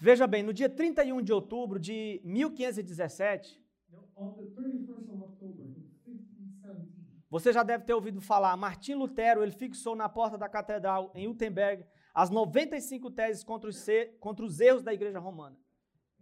Veja 0.00 0.26
bem, 0.26 0.42
no 0.42 0.52
dia 0.52 0.68
31 0.68 1.20
de 1.20 1.30
outubro 1.30 1.78
de 1.78 2.22
1517, 2.24 3.60
Now, 3.92 4.08
on 4.16 4.32
the 4.34 4.44
31st 4.44 5.12
of 5.12 5.22
October 5.24 5.62
in 5.62 5.74
1517, 6.06 6.88
você 7.28 7.52
já 7.52 7.62
deve 7.62 7.84
ter 7.84 7.92
ouvido 7.92 8.20
falar, 8.20 8.56
Martim 8.56 8.94
Lutero, 8.94 9.42
ele 9.42 9.52
fixou 9.52 9.94
na 9.94 10.08
porta 10.08 10.38
da 10.38 10.48
catedral 10.48 11.12
em 11.14 11.28
Wittenberg 11.28 11.84
as 12.14 12.30
95 12.30 13.10
teses 13.10 13.44
contra 13.44 13.68
os, 13.68 13.86
contra 14.18 14.44
os 14.44 14.58
erros 14.58 14.82
da 14.82 14.94
igreja 14.94 15.18
romana. 15.18 15.56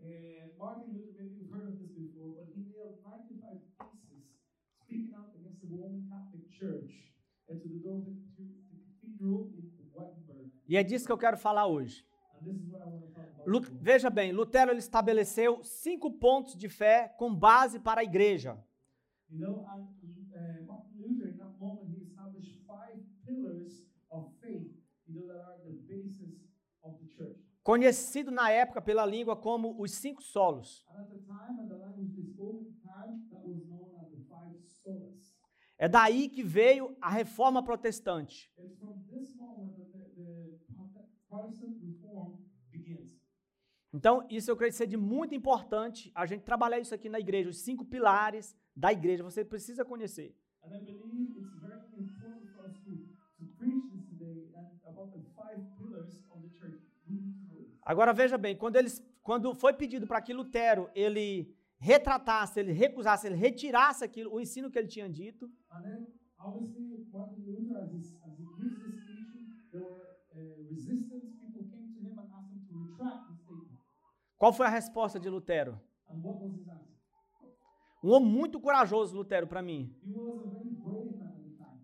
and 0.03 0.51
Martin 0.59 0.93
Luther, 0.93 1.13
maybe 1.17 1.37
you've 1.39 1.53
heard 1.53 1.69
of 1.69 1.79
this 1.79 1.91
before, 1.93 2.35
but 2.35 2.49
he 2.55 2.63
nailed 2.75 2.99
95 3.05 3.59
theses 3.79 4.27
speaking 4.83 5.15
out 5.15 5.31
against 5.39 5.61
the 5.61 5.69
Roman 5.71 6.03
Catholic 6.11 6.51
Church 6.51 7.13
and 7.49 7.61
to 7.63 7.69
the 7.69 7.79
door 7.79 7.99
of 7.99 8.05
the, 8.07 8.15
to 8.37 8.43
the 8.43 8.59
cathedral 9.01 9.51
in 9.55 9.71
Wittenberg. 9.95 10.51
E 10.69 10.77
é 10.77 10.83
disso 10.83 11.07
que 11.07 11.13
eu 11.13 11.19
quero 11.19 11.37
falar 11.37 11.67
hoje. 11.67 12.05
Lu- 13.49 13.63
veja 13.81 14.11
bem, 14.11 14.31
Lutero 14.31 14.71
ele 14.71 14.79
estabeleceu 14.79 15.65
cinco 15.65 16.11
pontos 16.13 16.55
de 16.55 16.69
fé 16.69 17.09
com 17.19 17.35
base 17.35 17.79
para 17.81 18.03
a 18.03 18.05
igreja. 18.05 18.63
You 19.31 19.39
know, 19.41 19.67
and 19.71 19.87
uh, 20.35 20.67
Martin 20.67 20.99
Luther, 21.01 21.29
in 21.29 21.37
that 21.39 21.59
moment, 21.59 21.89
he 21.95 22.03
established 22.03 22.55
five 22.67 22.99
pillars 23.27 23.87
of 24.11 24.31
faith, 24.41 24.71
you 25.07 25.15
know, 25.15 25.27
that 25.29 25.41
are 25.41 25.59
the 25.65 25.73
basis 25.87 26.35
of 26.83 26.99
the 26.99 27.07
church. 27.17 27.39
Conhecido 27.63 28.31
na 28.31 28.51
época 28.51 28.81
pela 28.83 29.05
língua 29.07 29.35
como 29.37 29.81
os 29.81 29.93
cinco 29.93 30.23
solos. 30.23 30.87
É 35.79 35.89
daí 35.89 36.29
que 36.29 36.43
veio 36.43 36.97
a 37.01 37.09
reforma 37.11 37.63
protestante. 37.63 38.51
It's 38.59 38.77
from 38.79 38.99
this 39.11 39.35
moment 39.37 39.75
that 39.77 39.91
the, 39.93 40.05
the 40.17 40.75
Prote- 40.75 41.09
Protestant 41.31 41.79
reform 41.83 42.37
begins. 42.71 43.13
Então, 43.99 44.25
isso 44.31 44.49
eu 44.49 44.57
creio 44.57 44.73
ser 44.73 44.87
de 44.87 44.97
muito 44.97 45.35
importante 45.35 46.01
a 46.15 46.25
gente 46.25 46.45
trabalhar 46.51 46.79
isso 46.79 46.95
aqui 46.95 47.09
na 47.09 47.19
igreja, 47.19 47.51
os 47.51 47.61
cinco 47.69 47.85
pilares 47.85 48.57
da 48.83 48.93
igreja, 48.93 49.25
você 49.25 49.45
precisa 49.45 49.85
conhecer. 49.85 50.29
Agora 57.83 58.13
veja 58.13 58.39
bem, 58.39 58.55
quando 58.57 58.77
eles 58.77 58.95
quando 59.29 59.53
foi 59.53 59.73
pedido 59.73 60.07
para 60.07 60.23
que 60.23 60.33
Lutero 60.33 60.89
ele 60.95 61.53
retratasse, 61.79 62.61
ele 62.61 62.71
recusasse, 62.71 63.27
ele 63.27 63.35
retirasse 63.35 64.05
aquilo, 64.05 64.33
o 64.33 64.41
ensino 64.41 64.71
que 64.71 64.79
ele 64.79 64.87
tinha 64.87 65.09
dito, 65.11 65.51
And 65.73 65.83
then, 65.83 66.07
obviously, 66.39 67.05
Martin 67.13 67.43
Luther, 67.47 67.79
as, 67.83 67.91
his, 67.93 68.07
as 68.27 68.39
he 68.39 68.47
gives 68.59 68.79
this 68.85 68.97
teaching, 69.07 69.45
there 69.73 69.83
were 69.83 70.07
uh, 70.37 70.71
resistance. 70.71 71.27
People 71.41 71.65
came 71.73 71.89
to 71.95 72.01
him 72.07 72.17
and 72.17 72.29
asked 72.37 72.53
him 72.55 72.63
to 72.69 72.75
retract 72.87 73.31
his 73.31 73.39
statement. 73.43 73.79
Qual 74.39 74.53
foi 74.53 74.67
a 74.67 74.71
resposta 74.71 75.19
de 75.19 75.29
Lutero? 75.29 75.81
Um 78.03 78.11
homem 78.11 78.31
muito 78.31 78.61
corajoso, 78.61 79.17
Lutero, 79.17 79.49
para 79.49 79.61
mim. 79.61 79.93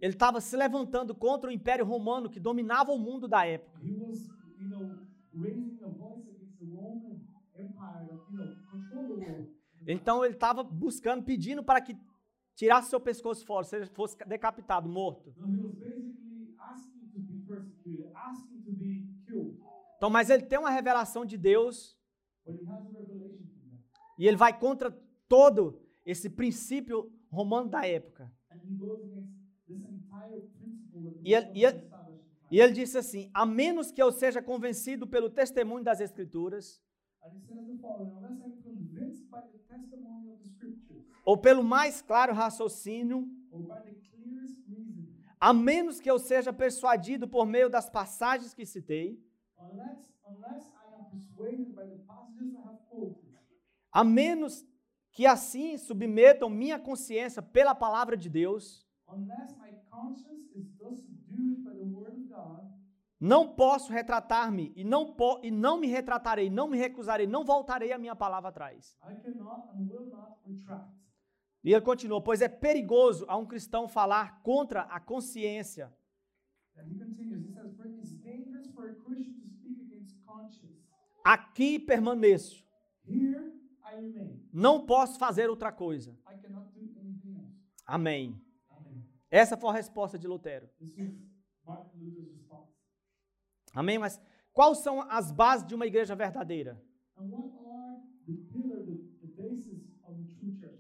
Ele 0.00 0.12
estava 0.12 0.40
se 0.40 0.56
levantando 0.56 1.14
contra 1.14 1.50
o 1.50 1.52
Império 1.52 1.84
Romano 1.84 2.30
que 2.30 2.38
dominava 2.38 2.92
o 2.92 2.98
mundo 2.98 3.26
da 3.26 3.44
época. 3.44 3.80
Então 9.86 10.24
ele 10.24 10.34
estava 10.34 10.62
buscando, 10.62 11.24
pedindo 11.24 11.64
para 11.64 11.80
que 11.80 11.98
tirasse 12.54 12.88
seu 12.88 13.00
pescoço 13.00 13.44
fora, 13.44 13.64
seja 13.64 13.90
fosse 13.92 14.16
decapitado, 14.24 14.88
morto. 14.88 15.34
Então, 19.96 20.10
mas 20.10 20.30
ele 20.30 20.44
tem 20.44 20.58
uma 20.58 20.70
revelação 20.70 21.26
de 21.26 21.36
Deus 21.36 21.98
But 22.46 22.56
he 22.60 22.66
has 22.68 22.84
a 22.84 22.92
revelation 22.92 23.48
from 23.56 23.64
them. 23.72 23.80
E 24.18 24.26
ele 24.26 24.36
vai 24.36 24.58
contra 24.58 24.90
todo 25.28 25.80
esse 26.04 26.28
princípio 26.30 27.10
romano 27.30 27.68
da 27.68 27.86
época. 27.86 28.30
E 31.24 31.32
ele- 31.34 31.50
e 31.54 31.64
ele-. 31.64 31.94
E 32.50 32.60
ele 32.60 32.72
disse 32.72 32.96
assim: 32.98 33.30
a 33.34 33.44
menos 33.44 33.90
que 33.90 34.02
eu 34.02 34.12
seja 34.12 34.40
convencido 34.42 35.06
pelo 35.06 35.28
testemunho 35.30 35.82
das 35.82 36.00
Escrituras, 36.00 36.80
ou 41.24 41.38
pelo 41.38 41.64
mais 41.64 42.02
claro 42.02 42.34
raciocínio, 42.34 43.26
a 45.40 45.52
menos 45.52 46.00
que 46.00 46.10
eu 46.10 46.18
seja 46.18 46.52
persuadido 46.52 47.26
por 47.28 47.46
meio 47.46 47.68
das 47.68 47.88
passagens 47.90 48.54
que 48.54 48.64
citei, 48.66 49.18
unless, 49.58 50.12
unless 50.26 50.66
I 50.68 50.94
am 50.98 51.04
persuaded 51.10 51.74
by 51.74 51.86
the 51.86 51.98
passages 52.06 52.54
I 52.54 52.58
have 52.58 52.78
quoted, 52.90 53.34
a 53.94 54.02
menos 54.02 54.66
que 55.12 55.24
assim 55.24 55.78
submetam 55.78 56.50
minha 56.50 56.80
consciência 56.80 57.40
pela 57.40 57.76
palavra 57.76 58.16
de 58.16 58.28
Deus, 58.28 58.84
não 63.20 63.54
posso 63.54 63.92
retratar-me 63.92 64.72
e 64.74 64.82
não, 64.82 65.14
po 65.14 65.40
e 65.44 65.50
não 65.52 65.78
me 65.78 65.86
retratarei, 65.86 66.50
não 66.50 66.66
me 66.66 66.76
recusarei, 66.76 67.28
não 67.28 67.44
voltarei 67.44 67.92
a 67.92 67.98
minha 67.98 68.16
palavra 68.16 68.48
atrás. 68.48 68.98
E 71.62 71.72
ele 71.72 71.80
continua: 71.80 72.20
pois 72.20 72.42
é 72.42 72.48
perigoso 72.48 73.24
a 73.28 73.36
um 73.36 73.46
cristão 73.46 73.88
falar 73.88 74.42
contra 74.42 74.82
a 74.82 74.98
consciência. 74.98 75.94
And 76.76 76.88
he 76.88 76.98
continues, 76.98 77.46
he 77.46 77.52
says, 77.52 77.72
"For 77.76 77.86
It's 77.86 78.12
dangerous 78.12 78.66
for 78.72 78.90
a 78.90 78.94
Christian 78.94 79.40
to 79.42 79.48
speak 79.48 79.80
against 79.80 80.20
conscience. 80.26 80.82
Aqui 81.24 81.78
permaneço, 81.78 82.66
Here. 83.06 83.53
Não 84.52 84.84
posso 84.86 85.18
fazer 85.18 85.48
outra 85.50 85.70
coisa. 85.72 86.16
Amém. 87.86 88.40
Essa 89.30 89.56
foi 89.56 89.70
a 89.70 89.72
resposta 89.74 90.18
de 90.18 90.26
Lutero. 90.26 90.68
Amém? 93.74 93.98
Mas 93.98 94.20
quais 94.52 94.78
são 94.78 95.00
as 95.10 95.32
bases 95.32 95.66
de 95.66 95.74
uma 95.74 95.86
igreja 95.86 96.14
verdadeira? 96.14 96.80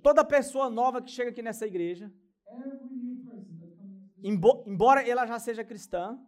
Toda 0.02 0.24
pessoa 0.24 0.70
nova 0.70 1.02
que 1.02 1.10
chega 1.10 1.30
aqui 1.30 1.42
nessa 1.42 1.66
igreja, 1.66 2.12
embora 4.66 5.06
ela 5.08 5.26
já 5.26 5.38
seja 5.38 5.64
cristã, 5.64 6.18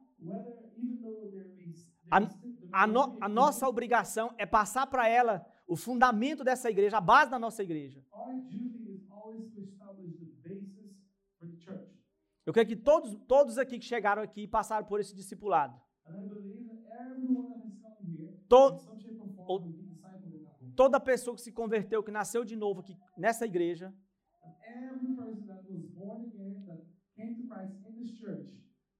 A- 2.10 2.82
a, 2.82 2.86
no- 2.86 3.16
a 3.20 3.28
nossa 3.28 3.68
obrigação 3.68 4.34
é 4.38 4.44
passar 4.46 4.86
para 4.86 5.08
ela 5.08 5.44
o 5.66 5.76
fundamento 5.76 6.44
dessa 6.44 6.70
igreja, 6.70 6.98
a 6.98 7.00
base 7.00 7.30
da 7.30 7.38
nossa 7.38 7.62
igreja. 7.62 8.04
Eu 12.44 12.52
creio 12.52 12.68
que 12.68 12.76
todos, 12.76 13.16
todos 13.26 13.58
aqui 13.58 13.78
que 13.78 13.84
chegaram 13.84 14.22
aqui 14.22 14.46
passaram 14.46 14.86
por 14.86 15.00
esse 15.00 15.14
discipulado. 15.14 15.80
To- 18.48 18.74
in 18.74 18.78
some 18.78 19.00
shape 19.00 19.18
or 19.20 19.28
form, 19.34 19.46
o- 19.48 19.54
will 19.64 19.72
be 19.72 19.82
discipled 19.82 20.32
in 20.38 20.44
that 20.44 20.56
way. 20.62 20.72
Toda 20.76 21.00
pessoa 21.00 21.34
que 21.34 21.42
se 21.42 21.52
converteu, 21.52 22.02
que 22.04 22.12
nasceu 22.12 22.44
de 22.44 22.54
novo 22.54 22.80
aqui 22.80 22.96
nessa 23.16 23.44
igreja, 23.44 23.92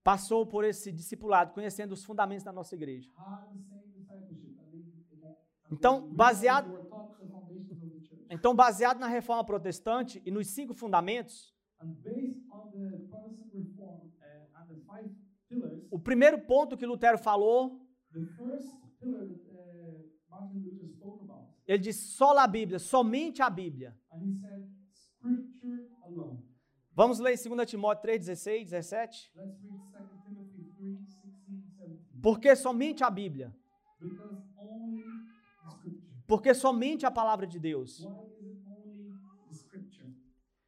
passou 0.02 0.46
por 0.46 0.64
esse 0.64 0.90
discipulado, 0.92 1.52
conhecendo 1.52 1.92
os 1.92 2.04
fundamentos 2.04 2.44
da 2.44 2.52
nossa 2.52 2.74
igreja. 2.74 3.10
The 7.98 8.00
church. 8.06 8.26
Então, 8.30 8.54
baseado 8.54 8.98
na 8.98 9.08
reforma 9.08 9.44
protestante 9.44 10.22
e 10.24 10.30
nos 10.30 10.48
cinco 10.48 10.74
fundamentos, 10.74 11.54
pillars, 15.48 15.86
o 15.90 15.98
primeiro 15.98 16.40
ponto 16.46 16.76
que 16.76 16.86
Lutero 16.86 17.18
falou, 17.18 17.80
about, 21.20 21.52
ele 21.66 21.78
disse 21.78 22.06
só 22.16 22.36
a 22.38 22.46
Bíblia, 22.46 22.78
somente 22.78 23.42
a 23.42 23.50
Bíblia. 23.50 23.96
Vamos 26.92 27.18
ler 27.18 27.34
em 27.34 27.48
2 27.56 27.68
Timóteo 27.68 28.02
3, 28.02 28.20
16, 28.20 28.70
17? 28.70 29.32
Let's 29.34 29.60
read 29.62 29.76
2 29.92 30.22
Timothy 30.24 30.64
3 30.78 30.98
16, 30.98 31.42
17. 31.76 32.22
Porque 32.22 32.56
somente 32.56 33.04
a 33.04 33.10
Bíblia. 33.10 33.54
Because. 34.00 34.35
Porque 36.26 36.52
somente 36.54 37.06
a 37.06 37.10
palavra 37.10 37.46
de 37.46 37.58
Deus. 37.58 38.06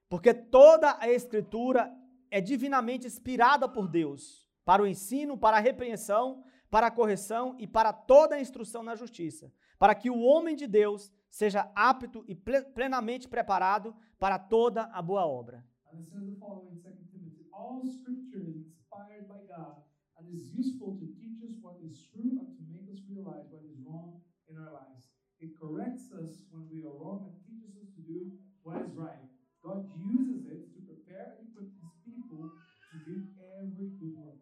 Porque 0.08 0.32
toda 0.32 0.96
a 1.00 1.08
Escritura 1.08 1.92
é 2.30 2.40
divinamente 2.40 3.06
inspirada 3.06 3.68
por 3.68 3.88
Deus 3.88 4.48
para 4.64 4.82
o 4.82 4.86
ensino, 4.86 5.36
para 5.36 5.56
a 5.56 5.60
repreensão, 5.60 6.42
para 6.70 6.86
a 6.86 6.90
correção 6.90 7.56
e 7.58 7.66
para 7.66 7.92
toda 7.92 8.34
a 8.36 8.40
instrução 8.40 8.82
na 8.82 8.94
justiça, 8.94 9.50
para 9.78 9.94
que 9.94 10.10
o 10.10 10.18
homem 10.20 10.54
de 10.54 10.66
Deus 10.66 11.10
seja 11.30 11.70
apto 11.74 12.24
e 12.26 12.34
ple- 12.34 12.64
plenamente 12.72 13.28
preparado 13.28 13.94
para 14.18 14.38
toda 14.38 14.82
a 14.92 15.00
boa 15.02 15.26
obra. 15.26 15.64
And 15.90 15.98
it 15.98 16.04
says 16.04 16.24
the 16.26 16.36
following 16.38 16.68
in 16.72 16.80
2 16.82 16.90
Timothy 17.10 17.48
All 17.52 17.82
Scripture 17.86 18.42
is 18.46 18.56
inspired 18.66 19.26
by 19.26 19.40
God 19.48 19.82
and 20.18 20.28
is 20.28 20.52
useful 20.54 20.98
to 20.98 21.06
teach 21.06 21.42
us 21.42 21.56
what 21.62 21.80
is 21.82 22.06
true 22.12 22.38
and 22.40 22.54
to 22.56 22.62
make 22.68 22.90
us 22.92 23.00
realize 23.08 23.48
what 23.50 23.64
is 23.64 23.78
wrong 23.86 24.20
in 24.48 24.56
our 24.58 24.72
lives. 24.72 25.06
Corrects 25.46 26.10
us 26.12 26.44
when 26.50 26.68
we 26.68 26.82
are 26.84 26.92
wrong 26.98 27.30
and 27.30 27.34
teaches 27.46 27.76
us 27.78 27.94
to 27.94 28.02
do 28.02 28.32
what 28.64 28.80
is 28.82 28.92
right. 28.96 29.22
God 29.62 29.86
uses 29.94 30.46
it 30.50 30.74
to 30.74 30.80
prepare 30.82 31.36
and 31.38 31.48
equip 31.48 31.70
his 31.70 31.92
people 32.04 32.50
to 32.92 32.98
do 33.06 33.22
every 33.60 33.90
good 34.00 34.16
work. 34.16 34.38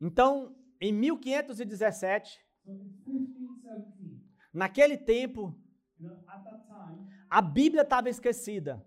Então, 0.00 0.56
em 0.80 0.92
1517, 0.92 2.40
So 2.64 2.70
in 2.72 2.78
1517, 3.06 4.24
naquele 4.52 4.96
tempo, 4.96 5.54
a 7.30 7.40
Bíblia 7.42 7.82
estava 7.82 8.08
esquecida. 8.08 8.84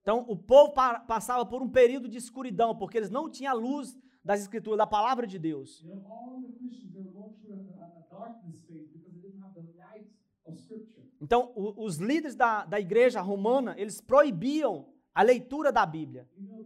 Então, 0.00 0.24
o 0.28 0.36
povo 0.36 0.72
pa- 0.72 1.00
passava 1.00 1.44
por 1.44 1.62
um 1.62 1.68
período 1.68 2.08
de 2.08 2.16
escuridão, 2.16 2.76
porque 2.76 2.96
eles 2.96 3.10
não 3.10 3.30
tinham 3.30 3.52
a 3.52 3.54
luz 3.54 3.96
das 4.24 4.40
Escrituras, 4.40 4.78
da 4.78 4.86
palavra 4.86 5.26
de 5.26 5.38
Deus. 5.38 5.82
You 5.82 5.94
know, 5.94 6.06
all 6.06 6.40
the 6.42 6.52
Christians 6.58 6.92
they 6.94 7.02
were 7.02 7.12
going 7.12 7.34
through 7.40 7.54
a, 7.54 7.82
a, 7.82 7.98
a 7.98 8.02
darkness 8.10 8.64
phase 8.66 8.88
because 8.88 9.12
they 9.12 9.20
didn't 9.20 9.42
have 9.42 9.54
the 9.54 9.66
light 9.76 10.06
of 10.46 10.58
Scripture. 10.58 11.07
Então, 11.20 11.52
o- 11.56 11.84
os 11.84 11.96
líderes 11.96 12.34
da, 12.36 12.64
da 12.64 12.78
igreja 12.78 13.20
romana, 13.20 13.74
eles 13.78 14.00
proibiam 14.00 14.86
a 15.14 15.22
leitura 15.22 15.72
da 15.72 15.84
Bíblia. 15.84 16.28
You 16.36 16.48
know, 16.48 16.62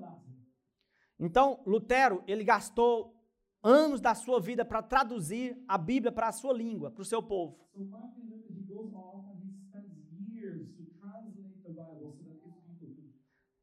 Latin. 0.00 0.32
Então, 1.18 1.62
Lutero, 1.64 2.24
ele 2.26 2.42
gastou 2.42 3.14
anos 3.62 4.00
da 4.00 4.14
sua 4.14 4.40
vida 4.40 4.64
para 4.64 4.82
traduzir 4.82 5.56
a 5.68 5.78
Bíblia 5.78 6.10
para 6.10 6.28
a 6.28 6.32
sua 6.32 6.52
língua, 6.52 6.90
para 6.90 7.02
o 7.02 7.04
seu 7.04 7.22
povo. 7.22 7.56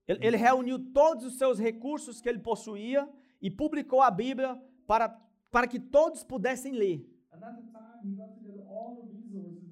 Ele, 0.07 0.25
ele 0.25 0.37
reuniu 0.37 0.79
todos 0.93 1.25
os 1.25 1.37
seus 1.37 1.59
recursos 1.59 2.21
que 2.21 2.29
ele 2.29 2.39
possuía 2.39 3.07
e 3.41 3.51
publicou 3.51 4.01
a 4.01 4.09
Bíblia 4.09 4.55
para, 4.87 5.09
para 5.51 5.67
que 5.67 5.79
todos 5.79 6.23
pudessem 6.23 6.71
ler. 6.71 7.05
And 7.31 7.43
at 7.43 7.55
the 7.55 7.71
time 7.71 7.99
he 8.03 8.15
got 8.15 8.33
together 8.35 8.65
all 8.67 8.95
the 8.95 9.07
resources 9.13 9.69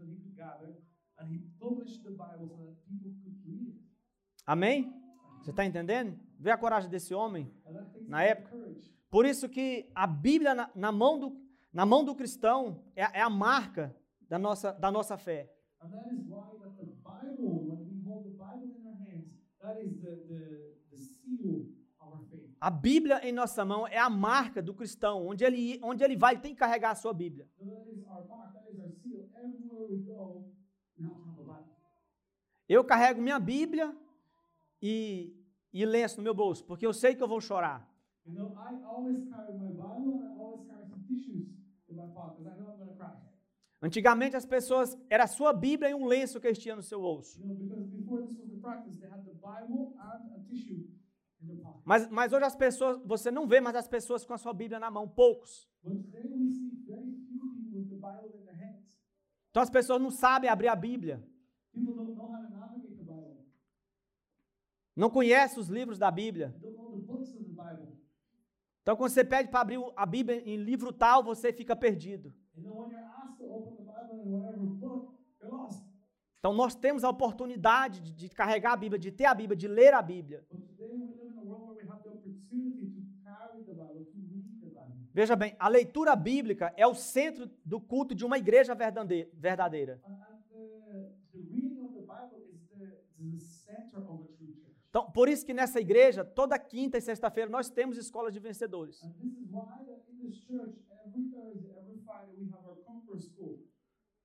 that 0.47 0.67
he 0.67 0.73
could 0.73 0.77
gather, 0.77 0.77
and 1.19 1.31
he 1.31 1.39
published 1.59 2.03
the 2.03 2.11
Bible 2.11 2.47
so 2.49 2.63
that 2.65 2.77
people 2.87 3.11
could 3.23 3.35
read 3.45 3.67
it. 3.67 3.81
Amém? 4.45 4.93
Você 5.41 5.51
está 5.51 5.65
entendendo? 5.65 6.17
Vê 6.39 6.51
a 6.51 6.57
coragem 6.57 6.89
desse 6.89 7.13
homem. 7.13 7.51
Na 8.07 8.23
época. 8.23 8.55
Por 9.09 9.25
isso 9.25 9.49
que 9.49 9.89
a 9.95 10.05
Bíblia 10.05 10.53
na, 10.53 10.69
na 10.75 10.91
mão, 10.91 11.19
do, 11.19 11.41
na 11.73 11.85
mão 11.85 12.03
do 12.03 12.15
cristão 12.15 12.83
é, 12.95 13.19
é 13.19 13.21
a 13.21 13.29
marca 13.29 13.95
da 14.29 14.37
nossa, 14.37 14.71
da 14.73 14.91
nossa 14.91 15.17
fé. 15.17 15.49
And 15.81 15.89
that 15.91 16.13
is 16.13 16.25
why 16.27 16.43
that 16.59 16.75
the 16.77 16.85
Bible, 17.03 17.63
when 17.63 17.85
we 17.85 18.01
hold 18.03 18.25
the 18.25 18.31
Bible 18.31 18.75
in 18.75 18.87
our 18.87 18.97
hands, 18.97 19.29
that 19.61 19.79
is 19.79 19.95
the, 20.01 20.15
the, 20.27 20.73
the 20.91 20.97
seal 20.97 21.67
of 22.01 22.13
our 22.13 22.25
faith. 22.29 22.49
A 22.59 22.69
Bíblia 22.71 23.19
em 23.23 23.31
nossa 23.31 23.63
mão 23.63 23.87
é 23.87 23.97
a 23.97 24.09
marca 24.09 24.61
do 24.61 24.73
cristão. 24.73 25.27
Onde 25.27 25.45
ele, 25.45 25.79
onde 25.83 26.03
ele 26.03 26.17
vai, 26.17 26.33
ele 26.33 26.41
tem 26.41 26.53
que 26.53 26.59
carregar 26.59 26.91
a 26.91 26.95
sua 26.95 27.13
Bíblia. 27.13 27.47
So 27.57 27.65
that 27.65 27.89
is 27.89 28.03
our 28.07 28.27
mark, 28.27 28.53
that 28.53 28.69
is 28.71 28.79
our 28.79 28.91
seal. 28.91 29.29
Everywhere 29.35 29.87
we 29.89 29.99
go, 29.99 30.45
we 30.97 31.05
have 31.05 31.15
to 31.15 31.23
have 31.29 31.39
a 31.39 31.43
Bible. 31.43 31.77
Eu 32.67 32.83
carrego 32.83 33.21
minha 33.21 33.39
Bíblia 33.39 33.95
e, 34.81 35.33
e 35.71 35.85
lenço 35.85 36.17
no 36.17 36.23
meu 36.23 36.33
bolso, 36.33 36.65
porque 36.65 36.85
eu 36.85 36.93
sei 36.93 37.15
que 37.15 37.23
eu 37.23 37.27
vou 37.27 37.39
chorar. 37.39 37.89
You 38.25 38.33
know, 38.35 38.49
Bible. 38.49 38.87
Antigamente 43.81 44.35
as 44.35 44.45
pessoas, 44.45 44.97
era 45.09 45.23
a 45.23 45.27
sua 45.27 45.53
Bíblia 45.53 45.89
e 45.89 45.93
um 45.93 46.05
lenço 46.05 46.41
que 46.41 46.47
eles 46.47 46.57
tinham 46.57 46.75
no 46.75 46.83
seu 46.83 46.99
bolso. 46.99 47.39
You 47.39 47.45
know, 47.45 48.59
practice. 48.61 48.97
Mas, 51.85 52.09
mas 52.09 52.33
hoje 52.33 52.43
as 52.43 52.55
pessoas, 52.55 52.99
você 53.05 53.31
não 53.31 53.47
vê 53.47 53.61
mais 53.61 53.75
as 53.77 53.87
pessoas 53.87 54.25
com 54.25 54.33
a 54.33 54.37
sua 54.37 54.51
Bíblia 54.51 54.77
na 54.77 54.91
mão, 54.91 55.07
poucos. 55.07 55.69
Então 59.49 59.63
as 59.63 59.69
pessoas 59.69 60.01
não 60.01 60.11
sabem 60.11 60.49
abrir 60.49 60.67
a 60.67 60.75
Bíblia, 60.75 61.23
People 61.77 61.93
don't 61.93 62.17
know 62.17 62.25
how 62.33 62.41
to 62.41 62.49
navigate 62.49 62.97
the 62.97 63.03
Bible. 63.05 63.37
Não 64.97 65.09
conhecem 65.09 65.59
os 65.59 65.67
livros 65.67 65.97
da 65.99 66.09
Bíblia. 66.09 66.53
Então 68.81 68.95
quando 68.95 69.11
você 69.11 69.23
pede 69.23 69.49
para 69.49 69.61
abrir 69.61 69.79
a 69.95 70.05
Bíblia 70.05 70.41
em 70.49 70.57
livro 70.57 70.91
tal, 70.91 71.23
você 71.23 71.53
fica 71.53 71.75
perdido. 71.75 72.33
Então 76.39 76.53
nós 76.53 76.75
temos 76.75 77.03
a 77.03 77.09
oportunidade 77.09 77.99
de, 78.01 78.11
de 78.13 78.29
carregar 78.29 78.73
a 78.73 78.77
Bíblia, 78.77 78.99
de 78.99 79.11
ter 79.11 79.25
a 79.25 79.35
Bíblia, 79.35 79.57
de 79.57 79.67
ler 79.67 79.93
a 79.93 80.01
Bíblia. 80.01 80.45
Veja 85.13 85.35
bem, 85.35 85.55
a 85.59 85.67
leitura 85.67 86.15
bíblica 86.15 86.71
é 86.77 86.85
o 86.85 86.93
centro 86.93 87.49
do 87.65 87.81
culto 87.81 88.13
de 88.13 88.23
uma 88.23 88.37
igreja 88.37 88.75
verdade- 88.75 89.27
verdadeira. 89.33 89.99
And, 90.05 90.13
and 90.13 90.39
the, 90.51 91.11
the 91.33 91.39
reading 91.39 91.79
of 91.81 91.93
the 91.95 92.01
Bible 92.01 92.39
is 92.53 92.61
the, 92.69 92.85
is 93.19 93.31
the 93.31 93.39
center 93.39 93.97
of 93.97 94.23
a 94.23 94.27
true 94.37 94.53
church. 94.53 94.76
Então, 94.89 95.11
por 95.11 95.27
isso 95.29 95.45
que 95.45 95.53
nessa 95.53 95.79
igreja, 95.79 96.23
toda 96.23 96.57
quinta 96.57 96.97
e 96.97 97.01
sexta-feira, 97.01 97.49
nós 97.49 97.69
temos 97.69 97.97
escola 97.97 98.31
de 98.31 98.39
vencedores. 98.39 99.01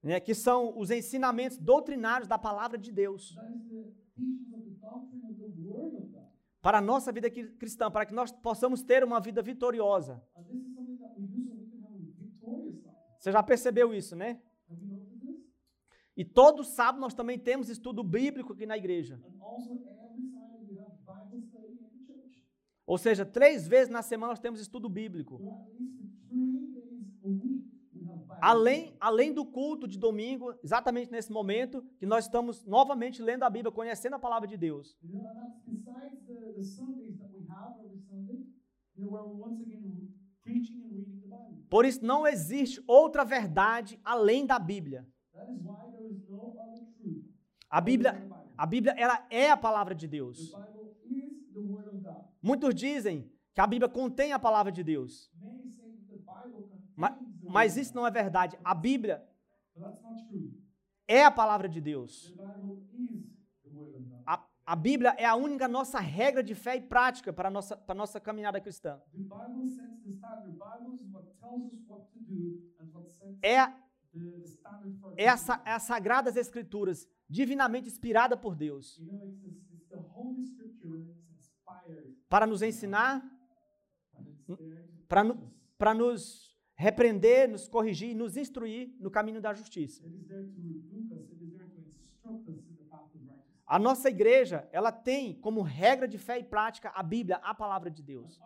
Né, 0.02 0.18
que 0.18 0.34
são 0.34 0.76
os 0.76 0.90
ensinamentos 0.90 1.58
doutrinários 1.58 2.26
da 2.28 2.36
palavra 2.36 2.76
de 2.76 2.90
Deus 2.90 3.36
para 6.60 6.78
a 6.78 6.80
nossa 6.80 7.12
vida 7.12 7.30
cri- 7.30 7.52
cristã, 7.56 7.90
para 7.90 8.04
que 8.06 8.14
nós 8.14 8.32
possamos 8.32 8.82
ter 8.82 9.04
uma 9.04 9.20
vida 9.20 9.40
vitoriosa. 9.42 10.20
Você 13.18 13.30
já 13.30 13.42
percebeu 13.42 13.94
isso, 13.94 14.16
né? 14.16 14.40
E 16.16 16.24
todo 16.24 16.64
sábado 16.64 17.00
nós 17.00 17.14
também 17.14 17.38
temos 17.38 17.68
estudo 17.68 18.02
bíblico 18.02 18.52
aqui 18.52 18.66
na 18.66 18.76
igreja. 18.76 19.14
And 19.24 19.40
also 19.40 19.72
every 19.72 20.22
Sunday 20.28 20.66
we 20.68 20.78
have 20.78 20.92
Bible 21.06 21.40
study 21.46 21.72
in 21.72 21.76
the 21.76 22.04
church. 22.04 22.42
Ou 22.86 22.98
seja, 22.98 23.24
três 23.24 23.66
vezes 23.66 23.88
na 23.88 24.02
semana 24.02 24.32
nós 24.32 24.40
temos 24.40 24.60
estudo 24.60 24.88
bíblico. 24.88 25.40
Além, 28.40 28.96
além 28.98 29.32
do 29.32 29.46
culto 29.46 29.86
de 29.86 29.96
domingo, 29.96 30.52
exatamente 30.64 31.12
nesse 31.12 31.30
momento, 31.30 31.80
que 31.98 32.06
nós 32.06 32.24
estamos 32.24 32.64
novamente 32.64 33.22
lendo 33.22 33.44
a 33.44 33.50
Bíblia, 33.50 33.70
conhecendo 33.70 34.16
a 34.16 34.18
palavra 34.18 34.48
de 34.48 34.56
Deus. 34.56 34.98
Por 41.70 41.84
isso, 41.84 42.04
não 42.04 42.26
existe 42.26 42.82
outra 42.86 43.24
verdade 43.24 44.00
além 44.04 44.44
da 44.44 44.58
Bíblia. 44.58 45.06
A 47.70 47.80
Bíblia, 47.80 48.28
a 48.58 48.66
Bíblia, 48.66 48.94
ela 48.98 49.26
é 49.30 49.50
a 49.50 49.56
palavra 49.56 49.94
de 49.94 50.06
Deus. 50.06 50.52
Bible 50.52 50.90
is 51.10 51.52
the 51.54 51.60
Word 51.60 51.88
of 51.88 51.98
God. 52.02 52.31
Muitos 52.42 52.74
dizem 52.74 53.30
que 53.54 53.60
a 53.60 53.66
Bíblia 53.66 53.88
contém 53.88 54.32
a 54.32 54.38
palavra 54.38 54.72
de 54.72 54.82
Deus, 54.82 55.30
mas 57.48 57.76
of 57.76 57.80
isso 57.80 57.94
não 57.94 58.06
é 58.06 58.10
verdade. 58.10 58.58
A 58.64 58.74
Bíblia 58.74 59.26
é 61.06 61.24
a 61.24 61.30
palavra 61.30 61.68
de 61.68 61.80
Deus. 61.80 62.34
A, 64.26 64.44
a 64.66 64.76
Bíblia 64.76 65.14
é 65.18 65.24
a 65.24 65.34
única 65.34 65.68
nossa 65.68 65.98
regra 66.00 66.42
de 66.42 66.54
fé 66.54 66.76
e 66.76 66.80
prática 66.80 67.32
para 67.32 67.48
a 67.48 67.50
nossa, 67.50 67.76
para 67.76 67.94
a 67.94 67.96
nossa 67.96 68.20
caminhada 68.20 68.60
cristã. 68.60 69.00
É, 73.42 73.56
é, 75.16 75.28
a, 75.28 75.36
é 75.64 75.72
as 75.72 75.82
sagradas 75.82 76.36
escrituras, 76.36 77.08
divinamente 77.28 77.88
inspirada 77.88 78.36
por 78.36 78.54
Deus, 78.54 79.00
para 82.32 82.46
nos 82.46 82.62
ensinar, 82.62 83.22
para 85.06 85.22
para 85.76 85.92
nos 85.92 86.56
repreender, 86.74 87.46
nos 87.46 87.68
corrigir 87.68 88.10
nos 88.14 88.38
instruir 88.38 88.96
no 88.98 89.10
caminho 89.10 89.40
da 89.46 89.52
justiça. 89.52 90.02
A 93.66 93.78
nossa 93.78 94.08
igreja, 94.08 94.66
ela 94.72 94.90
tem 94.90 95.38
como 95.40 95.60
regra 95.60 96.08
de 96.08 96.16
fé 96.16 96.38
e 96.38 96.44
prática 96.44 96.90
a 96.94 97.02
Bíblia, 97.02 97.36
a 97.36 97.54
palavra 97.54 97.90
de 97.90 98.02
Deus. 98.02 98.40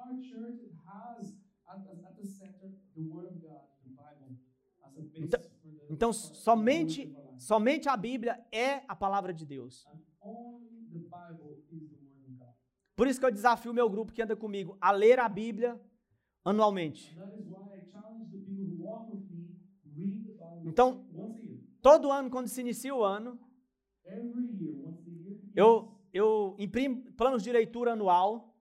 Então, 5.88 6.12
the 6.12 6.12
somente, 6.12 7.14
somente 7.38 7.88
a 7.88 7.96
Bíblia 7.96 8.44
é 8.50 8.82
a 8.88 8.96
palavra 8.96 9.32
de 9.32 9.46
Deus. 9.46 9.86
And 9.86 10.00
only 10.22 10.88
the 10.92 10.98
Bible 10.98 11.62
is 11.70 11.88
the 11.88 11.96
Word 12.02 12.26
of 12.26 12.38
God. 12.38 12.56
Por 12.96 13.06
isso 13.06 13.20
que 13.20 13.26
eu 13.26 13.30
desafio 13.30 13.70
o 13.70 13.74
meu 13.74 13.88
grupo 13.88 14.12
que 14.12 14.22
anda 14.22 14.34
comigo 14.34 14.76
a 14.80 14.90
ler 14.90 15.18
a 15.20 15.28
Bíblia 15.28 15.80
anualmente. 16.44 17.16
Então-. 20.64 21.04
Todo 21.82 22.10
ano, 22.10 22.28
quando 22.30 22.48
se 22.48 22.60
inicia 22.60 22.92
o 22.92 23.04
ano, 23.04 23.38
eu, 25.54 25.96
eu 26.12 26.56
imprimo 26.58 27.12
planos 27.12 27.42
de 27.44 27.52
leitura 27.52 27.92
anual 27.92 28.56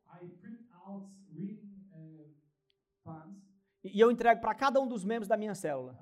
e 3.83 3.99
eu 3.99 4.11
entrego 4.11 4.41
para 4.41 4.53
cada 4.53 4.79
um 4.79 4.87
dos 4.87 5.03
membros 5.03 5.27
da 5.27 5.37
minha 5.37 5.55
célula. 5.55 5.97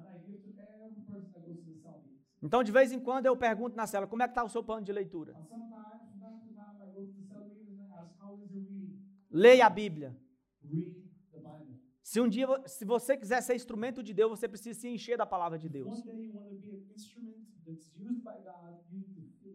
Então, 2.41 2.61
de 2.61 2.73
vez 2.73 2.91
em 2.91 2.99
quando, 2.99 3.25
eu 3.25 3.37
pergunto 3.37 3.75
na 3.75 3.87
célula, 3.87 4.09
como 4.09 4.21
é 4.21 4.27
que 4.27 4.31
está 4.31 4.43
o 4.43 4.49
seu 4.49 4.61
plano 4.61 4.83
de 4.83 4.91
leitura? 4.91 5.31
And 5.31 5.45
sometimes, 5.45 6.01
from 6.09 6.19
time 6.19 6.39
to 6.41 6.53
time, 6.53 6.75
I 6.81 6.91
go 6.93 7.05
to 7.05 7.13
the 7.13 7.23
cell 7.23 7.45
meetings 7.45 7.79
and 7.79 7.87
I 7.89 7.99
ask, 8.03 8.11
how 8.21 8.37
is 8.43 8.51
your 8.51 8.63
reading? 8.63 8.99
Leia 9.33 9.65
a 9.65 9.69
Bíblia. 9.69 10.15
Read 10.63 10.93
the 11.31 11.39
Bible. 11.39 11.79
Se 12.03 12.19
um 12.21 12.27
dia, 12.29 12.47
se 12.67 12.85
você 12.85 13.17
quiser 13.17 13.41
ser 13.41 13.55
instrumento 13.55 14.03
de 14.03 14.13
Deus, 14.13 14.29
você 14.39 14.47
precisa 14.47 14.79
se 14.79 14.87
encher 14.87 15.17
da 15.17 15.25
palavra 15.25 15.57
de 15.57 15.67
Deus. 15.69 15.87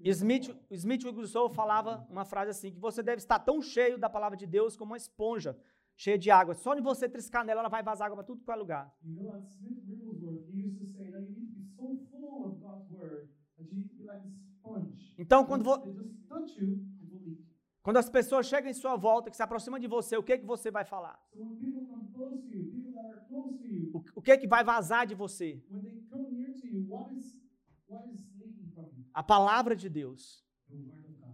Smith. 0.05 0.47
Smith 0.71 1.05
Wigglesworth 1.05 1.55
falava 1.55 2.07
uma 2.11 2.25
frase 2.25 2.51
assim, 2.51 2.73
que 2.73 2.81
você 2.81 3.03
deve 3.03 3.19
estar 3.19 3.39
tão 3.39 3.61
cheio 3.63 3.99
da 3.99 4.09
palavra 4.11 4.37
de 4.37 4.47
Deus 4.47 4.77
como 4.77 4.93
uma 4.93 4.97
esponja 4.97 5.57
cheia 5.97 6.19
de 6.19 6.31
água. 6.31 6.55
Só 6.55 6.75
de 6.75 6.81
você 6.81 7.09
triscar 7.09 7.45
nela, 7.45 7.61
ela 7.61 7.69
vai 7.69 7.83
vazar 7.83 8.07
água 8.07 8.17
para 8.17 8.25
tudo 8.27 8.43
que 8.45 8.51
é 8.51 8.55
lugar. 8.57 8.93
Então, 15.19 15.45
quando, 15.45 15.65
vo- 15.65 15.79
quando 17.89 17.97
as 17.97 18.11
pessoas 18.11 18.47
chegam 18.47 18.71
em 18.71 18.75
sua 18.75 18.97
volta, 18.97 19.31
que 19.31 19.37
se 19.39 19.43
aproximam 19.43 19.81
de 19.81 19.87
você, 19.87 20.15
o 20.15 20.23
que, 20.23 20.37
que 20.37 20.45
você 20.45 20.71
vai 20.71 20.85
falar? 20.85 21.19
O, 23.95 24.05
o 24.17 24.21
que, 24.21 24.37
que 24.37 24.47
vai 24.47 24.63
vazar 24.63 25.07
de 25.07 25.15
você? 25.15 25.59
A 29.15 29.23
palavra 29.23 29.75
de 29.75 29.89
Deus. 29.89 30.45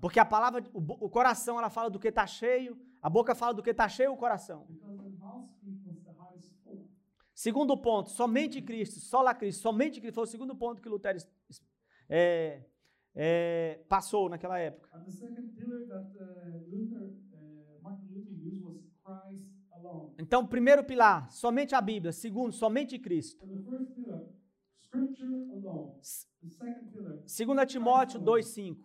Porque 0.01 0.21
a 0.21 0.25
palavra, 0.25 0.63
o, 0.73 1.07
o 1.07 1.11
coração, 1.11 1.59
ela 1.59 1.71
fala 1.71 1.91
do 1.91 1.99
que 1.99 2.07
está 2.07 2.25
cheio, 2.25 2.81
a 3.03 3.11
boca 3.11 3.35
fala 3.35 3.53
do 3.53 3.61
que 3.61 3.71
está 3.71 3.89
cheio 3.89 4.13
o 4.13 4.17
coração. 4.17 4.65
Segundo 7.35 7.77
ponto, 7.77 8.11
somente 8.11 8.63
Cristo, 8.63 9.01
só 9.01 9.23
lá 9.23 9.35
Cristo, 9.35 9.61
somente 9.61 10.01
Cristo. 10.01 10.15
Foi 10.15 10.23
o 10.23 10.29
segundo 10.29 10.55
ponto 10.55 10.81
que 10.81 10.89
Lutero 10.89 11.19
é, 12.09 12.65
é, 13.15 13.81
passou 13.89 14.29
naquela 14.29 14.59
época. 14.59 14.91
Christ 19.05 19.47
alone. 19.71 20.15
Então, 20.19 20.47
primeiro 20.47 20.85
pilar, 20.85 21.31
somente 21.31 21.75
a 21.75 21.81
Bíblia. 21.81 22.13
Segundo, 22.13 22.53
somente 22.53 22.99
Cristo. 22.99 23.47
2 23.47 23.65
Timóteo 27.67 28.21
2,5. 28.21 28.77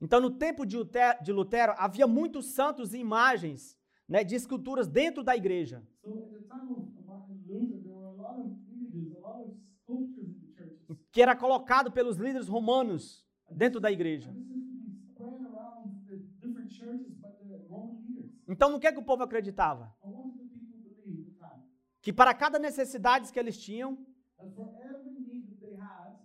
Então, 0.00 0.20
no 0.20 0.30
tempo 0.30 0.66
de 0.66 0.76
Lute- 0.76 1.22
de 1.22 1.32
Lutero, 1.32 1.72
havia 1.78 2.06
muitos 2.06 2.46
santos 2.54 2.92
e 2.92 2.98
imagens 2.98 3.78
né, 4.08 4.22
de 4.22 4.34
esculturas 4.34 4.86
dentro 4.86 5.22
da 5.22 5.34
igreja. 5.36 5.82
Que 11.12 11.22
era 11.22 11.34
colocado 11.36 11.90
pelos 11.92 12.16
líderes 12.16 12.48
romanos 12.48 13.24
dentro 13.50 13.80
da 13.80 13.90
igreja. 13.90 14.30
Então, 18.46 18.70
no 18.70 18.78
que, 18.78 18.86
é 18.86 18.92
que 18.92 18.98
o 18.98 19.04
povo 19.04 19.22
acreditava? 19.22 19.94
Que 22.02 22.12
para 22.12 22.34
cada 22.34 22.58
necessidade 22.58 23.32
que 23.32 23.38
eles 23.38 23.56
tinham, 23.58 23.96
That 24.36 24.52
for 24.54 24.68
every 24.82 25.10
need 25.20 25.46
that 25.48 25.60
they 25.60 25.74
had, 25.76 26.18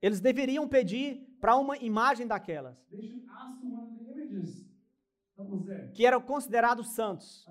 eles 0.00 0.20
deveriam 0.20 0.68
pedir 0.68 1.26
para 1.40 1.56
uma 1.56 1.76
imagem 1.78 2.26
daquelas, 2.26 2.76
que 5.94 6.04
eram 6.06 6.20
considerados 6.20 6.94
santos. 6.94 7.46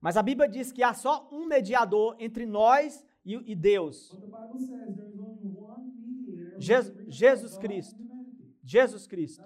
Mas 0.00 0.16
a 0.16 0.22
Bíblia 0.22 0.48
diz 0.48 0.70
que 0.72 0.82
há 0.82 0.94
só 0.94 1.28
um 1.32 1.46
mediador 1.46 2.16
entre 2.18 2.46
nós 2.46 3.04
e, 3.24 3.54
Deus, 3.54 4.12
who 4.12 4.60
Jesus- 6.58 7.58
Cristo. 7.58 8.00
Jesus 8.62 9.06
Cristo. 9.06 9.44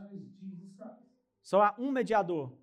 Só 1.42 1.62
há 1.62 1.74
um 1.78 1.90
mediador. 1.90 2.56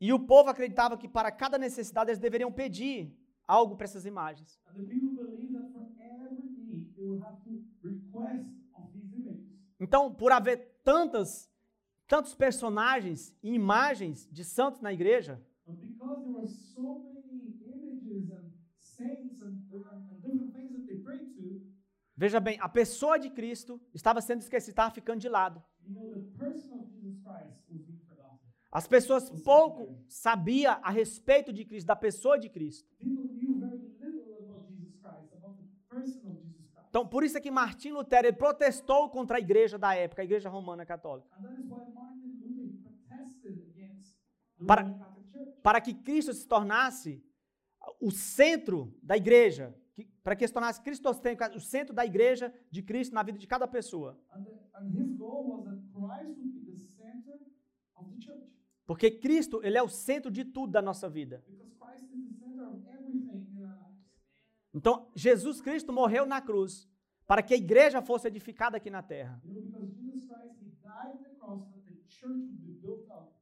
E 0.00 0.12
o 0.12 0.18
povo 0.18 0.50
acreditava 0.50 0.98
que 0.98 1.08
para 1.08 1.30
cada 1.30 1.56
necessidade 1.58 2.10
eles 2.10 2.18
deveriam 2.18 2.50
pedir 2.50 3.16
algo 3.46 3.76
para 3.76 3.84
essas 3.84 4.04
imagens. 4.04 4.60
And 4.66 4.74
the 4.74 4.86
people 4.88 5.14
believe 5.24 5.52
that 5.52 5.72
for 5.72 5.86
every 6.00 6.42
need, 6.42 6.92
they 6.96 7.04
will 7.04 7.22
have 7.22 7.40
to 7.44 7.64
request 7.82 8.48
of 8.74 8.92
these 8.92 9.14
images. 9.14 9.52
Então, 9.92 10.10
por 10.10 10.32
haver 10.32 10.80
tantas, 10.82 11.52
tantos 12.08 12.34
personagens 12.34 13.36
e 13.42 13.52
imagens 13.52 14.26
de 14.32 14.42
santos 14.42 14.80
na 14.80 14.90
igreja, 14.90 15.38
veja 22.16 22.40
bem, 22.40 22.58
a 22.58 22.70
pessoa 22.70 23.18
de 23.18 23.28
Cristo 23.28 23.78
estava 23.92 24.22
sendo 24.22 24.40
esquecida, 24.40 24.72
estava 24.72 24.94
ficando 24.94 25.20
de 25.20 25.28
lado. 25.28 25.62
As 28.70 28.86
pessoas 28.86 29.28
pouco 29.44 30.02
sabiam 30.08 30.80
a 30.82 30.90
respeito 30.90 31.52
de 31.52 31.66
Cristo, 31.66 31.86
da 31.86 31.96
pessoa 31.96 32.38
de 32.38 32.48
Cristo. 32.48 32.88
People 32.96 33.28
knew 33.34 33.58
very 33.58 33.76
little 34.00 34.38
about 34.38 34.66
Jesus 34.70 34.96
Christ, 35.02 35.34
about 35.34 35.58
the 35.58 35.68
person 35.94 36.30
of 36.30 36.42
Jesus 36.46 36.70
Christ. 36.72 36.81
Então, 36.92 37.08
por 37.08 37.24
isso 37.24 37.38
é 37.38 37.40
que 37.40 37.50
Martim 37.50 37.90
Lutero 37.92 38.26
ele 38.26 38.36
protestou 38.36 39.08
contra 39.08 39.38
a 39.38 39.40
igreja 39.40 39.78
da 39.78 39.94
época, 39.94 40.20
a 40.20 40.24
igreja 40.26 40.50
romana 40.50 40.84
católica, 40.84 41.26
Para- 44.66 44.84
para 45.62 45.80
que 45.80 45.94
Cristo 45.94 46.34
se 46.34 46.46
tornasse 46.46 47.24
o 47.98 48.10
centro 48.10 48.94
da 49.02 49.16
igreja, 49.16 49.74
que- 49.94 50.04
para 50.22 50.36
que 50.36 50.46
se 50.46 50.52
tornasse 50.52 50.82
cristocêntrico, 50.82 51.56
o 51.56 51.60
centro 51.60 51.94
da 51.94 52.04
igreja 52.04 52.52
de 52.70 52.82
Cristo 52.82 53.14
na 53.14 53.22
vida 53.22 53.38
de 53.38 53.46
cada 53.46 53.66
pessoa. 53.66 54.20
Porque 58.86 59.10
Cristo, 59.10 59.62
ele 59.64 59.78
é 59.78 59.82
o 59.82 59.88
centro 59.88 60.30
de 60.30 60.44
tudo 60.44 60.72
da 60.72 60.82
nossa 60.82 61.08
vida. 61.08 61.42
Because 61.48 61.74
Christ 61.80 62.04
is 62.14 62.22
the 62.28 62.34
center 62.38 62.66
of 62.68 62.86
everything 62.86 63.46
in 63.56 63.64
our 63.64 63.78
lives. 63.80 64.02
Então, 64.74 65.08
Jesus 65.14 65.60
Cristo 65.60 65.92
morreu 65.92 66.24
na 66.24 66.40
cruz 66.40 66.88
para 67.26 67.42
que 67.42 67.54
a 67.54 67.56
igreja 67.56 68.00
fosse 68.02 68.26
edificada 68.28 68.76
aqui 68.76 68.90
na 68.90 69.02
terra. 69.02 69.40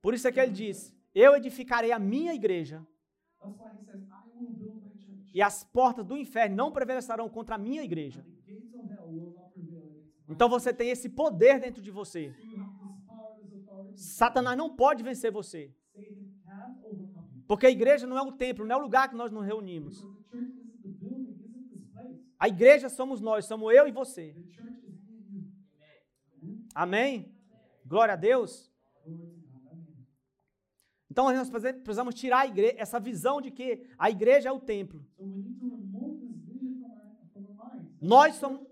Por 0.02 0.14
isso 0.14 0.26
é 0.28 0.32
que 0.32 0.40
ele 0.40 0.52
diz: 0.52 0.94
Eu 1.14 1.37
edificarei 1.37 1.92
a 1.92 1.99
minha 1.99 2.34
igreja 2.34 2.87
e 5.32 5.40
as 5.40 5.62
portas 5.64 6.04
do 6.04 6.16
inferno 6.16 6.56
não 6.56 6.72
prevalecerão 6.72 7.28
contra 7.28 7.54
a 7.54 7.58
minha 7.58 7.82
igreja. 7.82 8.25
Então 10.28 10.49
você 10.49 10.72
tem 10.72 10.90
esse 10.90 11.08
poder 11.08 11.60
dentro 11.60 11.82
de 11.82 11.90
você. 11.90 12.34
Satanás 13.94 14.56
não 14.56 14.75
pode 14.75 15.02
vencer 15.02 15.30
você. 15.30 15.75
Porque 17.46 17.66
a 17.66 17.70
igreja 17.70 18.06
não 18.06 18.16
é 18.16 18.22
o 18.22 18.32
templo, 18.32 18.64
não 18.64 18.76
é 18.76 18.78
o 18.78 18.82
lugar 18.82 19.08
que 19.08 19.16
nós 19.16 19.32
nos 19.32 19.44
reunimos. 19.44 20.00
Because 20.00 20.12
the 20.12 20.22
church 20.30 20.54
isn't 20.54 20.82
the 20.82 20.88
building, 20.88 21.34
isn't 21.44 21.68
this 21.68 21.84
place. 21.92 22.29
A 22.40 22.49
igreja 22.49 22.88
somos 22.88 23.20
nós, 23.20 23.44
somos 23.44 23.73
eu 23.75 23.87
e 23.87 23.92
você. 23.92 24.35
Amém? 26.75 27.30
Glória 27.85 28.14
a 28.14 28.16
Deus. 28.16 28.73
Então 31.11 31.25
nós 31.32 31.50
precisamos 31.50 32.14
tirar 32.14 32.40
a 32.40 32.47
igre- 32.47 32.75
essa 32.78 32.99
visão 32.99 33.40
de 33.42 33.50
que 33.50 33.87
a 33.99 34.09
igreja 34.11 34.49
é 34.49 34.52
o 34.52 34.61
templo. 34.61 35.04
Nós 38.00 38.37
somos-. 38.37 38.66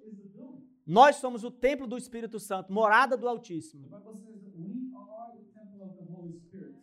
Nós 0.86 1.16
somos 1.16 1.44
o 1.44 1.50
templo 1.50 1.86
do 1.86 1.98
Espírito 1.98 2.40
Santo, 2.40 2.72
morada 2.72 3.14
do 3.16 3.28
Altíssimo. 3.28 3.88
Bible 3.88 4.16
says 4.16 4.40
that 4.40 4.56
we 4.56 4.90
are 4.96 5.32
the 5.36 5.44
temple 5.52 5.82
of 5.84 5.94
the 5.98 6.04
Holy 6.10 6.32
Spirit. 6.38 6.74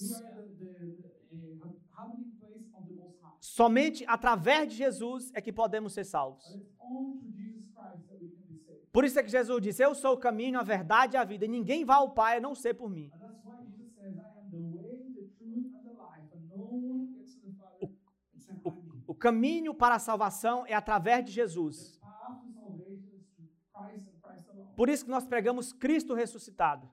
We 0.00 0.14
are 0.14 0.32
the, 0.32 0.64
the, 0.64 0.96
the, 1.30 1.58
the 1.60 1.70
habiting 1.94 2.30
place 2.40 2.64
of 2.74 2.86
the 2.88 2.94
Most 2.94 3.18
High. 3.20 3.36
Somente 3.60 4.06
através 4.08 4.70
de 4.70 4.76
Jesus 4.76 5.30
é 5.34 5.40
que 5.42 5.52
podemos 5.52 5.92
ser 5.92 6.04
salvos. 6.04 6.44
Saved. 7.74 8.30
Por 8.90 9.04
isso 9.04 9.18
é 9.18 9.22
que 9.22 9.28
Jesus 9.28 9.60
disse: 9.60 9.84
Eu 9.84 9.94
sou 9.94 10.14
o 10.14 10.18
caminho, 10.18 10.58
a 10.58 10.62
verdade 10.62 11.14
e 11.14 11.18
a 11.18 11.24
vida, 11.24 11.44
e 11.44 11.48
ninguém 11.48 11.84
vai 11.84 11.96
ao 11.96 12.10
Pai 12.10 12.38
a 12.38 12.40
não 12.40 12.54
ser 12.54 12.72
por 12.72 12.88
mim. 12.88 13.10
Me. 14.50 14.80
O 19.06 19.14
caminho 19.14 19.74
para 19.74 19.96
a 19.96 19.98
salvação 19.98 20.64
é 20.66 20.74
através 20.74 21.24
de 21.26 21.32
Jesus. 21.32 22.00
Por 24.74 24.88
isso 24.88 25.04
que 25.04 25.10
nós 25.10 25.26
pregamos 25.26 25.72
Cristo 25.74 26.14
ressuscitado. 26.14 26.88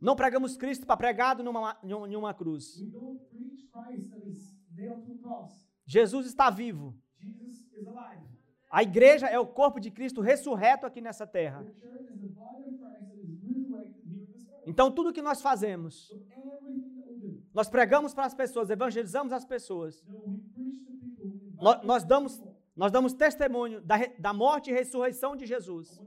Não 0.00 0.14
pregamos 0.14 0.56
Cristo 0.56 0.86
para 0.86 0.96
pregado 0.96 1.42
numa, 1.42 1.76
em 1.82 2.16
uma 2.16 2.32
cruz. 2.32 2.80
We 2.80 2.86
don't 2.86 3.20
preach 3.26 3.66
Christ 3.72 4.10
that 4.10 4.28
is 4.28 4.54
nailed 4.70 5.04
to 5.06 5.12
a 5.12 5.17
cross. 5.17 5.17
Jesus 5.86 6.26
está 6.26 6.50
vivo. 6.50 6.94
A 8.70 8.82
igreja 8.82 9.26
é 9.26 9.38
o 9.38 9.46
corpo 9.46 9.80
de 9.80 9.90
Cristo 9.90 10.20
ressurreto 10.20 10.84
aqui 10.86 11.00
nessa 11.00 11.26
terra. 11.26 11.64
Então, 14.66 14.90
tudo 14.92 15.12
que 15.12 15.22
nós 15.22 15.40
fazemos, 15.40 16.12
nós 17.54 17.68
pregamos 17.70 18.12
para 18.12 18.26
as 18.26 18.34
pessoas, 18.34 18.68
evangelizamos 18.68 19.32
as 19.32 19.44
pessoas, 19.44 20.04
Nós- 21.60 21.82
nós 21.82 22.04
damos- 22.04 22.40
nós 22.76 22.92
damos 22.92 23.12
testemunho 23.14 23.80
da, 23.80 23.96
da 24.18 24.32
morte 24.32 24.70
e 24.70 24.72
ressurreição 24.72 25.34
de 25.34 25.44
Jesus. 25.46 26.00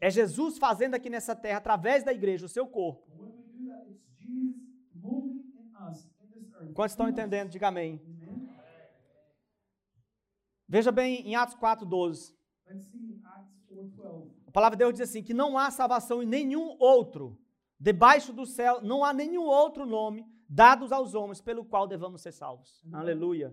É 0.00 0.10
Jesus 0.10 0.58
fazendo 0.58 0.94
aqui 0.94 1.10
nessa 1.10 1.34
terra, 1.36 1.58
através 1.58 2.02
da 2.04 2.12
igreja, 2.12 2.46
o 2.46 2.48
seu 2.48 2.66
corpo. 2.66 3.02
And 3.12 3.20
when 3.20 3.32
we 3.36 3.42
do 3.52 3.68
that, 3.68 3.90
it's 3.90 4.02
Jesus 4.18 4.56
moving 4.94 5.44
in 5.54 5.88
us, 5.88 6.08
in 6.22 6.28
this 6.40 6.52
earth. 6.54 6.61
Quantos 6.72 6.92
estão 6.92 7.08
entendendo? 7.08 7.50
Diga 7.50 7.68
amém. 7.68 8.00
Veja 10.68 10.90
bem 10.90 11.26
em 11.28 11.34
Atos 11.36 11.54
4,12. 11.56 12.34
Let's 12.66 12.86
see 12.86 12.98
in 12.98 13.20
Acts 13.24 13.62
4.12. 13.70 14.30
A 14.46 14.50
palavra 14.50 14.76
de 14.76 14.84
Deus 14.84 14.94
diz 14.94 15.02
assim: 15.02 15.22
que 15.22 15.34
não 15.34 15.58
há 15.58 15.70
salvação 15.70 16.22
em 16.22 16.26
nenhum 16.26 16.76
outro. 16.78 17.38
Debaixo 17.78 18.32
do 18.32 18.46
céu 18.46 18.80
não 18.80 19.04
há 19.04 19.12
nenhum 19.12 19.42
outro 19.42 19.84
nome 19.84 20.24
dados 20.48 20.92
aos 20.92 21.14
homens 21.14 21.40
pelo 21.40 21.64
qual 21.64 21.86
devamos 21.86 22.22
ser 22.22 22.32
salvos. 22.32 22.82
Aleluia. 22.92 23.52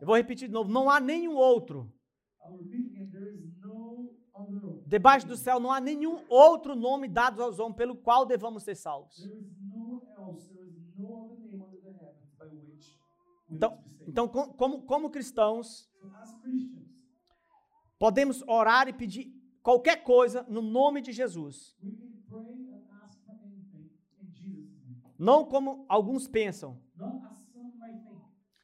Eu 0.00 0.06
vou 0.06 0.16
repetir 0.16 0.48
de 0.48 0.54
novo: 0.54 0.70
não 0.70 0.90
há 0.90 0.98
nenhum 0.98 1.36
outro. 1.36 1.92
Again, 2.40 2.90
Debaixo 4.86 5.26
do 5.26 5.36
céu 5.36 5.58
não 5.58 5.72
há 5.72 5.80
nenhum 5.80 6.24
outro 6.28 6.74
nome 6.76 7.08
dados 7.08 7.40
aos 7.40 7.58
homens 7.58 7.76
pelo 7.76 7.96
qual 7.96 8.26
devamos 8.26 8.62
ser 8.62 8.74
salvos. 8.76 9.30
Então, 13.50 13.78
então 14.06 14.28
com- 14.28 14.52
como, 14.52 14.82
como 14.82 15.10
cristãos, 15.10 15.90
podemos 17.98 18.42
orar 18.46 18.88
e 18.88 18.92
pedir 18.92 19.32
qualquer 19.62 20.02
coisa 20.02 20.42
no 20.48 20.60
nome 20.60 21.00
de 21.00 21.12
Jesus. 21.12 21.76
Não 25.18 25.44
como 25.46 25.86
alguns 25.88 26.26
pensam, 26.26 26.82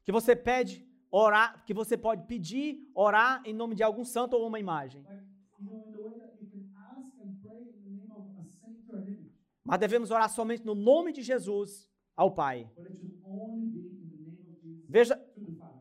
que 0.04 0.12
você 0.12 0.34
pede 0.34 0.84
orar, 1.10 1.64
que 1.64 1.72
você 1.72 1.96
pode 1.96 2.26
pedir, 2.26 2.90
orar 2.94 3.40
em 3.46 3.52
nome 3.54 3.74
de 3.74 3.82
algum 3.82 4.04
santo 4.04 4.34
ou 4.34 4.46
uma 4.46 4.58
imagem. 4.58 5.02
Like, 5.02 5.24
you 5.60 5.70
know, 5.70 5.84
in 5.86 5.92
the 5.92 5.98
way 6.02 6.18
that 6.18 6.36
you 6.42 6.48
can 6.50 6.68
ask 6.74 7.18
and 7.22 7.40
pray 7.40 7.62
in 7.62 7.82
the 7.84 7.90
name 7.90 8.10
of 8.12 8.26
a 8.40 8.44
saint 8.44 8.88
or 8.90 8.98
an 8.98 9.06
image. 9.08 9.38
Mas 9.70 9.78
devemos 9.78 10.10
orar 10.10 10.28
somente 10.28 10.66
no 10.66 10.74
nome 10.74 11.12
de 11.12 11.22
Jesus 11.22 11.88
ao 12.16 12.34
Pai. 12.34 12.68
Veja, 14.88 15.16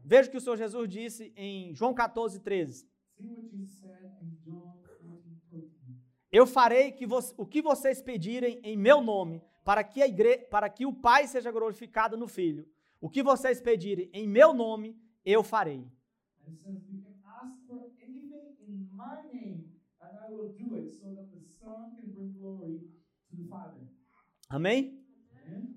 veja 0.06 0.30
o 0.30 0.32
que 0.32 0.38
o 0.38 0.41
Senhor 0.41 0.58
Jesus 0.58 0.88
disse 0.88 1.34
em 1.36 1.73
João 1.73 1.91
14, 1.91 2.39
13. 2.39 2.88
See 3.17 3.25
what 3.25 3.49
Jesus 3.49 3.80
said 3.80 4.12
in 4.21 4.38
John 4.45 4.78
14, 4.84 5.41
13. 5.49 5.71
Eu 6.32 6.45
farei 6.45 6.91
que 6.91 7.08
o 7.36 7.47
que 7.47 7.63
vocês 7.63 7.99
pedirem 7.99 8.60
em 8.63 8.78
meu 8.78 9.02
nome, 9.02 9.41
para 9.65 9.84
que, 9.84 10.04
a 10.04 10.08
igre 10.08 10.38
para 10.38 10.69
que 10.69 10.86
o 10.86 10.93
Pai 10.93 11.25
seja 11.25 11.52
glorificado 11.52 12.15
no 12.15 12.28
Filho. 12.28 12.69
O 13.02 13.10
que 13.10 13.23
vocês 13.23 13.60
pedirem 13.60 14.08
em 14.13 14.28
meu 14.28 14.54
nome, 14.54 14.95
eu 15.25 15.43
farei. 15.43 15.84
Name, 23.49 23.79
Amém? 24.50 25.00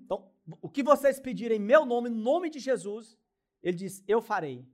Então, 0.03 0.31
o 0.59 0.67
que 0.67 0.81
vocês 0.81 1.19
pedirem 1.19 1.57
em 1.57 1.61
meu 1.61 1.85
nome, 1.85 2.09
no 2.09 2.17
nome 2.17 2.49
de 2.49 2.57
Jesus, 2.57 3.15
ele 3.61 3.77
diz, 3.77 4.03
eu 4.07 4.19
farei. 4.19 4.67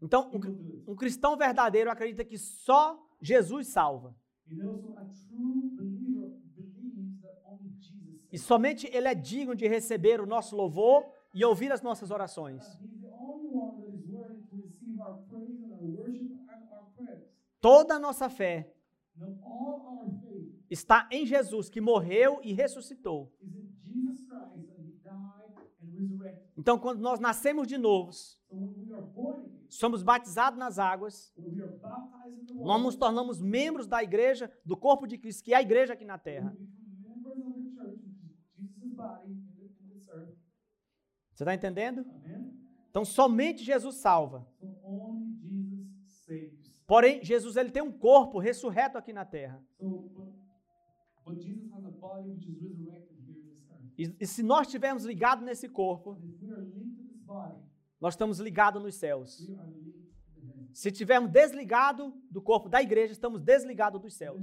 Então, 0.00 0.30
um, 0.32 0.92
um 0.92 0.94
cristão 0.94 1.36
verdadeiro 1.36 1.90
acredita 1.90 2.24
que 2.24 2.38
só 2.38 3.04
Jesus 3.20 3.68
salva. 3.68 4.16
E 8.30 8.38
somente 8.38 8.86
ele 8.92 9.08
é 9.08 9.14
digno 9.14 9.56
de 9.56 9.66
receber 9.66 10.20
o 10.20 10.26
nosso 10.26 10.54
louvor 10.54 11.12
e 11.34 11.44
ouvir 11.44 11.72
as 11.72 11.82
nossas 11.82 12.12
orações. 12.12 12.62
Toda 17.60 17.94
a 17.94 17.98
nossa 17.98 18.28
fé 18.28 18.74
Now, 19.16 19.28
all 19.46 20.02
our 20.02 20.10
faith 20.26 20.53
está 20.70 21.08
em 21.10 21.26
Jesus, 21.26 21.68
que 21.68 21.80
morreu 21.80 22.40
e 22.42 22.52
ressuscitou. 22.52 23.32
Então, 26.56 26.78
quando 26.78 27.00
nós 27.00 27.20
nascemos 27.20 27.66
de 27.66 27.76
again, 27.76 28.38
somos 29.68 30.02
batizados 30.02 30.58
nas 30.58 30.78
águas, 30.78 31.34
nós 32.54 32.82
nos 32.82 32.96
tornamos 32.96 33.40
membros 33.40 33.86
da 33.86 34.02
igreja, 34.02 34.50
do 34.64 34.76
corpo 34.76 35.06
de 35.06 35.18
Cristo, 35.18 35.44
que 35.44 35.52
é 35.52 35.56
a 35.56 35.62
igreja 35.62 35.92
aqui 35.92 36.04
na 36.04 36.18
terra. 36.18 36.56
Você 41.32 41.42
está 41.42 41.54
entendendo? 41.54 42.06
Então, 42.88 43.04
somente 43.04 43.64
Jesus 43.64 43.96
salva. 43.96 44.46
Porém, 46.86 47.24
Jesus 47.24 47.56
ele 47.56 47.70
tem 47.70 47.82
um 47.82 47.90
corpo 47.90 48.38
ressurreto 48.38 48.96
aqui 48.96 49.12
na 49.12 49.24
terra. 49.24 49.60
E, 53.96 54.16
e 54.20 54.26
se 54.26 54.42
nós 54.42 54.66
estivermos 54.66 55.04
ligados 55.04 55.44
nesse 55.44 55.68
corpo, 55.68 56.16
nós 58.00 58.14
estamos 58.14 58.38
ligados 58.40 58.82
nos 58.82 58.94
céus. 58.96 59.48
Se 60.72 60.88
estivermos 60.88 61.30
desligados 61.30 62.12
do 62.30 62.42
corpo 62.42 62.68
da 62.68 62.82
igreja, 62.82 63.12
estamos 63.12 63.40
desligados 63.40 64.00
dos 64.00 64.14
céus. 64.14 64.42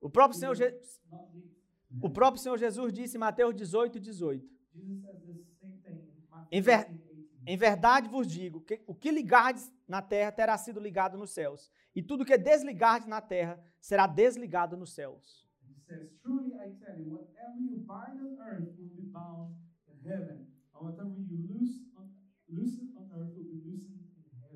O 0.00 0.10
próprio 0.10 0.38
Senhor, 0.38 0.54
Je- 0.56 0.76
o 2.02 2.10
próprio 2.10 2.42
Senhor 2.42 2.58
Jesus 2.58 2.92
disse 2.92 3.16
em 3.16 3.20
Mateus 3.20 3.54
18, 3.54 4.00
18. 4.00 4.44
Jesus 4.74 5.00
says 5.02 5.20
this 5.24 5.46
same 5.60 5.78
thing 5.82 5.90
in 5.92 6.26
Matthew 6.30 6.48
Em 6.52 6.60
ver- 6.62 6.84
18, 6.86 6.98
18. 6.98 7.10
Em 7.46 7.56
verdade 7.56 8.08
vos 8.08 8.26
digo 8.26 8.60
que 8.62 8.82
o 8.86 8.94
que 8.94 9.10
ligardes 9.10 9.72
na 9.90 10.00
terra 10.00 10.30
terá 10.30 10.56
sido 10.56 10.78
ligado 10.78 11.18
nos 11.18 11.32
céus, 11.32 11.68
e 11.96 12.00
tudo 12.00 12.24
que 12.24 12.38
desligardes 12.38 13.08
na 13.08 13.20
terra 13.20 13.60
será 13.80 14.06
desligado 14.06 14.76
nos 14.76 14.94
céus. 14.94 15.50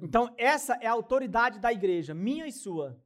Então, 0.01 0.33
essa 0.39 0.75
é 0.75 0.87
a 0.87 0.93
autoridade 0.93 1.59
da 1.59 1.73
igreja, 1.73 2.15
minha 2.15 2.47
e 2.47 2.53
sua. 2.53 2.97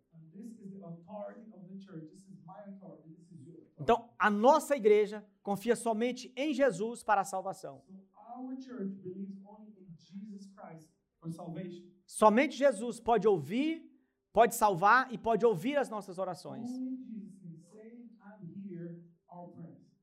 Então, 3.81 4.11
a 4.19 4.29
nossa 4.29 4.77
igreja 4.77 5.25
confia 5.43 5.75
somente 5.75 6.31
em 6.37 6.53
Jesus 6.53 7.03
para 7.03 7.23
a 7.23 7.25
salvação. 7.25 7.83
so 8.13 8.19
our 8.39 8.55
church 8.57 8.93
believes 9.03 9.39
only 9.47 9.73
in 9.81 9.89
Jesus 9.97 10.47
Christ 10.55 10.89
for 11.21 11.31
salvation. 11.33 11.98
Somente 12.09 12.57
Jesus 12.57 12.99
pode 12.99 13.29
ouvir, 13.29 13.85
pode 14.33 14.55
salvar 14.55 15.13
e 15.13 15.19
pode 15.19 15.45
ouvir 15.45 15.77
as 15.77 15.91
nossas 15.91 16.19
orações. 16.19 16.67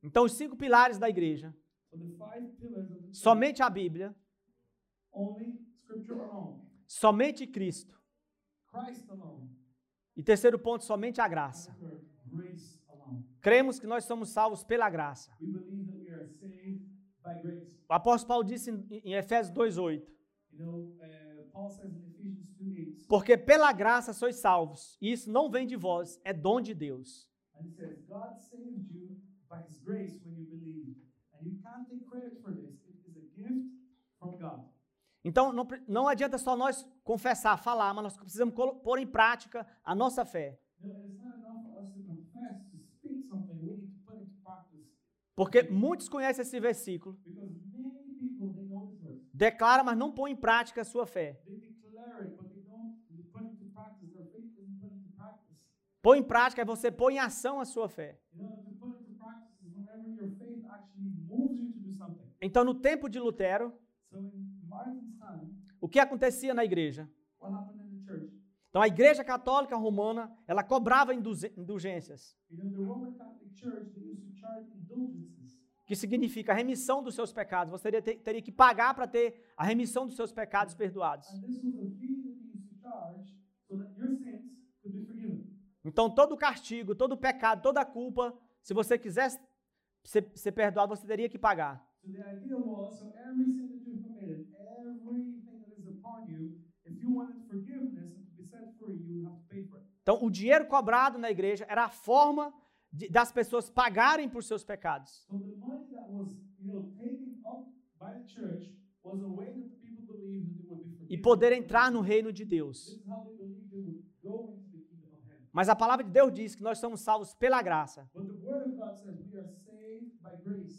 Então, 0.03 0.23
os 0.23 0.33
cinco 0.33 0.55
pilares 0.55 0.99
da 0.99 1.09
igreja, 1.09 1.51
somente 3.11 3.63
a 3.63 3.69
Bíblia, 3.71 4.15
somente 6.85 7.47
Cristo. 7.47 7.99
E 10.15 10.21
terceiro 10.23 10.59
ponto, 10.59 10.83
somente 10.83 11.19
a 11.19 11.27
graça. 11.27 11.75
Cremos 13.41 13.79
que 13.79 13.87
nós 13.87 14.05
somos 14.05 14.29
salvos 14.29 14.63
pela 14.63 14.89
graça. 14.91 15.31
O 17.89 17.93
apóstolo 17.93 18.27
Paulo 18.27 18.43
disse 18.43 18.69
em, 18.69 19.01
em 19.03 19.13
Efésios 19.15 19.51
2:8, 19.57 20.05
porque 23.07 23.37
pela 23.37 23.71
graça 23.71 24.13
sois 24.13 24.37
salvos, 24.37 24.97
e 25.01 25.11
isso 25.11 25.31
não 25.31 25.49
vem 25.49 25.65
de 25.67 25.75
vós, 25.75 26.19
é 26.23 26.33
dom 26.33 26.59
de 26.59 26.73
Deus. 26.73 27.29
Então 35.23 35.51
não, 35.51 35.67
não 35.87 36.07
adianta 36.07 36.37
só 36.37 36.55
nós 36.55 36.87
confessar, 37.03 37.57
falar, 37.57 37.93
mas 37.93 38.03
nós 38.03 38.17
precisamos 38.17 38.53
pôr 38.53 38.99
em 38.99 39.07
prática 39.07 39.65
a 39.83 39.95
nossa 39.95 40.25
fé. 40.25 40.59
Porque 45.35 45.63
muitos 45.63 46.07
conhecem 46.07 46.43
esse 46.43 46.59
versículo, 46.59 47.19
declara, 49.33 49.83
mas 49.83 49.97
não 49.97 50.13
põe 50.13 50.31
em 50.31 50.35
prática 50.35 50.81
a 50.81 50.85
sua 50.85 51.05
fé. 51.05 51.41
They 51.45 51.59
declare 51.59 52.23
it, 52.23 52.37
but 52.37 52.49
they 52.49 52.61
don't 52.63 52.95
put 53.33 53.43
it 53.43 53.51
into 53.51 53.65
practice. 53.73 54.13
Their 54.13 54.27
faith 54.27 54.57
isn't 54.57 54.79
put 54.79 54.93
into 54.93 55.09
practice. 55.17 55.59
Põe 56.05 56.19
em 56.19 56.23
prática 56.23 56.61
é 56.61 56.65
você 56.73 56.91
põe 56.91 57.15
em 57.15 57.19
ação 57.19 57.59
a 57.59 57.65
sua 57.65 57.87
fé. 57.89 58.19
Então, 62.39 62.63
no 62.63 62.75
tempo 62.75 63.09
de 63.09 63.19
Lutero, 63.19 63.73
o 65.81 65.87
que 65.89 65.99
acontecia 65.99 66.53
na 66.53 66.63
igreja? 66.63 67.09
Então, 68.69 68.81
a 68.83 68.87
igreja 68.87 69.23
católica 69.23 69.75
romana, 69.75 70.31
ela 70.45 70.63
cobrava 70.63 71.11
indulgências, 71.15 72.37
que 75.87 75.95
significa 75.95 76.51
a 76.51 76.55
remissão 76.55 77.01
dos 77.01 77.15
seus 77.15 77.33
pecados. 77.33 77.71
Você 77.71 77.83
teria, 77.89 78.01
ter- 78.03 78.17
teria 78.21 78.41
que 78.43 78.51
pagar 78.51 78.93
para 78.93 79.07
ter 79.07 79.41
a 79.57 79.63
remissão 79.63 80.05
dos 80.05 80.15
seus 80.15 80.31
pecados 80.31 80.75
perdoados. 80.75 81.27
And 81.33 81.41
this 81.41 81.63
was 81.63 81.75
a 81.77 81.89
fee 81.99 82.21
that 82.21 82.35
they 82.37 82.45
used 82.53 82.69
to 82.69 82.75
charge 82.79 83.25
so 83.67 83.77
that 83.77 83.89
your 83.97 84.15
sins 84.17 84.43
could 84.83 84.93
be 84.95 85.03
forgiven. 85.03 85.55
Então, 85.95 86.09
todo 86.13 86.35
castigo, 86.35 86.93
todo 86.93 87.15
pecado, 87.15 87.61
toda 87.61 87.85
culpa, 87.85 88.37
se 88.61 88.73
você 88.73 88.97
quisesse 88.99 89.39
ser, 90.03 90.29
ser 90.35 90.51
perdoado, 90.51 90.93
você 90.93 91.07
teria 91.07 91.29
que 91.29 91.39
pagar. 91.39 91.89
Então, 100.01 100.19
o 100.21 100.29
dinheiro 100.29 100.67
cobrado 100.67 101.17
na 101.17 101.31
igreja 101.31 101.65
era 101.69 101.85
a 101.85 101.89
forma 101.89 102.53
de- 102.91 103.07
das 103.07 103.31
pessoas 103.31 103.69
pagarem 103.69 104.27
por 104.27 104.43
seus 104.43 104.65
pecados. 104.65 105.25
E 111.09 111.17
poder 111.17 111.53
entrar 111.53 111.89
no 111.89 112.01
reino 112.01 112.33
de 112.33 112.43
Deus. 112.43 112.77
is 112.99 113.07
how 113.07 113.23
they 113.23 113.31
believed 113.37 113.71
they 113.71 113.79
would 113.79 114.03
go 114.21 114.51
into 114.51 114.69
the 114.71 114.83
kingdom 114.89 115.13
of 115.13 115.23
heaven. 115.23 115.44
Mas 115.55 115.69
a 115.69 115.75
palavra 115.75 116.03
de 116.03 116.11
Deus 116.11 116.33
diz 116.33 116.53
que 116.53 116.61
nós 116.61 116.79
somos 116.79 116.99
salvos 116.99 117.33
pela 117.33 117.61
graça. 117.61 118.11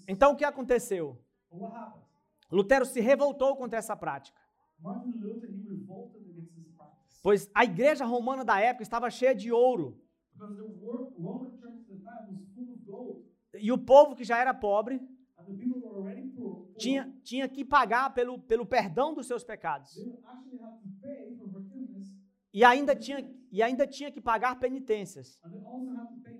Então, 0.07 0.33
o 0.33 0.37
que 0.37 0.45
aconteceu? 0.45 1.19
Lutero 2.53 2.85
se 2.85 3.01
revoltou 3.01 3.57
contra 3.57 3.79
essa 3.79 3.97
prática, 3.97 4.39
pois 7.23 7.51
a 7.55 7.65
igreja 7.65 8.05
romana 8.05 8.45
da 8.45 8.61
época 8.61 8.83
estava 8.83 9.09
cheia 9.11 9.35
de 9.35 9.51
ouro. 9.51 9.99
E 13.55 13.73
o 13.73 13.79
povo 13.79 14.15
que 14.15 14.25
já 14.25 14.37
era 14.37 14.53
pobre 14.53 15.01
tinha, 16.77 17.11
tinha 17.23 17.49
que 17.49 17.65
pagar 17.65 18.13
pelo, 18.13 18.39
pelo 18.39 18.67
perdão 18.67 19.15
dos 19.15 19.27
seus 19.27 19.43
pecados. 19.43 19.97
E 22.53 22.65
ainda 22.65 22.95
tinha, 22.95 23.23
e 23.57 23.63
ainda 23.63 23.87
tinha 23.87 24.13
que 24.13 24.21
pagar 24.21 24.59
penitências 24.59 25.41
pay 26.23 26.39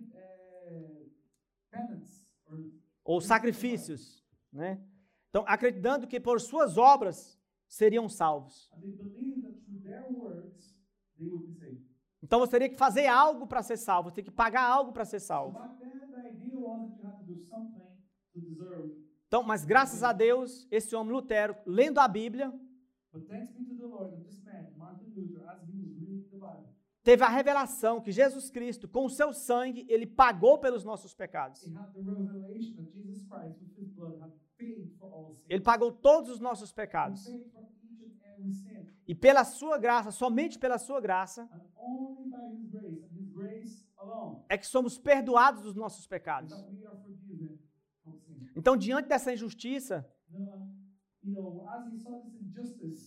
penance 1.71 2.27
or 2.45 2.59
ou 3.03 3.21
sacrifícios. 3.21 4.23
Né? 4.53 4.85
Então, 5.31 5.45
acreditando 5.47 6.07
que 6.07 6.21
por 6.21 6.41
suas 6.41 6.77
obras 6.77 7.41
seriam 7.69 8.09
salvos. 8.09 8.71
works. 10.11 10.77
Então 12.23 12.41
você 12.41 12.51
teria 12.51 12.69
que 12.69 12.77
fazer 12.77 13.07
algo 13.07 13.47
para 13.47 13.63
ser 13.63 13.79
salvo, 13.79 14.11
você 14.11 14.17
teria 14.17 14.31
que 14.31 14.37
pagar 14.37 14.65
algo 14.65 14.93
para 14.93 15.05
ser 15.07 15.21
salvo. 15.21 15.59
Então, 19.27 19.43
mas 19.43 19.65
graças 19.65 20.03
a 20.03 20.13
Deus, 20.13 20.69
esse 20.71 20.95
homem 20.95 21.13
Lutero, 21.15 21.57
lendo 21.65 21.99
a 21.99 22.09
Bíblia, 22.09 22.53
But 23.17 23.31
thanks 23.31 23.51
be 23.51 23.65
to 23.65 23.75
the 23.81 23.89
Lord 23.89 24.13
that 24.13 24.29
this 24.29 24.45
man, 24.45 24.69
Martin 24.77 25.09
Luther, 25.17 25.41
as 25.49 25.65
he 25.65 25.81
was 25.81 25.97
reading 25.97 26.21
the 26.31 26.37
Bible, 26.37 26.69
teve 27.07 27.23
a 27.23 27.29
revelação 27.29 28.01
que 28.01 28.11
Jesus 28.11 28.51
Cristo, 28.51 28.89
com 28.89 29.05
o 29.05 29.09
seu 29.19 29.33
sangue, 29.33 29.87
ele 29.89 30.09
pagou 30.23 30.59
pelos 30.59 30.83
nossos 30.83 31.15
pecados. 31.15 31.65
Ele 35.49 35.63
pagou 35.63 35.93
todos 35.93 36.29
os 36.31 36.41
nossos 36.41 36.73
pecados. 36.73 37.25
E 39.07 39.15
pela 39.15 39.45
sua 39.45 39.79
graça, 39.79 40.11
somente 40.11 40.59
pela 40.59 40.79
sua 40.79 41.01
graça, 41.01 41.49
é 44.49 44.59
que 44.59 44.67
somos 44.67 44.99
perdoados 44.99 45.63
dos 45.63 45.77
nossos 45.77 46.09
pecados. 46.09 46.53
Então, 48.57 48.77
diante 48.77 49.09
dessa 49.09 49.33
injustiça, 49.33 50.05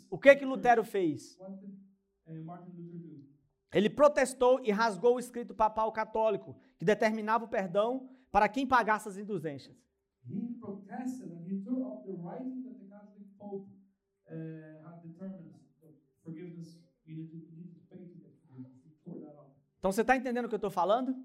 o 0.09 0.17
que 0.17 0.37
que 0.37 0.45
Lutero 0.45 0.85
fez? 0.85 1.37
Ele 3.71 3.89
protestou 3.89 4.59
e 4.63 4.71
rasgou 4.71 5.15
o 5.15 5.19
escrito 5.19 5.53
papal 5.53 5.91
católico, 5.91 6.55
que 6.77 6.85
determinava 6.85 7.45
o 7.45 7.47
perdão 7.47 8.09
para 8.31 8.49
quem 8.49 8.65
pagasse 8.67 9.07
as 9.07 9.17
indulgências. 9.17 9.75
He 10.27 10.53
protested 10.59 11.31
and 11.31 11.45
he 11.47 11.63
tore 11.63 11.83
up 11.83 12.05
the 12.05 12.13
writing 12.13 12.61
that 12.63 12.77
the 12.77 12.85
Catholic 12.87 13.27
Pope 13.37 13.67
uh, 14.27 14.87
had 14.87 15.01
determined 15.01 15.53
that 15.81 15.93
forgiveness 16.23 16.77
you 17.05 17.15
need 17.15 17.29
to, 17.31 17.37
you 17.37 17.57
need 17.57 17.73
to 17.73 17.79
pay 17.89 18.05
to 18.05 18.19
get 18.19 18.35
forgiveness. 18.47 18.83
He 18.85 18.91
tore 19.03 19.19
that 19.21 19.35
up. 19.39 19.49
Então, 19.79 19.91
você 19.91 20.01
está 20.01 20.15
entendendo 20.15 20.45
o 20.45 20.49
que 20.49 20.55
eu 20.55 20.57
estou 20.57 20.71
falando? 20.71 21.15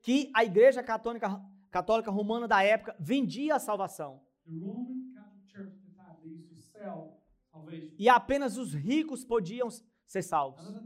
Que 0.00 0.30
a 0.34 0.44
igreja 0.44 0.82
católica, 0.82 1.40
católica 1.70 2.10
romana 2.10 2.48
da 2.48 2.62
época 2.62 2.96
vendia 2.98 3.56
a 3.56 3.58
salvação. 3.58 4.20
E 7.98 8.08
apenas 8.08 8.56
os 8.56 8.74
ricos 8.74 9.24
podiam 9.24 9.68
ser 10.06 10.22
salvos. 10.22 10.76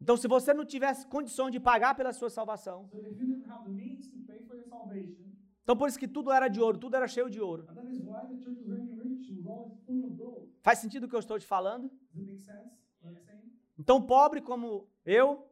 Então, 0.00 0.16
se 0.16 0.28
você 0.28 0.52
não 0.52 0.64
tivesse 0.66 1.06
condição 1.06 1.50
de 1.50 1.58
pagar 1.58 1.94
pela 1.94 2.12
sua 2.12 2.28
salvação, 2.30 2.90
então 5.62 5.76
por 5.76 5.88
isso 5.88 5.98
que 5.98 6.08
tudo 6.08 6.30
era 6.30 6.48
de 6.48 6.60
ouro, 6.60 6.78
tudo 6.78 6.94
era 6.96 7.08
cheio 7.08 7.30
de 7.30 7.40
ouro. 7.40 7.70
Faz 10.62 10.78
sentido 10.78 11.04
o 11.04 11.08
que 11.08 11.14
eu 11.14 11.20
estou 11.20 11.38
te 11.38 11.46
falando? 11.46 11.90
Então, 13.78 14.00
pobre 14.06 14.40
como 14.40 14.88
eu, 15.04 15.50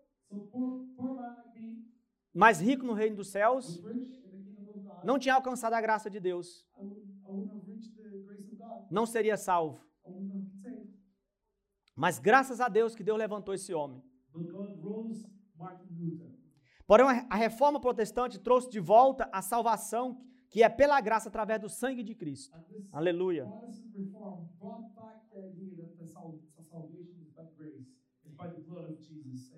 mais 2.33 2.61
rico 2.61 2.85
no 2.85 2.93
reino 2.93 3.17
dos 3.17 3.29
céus, 3.31 3.83
não 5.03 5.19
tinha 5.19 5.35
alcançado 5.35 5.75
a 5.75 5.81
graça 5.81 6.09
de 6.11 6.21
Deus, 6.21 6.67
não 8.91 9.07
seria 9.07 9.37
salvo. 9.37 9.81
I 9.81 9.85
wouldn't 9.85 10.41
have 10.41 10.51
been 10.53 10.71
saved. 10.71 11.92
Mas 12.03 12.19
graças 12.19 12.61
a 12.61 12.69
Deus 12.69 12.97
que 12.97 13.05
Deus 13.05 13.17
levantou 13.17 13.55
esse 13.55 13.73
homem. 13.73 14.03
Porém, 16.85 17.07
a 17.31 17.37
reforma 17.37 17.81
protestante 17.81 18.41
trouxe 18.41 18.69
de 18.69 18.81
volta 18.81 19.31
a 19.33 19.41
salvação 19.41 20.21
que 20.51 20.65
é 20.65 20.69
pela 20.69 21.01
graça 21.01 21.29
através 21.29 21.61
do 21.61 21.69
sangue 21.69 22.03
de 22.03 22.17
Cristo. 22.17 22.59
Aleluia. 22.91 23.47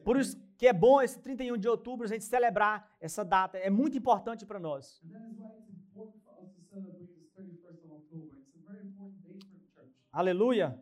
Por 0.05 0.17
isso 0.19 0.37
que 0.59 0.67
é 0.67 0.73
bom 0.75 1.01
esse 1.01 1.19
31 1.23 1.57
de 1.57 1.67
outubro 1.67 2.05
a 2.05 2.09
gente 2.09 2.25
celebrar 2.25 2.95
essa 3.01 3.25
data. 3.25 3.57
É 3.57 3.71
muito 3.71 3.97
importante 3.97 4.45
para 4.45 4.59
nós. 4.59 5.01
And 5.03 5.13
that 5.13 5.31
is 5.31 5.39
why 5.39 5.49
it's 5.59 5.71
important 5.71 6.23
for 6.23 6.35
us 6.45 6.53
to 6.53 6.61
celebrate 6.61 7.07
this 7.07 7.31
31st 7.33 7.85
of 7.87 7.93
October. 7.95 8.37
It's 8.37 8.55
a 8.55 8.71
very 8.71 8.87
important 8.87 9.23
date 9.27 9.43
for 9.47 9.59
the 9.59 9.67
church. 9.75 9.95
Aleluia. 10.13 10.79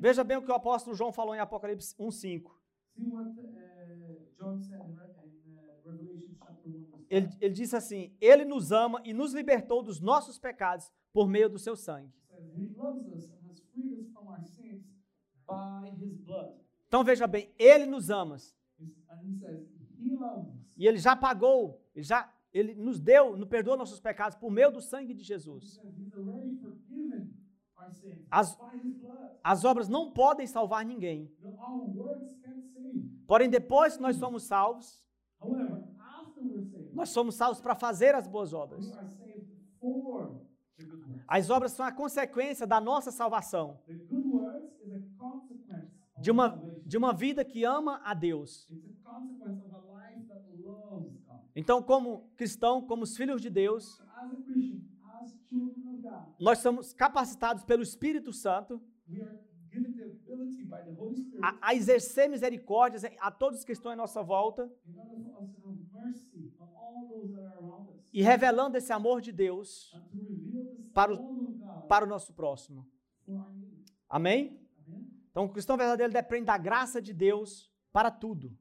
Veja 0.00 0.24
bem 0.24 0.36
o 0.36 0.42
que 0.42 0.50
o 0.50 0.54
apóstolo 0.54 0.96
João 0.96 1.12
falou 1.12 1.34
em 1.34 1.38
Apocalipse 1.40 1.94
1:5. 1.96 2.50
See 2.94 3.06
what 3.06 3.30
uh, 3.30 4.26
John 4.38 4.60
said 4.60 4.80
in, 4.88 4.94
Re- 4.94 5.14
in 5.46 5.58
uh, 5.58 5.90
Revelation 5.90 6.34
chapter 6.38 6.68
1. 6.68 6.72
verse 6.72 7.06
Ele, 7.10 7.26
5. 7.26 7.38
ele 7.40 7.54
disse 7.54 7.76
assim: 7.76 8.16
Ele 8.20 8.44
nos 8.44 8.70
ama 8.72 9.00
e 9.04 9.12
nos 9.12 9.32
libertou 9.32 9.82
dos 9.82 10.00
nossos 10.00 10.38
pecados 10.38 10.92
por 11.12 11.28
meio 11.28 11.48
do 11.48 11.58
seu 11.58 11.76
sangue. 11.76 12.12
Então 16.86 17.02
veja 17.04 17.26
bem, 17.26 17.52
ele 17.58 17.86
nos 17.86 18.10
ama 18.10 18.36
e 20.76 20.86
ele 20.86 20.98
já 20.98 21.16
pagou, 21.16 21.80
ele 21.94 22.04
já 22.04 22.32
ele 22.52 22.74
nos 22.74 23.00
deu, 23.00 23.36
nos 23.36 23.48
perdoa 23.48 23.76
nossos 23.76 24.00
pecados 24.00 24.36
por 24.36 24.50
meio 24.50 24.70
do 24.70 24.80
sangue 24.80 25.12
de 25.12 25.24
Jesus. 25.24 25.80
As-. 28.30 28.56
As 29.44 29.62
obras 29.62 29.90
não 29.90 30.10
podem 30.10 30.46
salvar 30.46 30.82
ninguém. 30.86 31.30
Porém, 33.26 33.50
depois 33.50 33.94
que 33.94 34.02
nós 34.02 34.16
somos 34.16 34.44
salvos, 34.44 35.04
nós 36.94 37.10
somos 37.10 37.34
salvos 37.34 37.60
para 37.60 37.74
fazer 37.74 38.14
as 38.14 38.26
boas 38.26 38.54
obras. 38.54 38.90
As 41.28 41.50
obras 41.50 41.72
são 41.72 41.84
a 41.84 41.92
consequência 41.92 42.66
da 42.66 42.80
nossa 42.80 43.10
salvação, 43.10 43.78
de 46.18 46.30
uma, 46.30 46.48
de 46.86 46.96
uma 46.96 47.12
vida 47.12 47.44
que 47.44 47.64
ama 47.64 48.00
a 48.02 48.14
Deus. 48.14 48.66
Então, 51.54 51.82
como 51.82 52.30
cristão, 52.34 52.80
como 52.80 53.02
os 53.02 53.14
filhos 53.14 53.42
de 53.42 53.50
Deus, 53.50 54.02
nós 56.40 56.60
somos 56.60 56.94
capacitados 56.94 57.62
pelo 57.62 57.82
Espírito 57.82 58.32
Santo 58.32 58.80
we 59.08 59.20
are 59.20 59.36
given 59.72 59.94
the 59.96 60.04
ability 60.04 60.64
by 60.64 60.80
the 60.80 60.92
Holy 60.96 61.16
Spirit 61.16 61.33
a, 61.46 61.68
a 61.68 61.74
exercer 61.74 62.28
misericórdias 62.28 63.02
a 63.20 63.30
todos 63.30 63.64
que 63.64 63.72
estão 63.72 63.92
em 63.92 63.96
nossa 63.96 64.22
volta 64.22 64.62
e 68.12 68.22
revelando 68.22 68.76
esse 68.78 68.92
amor 68.92 69.20
de 69.20 69.32
Deus 69.32 69.92
Para 70.94 71.12
o- 71.12 71.16
para 71.88 72.04
o 72.04 72.08
nosso 72.08 72.32
próximo. 72.32 72.86
Amém? 74.08 74.42
Então, 75.30 75.44
o 75.44 75.48
cristão 75.52 75.76
verdadeiro 75.76 76.12
depende 76.12 76.46
da 76.46 76.56
graça 76.56 77.02
de 77.02 77.12
Deus 77.12 77.70
para 77.92 78.10
tudo. 78.10 78.56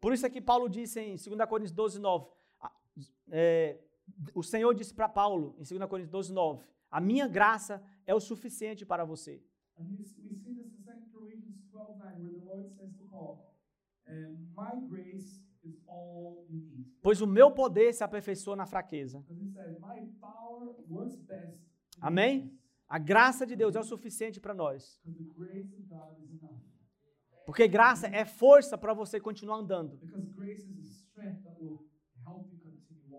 Por 0.00 0.12
isso 0.12 0.26
é 0.26 0.30
que 0.30 0.40
Paulo 0.40 0.68
disse 0.68 1.00
em 1.00 1.16
2 1.16 1.46
Coríntios 1.48 1.72
12, 1.72 1.98
9. 1.98 2.26
a- 2.60 2.72
é, 3.30 3.80
o 4.34 4.42
Senhor 4.42 4.74
disse 4.74 4.92
para 4.94 5.08
Paulo, 5.08 5.54
em 5.58 5.64
2 5.64 5.88
Coríntios 5.88 6.10
12, 6.10 6.32
9, 6.32 6.62
a 6.90 7.00
minha 7.00 7.26
graça 7.26 7.82
é 8.06 8.14
o 8.14 8.20
suficiente 8.20 8.84
para 8.84 9.04
você. 9.04 9.42
And 9.78 9.84
we, 9.84 9.96
we 9.96 10.04
see 10.04 10.54
this 10.54 10.72
in 10.72 10.82
2 10.84 11.10
Corinthians 11.12 11.64
12 11.70 11.98
9, 11.98 12.22
where 12.22 12.38
the 12.38 12.44
Lord 12.44 12.68
says 12.70 12.94
to 12.96 13.04
Paul, 13.10 13.54
"And 14.06 14.36
My 14.54 14.86
grace 14.88 15.42
is 15.64 15.82
all 15.86 16.46
you 16.48 16.60
need. 16.60 16.92
Pois 17.02 17.20
o 17.20 17.26
meu 17.26 17.50
poder 17.50 17.92
se 17.92 18.04
aperfeiçoa 18.04 18.56
na 18.56 18.66
fraqueza. 18.66 19.24
Amém? 22.00 22.42
weakness." 22.42 22.64
A 22.88 22.98
graça 22.98 23.46
de 23.46 23.56
Deus 23.56 23.74
é 23.74 23.80
o 23.80 23.82
suficiente 23.82 24.40
para 24.40 24.54
nós. 24.54 25.00
Porque 27.46 27.66
graça 27.66 28.06
é 28.06 28.24
força 28.24 28.78
para 28.78 28.94
você 28.94 29.20
continuar 29.20 29.56
andando. 29.56 29.98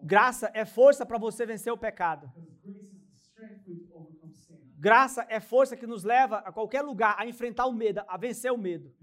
Graça 0.04 0.52
é 0.54 0.66
força 0.66 1.06
para 1.06 1.18
você 1.18 1.46
vencer 1.46 1.74
o 1.74 1.78
pecado. 1.78 2.32
Because 2.36 2.62
grace 2.62 2.92
is 2.94 3.06
the 3.08 3.16
strength 3.16 3.64
for 3.64 3.72
you 3.72 3.86
to 3.88 3.98
overcome 3.98 4.34
sin. 4.34 4.75
Graça 4.86 5.26
é 5.30 5.40
força 5.40 5.76
que 5.76 5.88
nos 5.88 6.04
leva 6.04 6.38
a 6.38 6.52
qualquer 6.52 6.84
lugar 6.84 7.16
a 7.18 7.26
enfrentar 7.26 7.66
o 7.66 7.74
medo, 7.74 8.04
a 8.08 8.18
vencer 8.18 8.52
o 8.52 8.58
medo. 8.58 8.94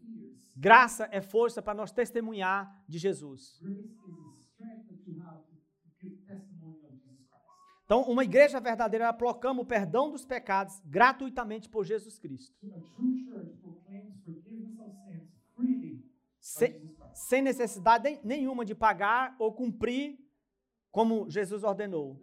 Fears. 0.00 0.54
Graça 0.56 1.06
é 1.12 1.20
força 1.20 1.60
para 1.60 1.74
nós 1.74 1.92
testemunhar 1.92 2.82
de 2.88 2.96
Jesus. 2.98 3.60
Então, 7.84 8.04
uma 8.04 8.24
igreja 8.24 8.58
verdadeira 8.58 9.04
ela 9.04 9.12
proclama 9.12 9.60
o 9.60 9.66
perdão 9.66 10.10
dos 10.10 10.24
pecados 10.24 10.80
gratuitamente 10.86 11.68
por 11.68 11.84
Jesus 11.84 12.18
Cristo, 12.18 12.56
sem, 16.40 16.96
sem 17.12 17.42
necessidade 17.42 18.18
nenhuma 18.24 18.64
de 18.64 18.74
pagar 18.74 19.36
ou 19.38 19.52
cumprir 19.52 20.29
como 20.90 21.28
Jesus 21.30 21.62
ordenou. 21.64 22.20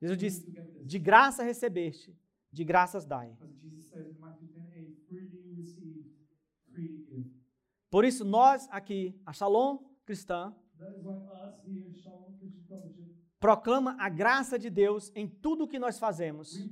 Jesus 0.00 0.18
diz: 0.18 0.46
de 0.82 0.98
graça 0.98 1.42
recebeste, 1.42 2.16
de 2.52 2.64
graças 2.64 3.04
dai. 3.04 3.30
As 3.40 3.50
Jesus 3.60 3.86
says 3.88 4.10
in 4.10 4.18
Matthew 4.20 4.48
10, 4.48 4.64
8, 4.70 4.96
freely 5.08 5.54
receive, 5.56 6.04
freely 6.70 7.04
give. 7.08 7.30
Por 7.90 8.04
isso, 8.04 8.24
nós 8.24 8.68
aqui, 8.70 9.18
a 9.24 9.32
Shalom 9.32 9.78
Cristã, 10.04 10.54
proclama 13.40 13.96
a 13.98 14.08
graça 14.08 14.58
de 14.58 14.68
Deus 14.70 15.12
em 15.14 15.28
tudo 15.28 15.64
o 15.64 15.68
que 15.68 15.78
nós 15.78 15.98
fazemos, 15.98 16.68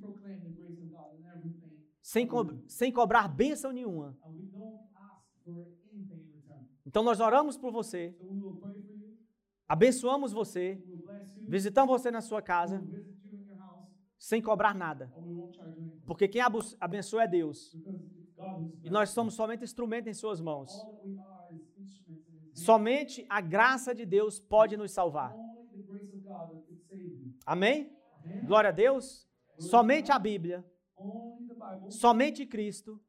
sem, 2.02 2.26
co- 2.26 2.46
sem 2.66 2.92
cobrar 2.92 3.28
bênção 3.28 3.72
nenhuma. 3.72 4.16
and 4.24 4.34
we 4.36 4.46
don't 4.46 4.80
ask 4.96 5.26
for 5.44 5.66
anything 5.92 6.20
in 6.20 6.32
return. 6.34 6.66
Então, 6.92 7.02
nós 7.02 7.20
oramos 7.20 7.56
por 7.56 7.72
você, 7.72 8.14
abençoamos 9.66 10.30
você, 10.30 10.78
visitamos 11.48 11.90
você 11.90 12.10
na 12.10 12.20
sua 12.20 12.42
casa, 12.42 12.84
sem 14.18 14.42
cobrar 14.42 14.74
nada. 14.74 15.10
Porque 16.06 16.28
quem 16.28 16.42
abençoa 16.78 17.22
é 17.22 17.26
Deus. 17.26 17.74
E 18.84 18.90
nós 18.90 19.08
somos 19.08 19.32
somente 19.32 19.64
instrumento 19.64 20.10
em 20.10 20.12
suas 20.12 20.38
mãos. 20.38 20.70
Somente 22.52 23.24
a 23.30 23.40
graça 23.40 23.94
de 23.94 24.04
Deus 24.04 24.38
pode 24.38 24.76
nos 24.76 24.92
salvar. 24.92 25.34
Amém? 27.46 27.90
Glória 28.44 28.68
a 28.68 28.72
Deus. 28.72 29.26
Somente 29.56 30.12
a 30.12 30.18
Bíblia, 30.18 30.62
somente 31.88 32.44
Cristo, 32.44 33.00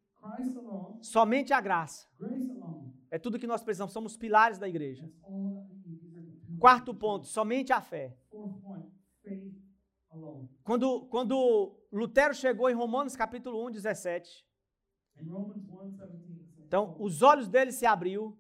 somente 1.02 1.52
a 1.52 1.60
graça. 1.60 2.08
É 3.14 3.20
tudo 3.20 3.38
que 3.38 3.46
nós 3.46 3.62
precisamos, 3.62 3.94
somos 3.94 4.18
pilares 4.18 4.58
da 4.58 4.68
igreja. 4.68 5.08
Quarto 6.60 6.96
ponto, 6.96 7.28
somente 7.28 7.72
a 7.72 7.80
fé. 7.80 8.18
Quando, 10.64 11.06
quando 11.06 11.78
Lutero 11.92 12.34
chegou 12.34 12.72
em 12.72 12.74
Romanos 12.74 13.16
capítulo 13.16 13.64
1, 13.68 13.72
17, 13.74 14.44
In 15.22 15.30
Romans 15.30 15.64
1:17, 15.70 16.16
it 16.40 16.56
says, 16.56 16.66
então 16.66 16.96
os 17.00 17.22
olhos 17.22 17.48
dele 17.48 17.72
se 17.72 17.86
abriu 17.86 18.36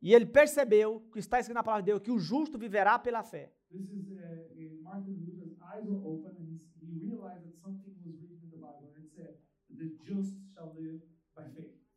e 0.00 0.14
ele 0.14 0.24
percebeu 0.24 1.02
que 1.12 1.18
está 1.18 1.38
escrito 1.38 1.56
na 1.56 1.62
palavra 1.62 1.82
de 1.82 1.90
Deus 1.90 2.00
que 2.00 2.10
o 2.10 2.18
justo 2.18 2.56
viverá 2.56 2.98
pela 2.98 3.22
fé. 3.22 3.52
This 3.70 3.92
is 3.92 4.08
in 4.56 4.80
Martin 4.82 5.12
Luther's 5.26 5.60
eyes 5.60 5.84
were 5.84 6.00
open, 6.02 6.34
and 6.38 6.48
he, 6.48 6.58
he 6.80 7.06
realized 7.06 7.44
that 7.44 7.54
something 7.60 7.92
was 8.02 8.16
written 8.22 8.40
in 8.44 8.50
the 8.50 8.56
Bible, 8.56 8.88
and 8.96 9.04
it 9.04 9.10
said, 9.14 9.36
"The 9.68 9.88
just 10.04 10.32
shall 10.54 10.72
live 10.74 11.02
by 11.02 11.06
faith." 11.06 11.15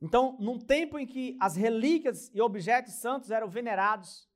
Então, 0.10 0.36
num 0.40 0.58
tempo 0.58 0.98
em 0.98 1.06
que 1.06 1.38
as 1.40 1.56
relíquias 1.56 2.32
e 2.34 2.42
objetos 2.42 2.96
santos 2.96 3.30
eram 3.30 3.48
venerados, 3.48 4.28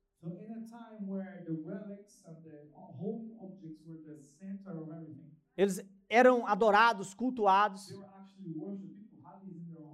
eles 5.56 5.84
eram 6.08 6.46
adorados, 6.46 7.12
cultuados, 7.12 8.00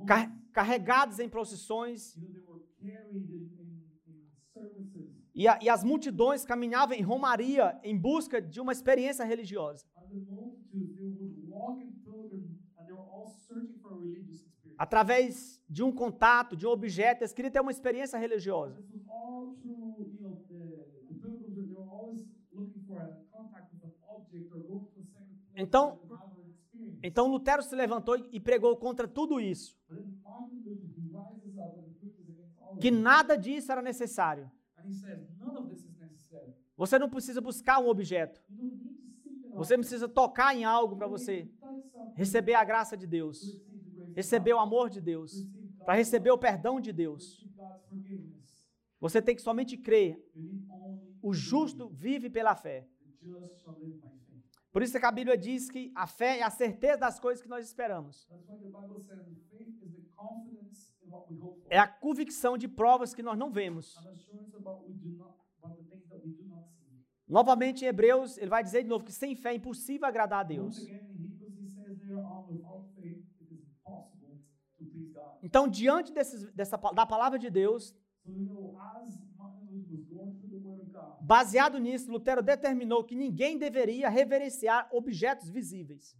car- 0.05 0.31
carregados 0.53 1.19
em 1.19 1.31
procissões, 1.31 2.19
e, 5.35 5.49
a- 5.49 5.59
e 5.63 5.69
as 5.69 5.83
multidões 5.83 6.45
caminhavam 6.45 6.95
em 6.97 7.03
romaria 7.03 7.79
em 7.83 7.97
busca 7.97 8.41
de 8.43 8.61
uma 8.61 8.73
experiência 8.73 9.25
religiosa. 9.25 9.87
Através 14.77 15.60
de 15.71 15.85
um 15.85 15.93
contato, 15.93 16.57
de 16.57 16.67
um 16.67 16.71
objeto, 16.71 17.23
eles 17.23 17.33
queriam 17.33 17.53
ter 17.53 17.61
uma 17.61 17.71
experiência 17.71 18.19
religiosa. 18.19 18.83
Então-. 25.55 26.01
Então 27.03 27.29
Lutero 27.29 27.63
se 27.63 27.75
levantou 27.77 28.17
e 28.33 28.41
pregou 28.41 28.77
contra 28.77 29.07
tudo 29.07 29.41
isso, 29.41 29.79
que 32.81 32.91
nada 32.91 33.37
disso 33.37 33.71
era 33.71 33.81
necessário. 33.81 34.51
Você 36.77 36.99
não 36.99 37.09
precisa 37.09 37.41
buscar 37.41 37.79
um 37.79 37.89
objeto. 37.89 38.43
Você 39.53 39.75
object. 39.75 39.79
precisa 39.79 40.09
tocar 40.09 40.55
em 40.55 40.65
algo 40.65 40.97
para 40.97 41.07
você 41.07 41.49
receber 42.15 42.55
a 42.55 42.65
graça 42.65 42.97
de 42.97 43.07
Deus, 43.07 43.61
receber 44.15 44.55
o 44.55 44.59
amor 44.59 44.89
de 44.89 45.01
Deus, 45.01 45.47
para 45.85 45.95
receber 45.95 46.31
o 46.31 46.39
perdão 46.39 46.81
de 46.81 46.93
Deus. 46.93 47.47
Você 49.01 49.23
tem 49.23 49.35
que 49.35 49.43
somente 49.43 49.77
crer. 49.77 50.23
O 51.23 51.33
to 51.33 51.35
justo 51.35 51.89
vive 51.89 52.29
pela 52.29 52.55
fé. 52.55 52.87
Por 54.73 54.83
isso 54.83 54.99
que 54.99 55.05
a 55.05 55.11
Bíblia 55.11 55.37
diz 55.37 55.69
que 55.69 55.93
a 55.95 56.07
fé 56.07 56.39
é 56.39 56.43
a 56.43 56.51
certeza 56.51 56.99
das 56.99 57.19
coisas 57.19 57.43
que 57.43 57.49
nós 57.49 57.67
esperamos. 57.67 58.29
É 61.69 61.79
a 61.79 61.89
convicção 61.89 62.57
de 62.57 62.69
provas 62.69 63.13
que 63.13 63.23
nós 63.23 63.37
não 63.37 63.51
vemos. 63.51 63.97
Novamente 67.27 67.85
em 67.85 67.89
Hebreus, 67.89 68.37
ele 68.39 68.51
vai 68.51 68.63
dizer 68.63 68.83
de 68.83 68.89
novo 68.89 69.05
que 69.05 69.13
sem 69.13 69.37
fé 69.37 69.53
é 69.53 69.55
impossível 69.55 70.07
agradar 70.07 70.41
a 70.41 70.43
Deus. 70.43 70.79
again, 70.79 70.99
in 71.17 71.31
Hebrews, 71.31 71.59
he 71.61 71.69
says 71.69 71.89
later 71.89 72.19
on, 72.19 72.47
without 72.49 72.87
faith, 72.97 73.23
it 73.41 73.53
is 73.53 73.63
impossible 73.63 74.43
to 74.79 74.85
please 74.85 75.13
God. 75.13 75.40
Então, 75.51 75.67
diante 75.67 76.13
desses, 76.13 76.45
dessa, 76.53 76.77
da 76.77 77.05
palavra 77.05 77.37
de 77.37 77.51
Deus, 77.51 77.93
baseado 81.21 81.77
nisso, 81.79 82.09
Lutero 82.09 82.41
determinou 82.41 83.03
que 83.03 83.17
ninguém 83.17 83.59
deveria 83.59 84.09
reverenciar 84.09 84.89
objetos 84.93 85.51
visíveis. 85.51 86.17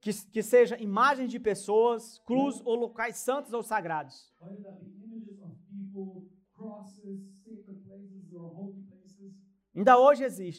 Que, 0.00 0.10
que 0.32 0.42
seja 0.42 0.80
imagens 0.80 1.30
de 1.30 1.38
pessoas, 1.38 2.18
cruz 2.20 2.62
ou 2.64 2.76
locais 2.76 3.18
santos 3.18 3.52
ou 3.52 3.62
sagrados. 3.62 4.32
whether 4.40 4.64
that 4.64 4.80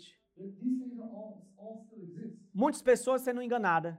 be 0.04 0.18
Muitas 2.62 2.82
pessoas 2.82 3.22
sendo 3.22 3.41
enganadas. 3.41 3.95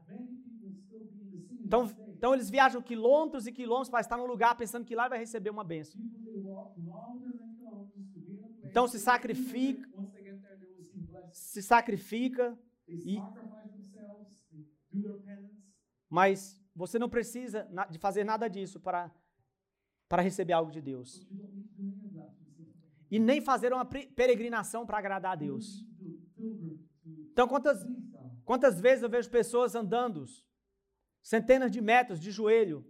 Então, 1.66 1.82
então 2.16 2.34
eles 2.34 2.50
viajam 2.50 2.82
quilômetros 2.82 3.46
e 3.46 3.52
quilômetros 3.52 3.88
para 3.88 4.00
estar 4.00 4.18
num 4.18 4.26
lugar 4.26 4.54
pensando 4.54 4.84
que 4.84 4.94
lá 4.94 5.08
vai 5.08 5.18
receber 5.18 5.48
uma 5.48 5.64
bênção. 5.64 5.98
Então 8.64 8.86
se 8.86 8.98
sacrifica-. 9.00 9.88
Se 11.32 11.62
sacrifica, 11.62 12.58
e- 13.02 13.24
mas 16.08 16.60
você 16.74 16.98
não 16.98 17.08
precisa 17.08 17.66
de 17.90 17.98
fazer 17.98 18.24
nada 18.24 18.48
disso 18.48 18.78
para, 18.78 19.10
para 20.08 20.22
receber 20.22 20.52
algo 20.52 20.70
de 20.70 20.82
Deus. 20.82 21.26
E 23.10 23.18
nem 23.18 23.40
fazer 23.40 23.72
uma 23.72 23.84
peregrinação 23.84 24.86
para 24.86 24.98
agradar 24.98 25.32
a 25.32 25.36
Deus. 25.36 25.84
Então, 27.32 27.48
quantas. 27.48 27.84
Quantas 28.50 28.80
vezes 28.80 29.04
eu 29.04 29.08
vejo 29.08 29.30
pessoas 29.30 29.76
andando 29.76 30.24
centenas 31.22 31.70
de 31.70 31.80
metros 31.80 32.18
de 32.18 32.32
joelho, 32.32 32.84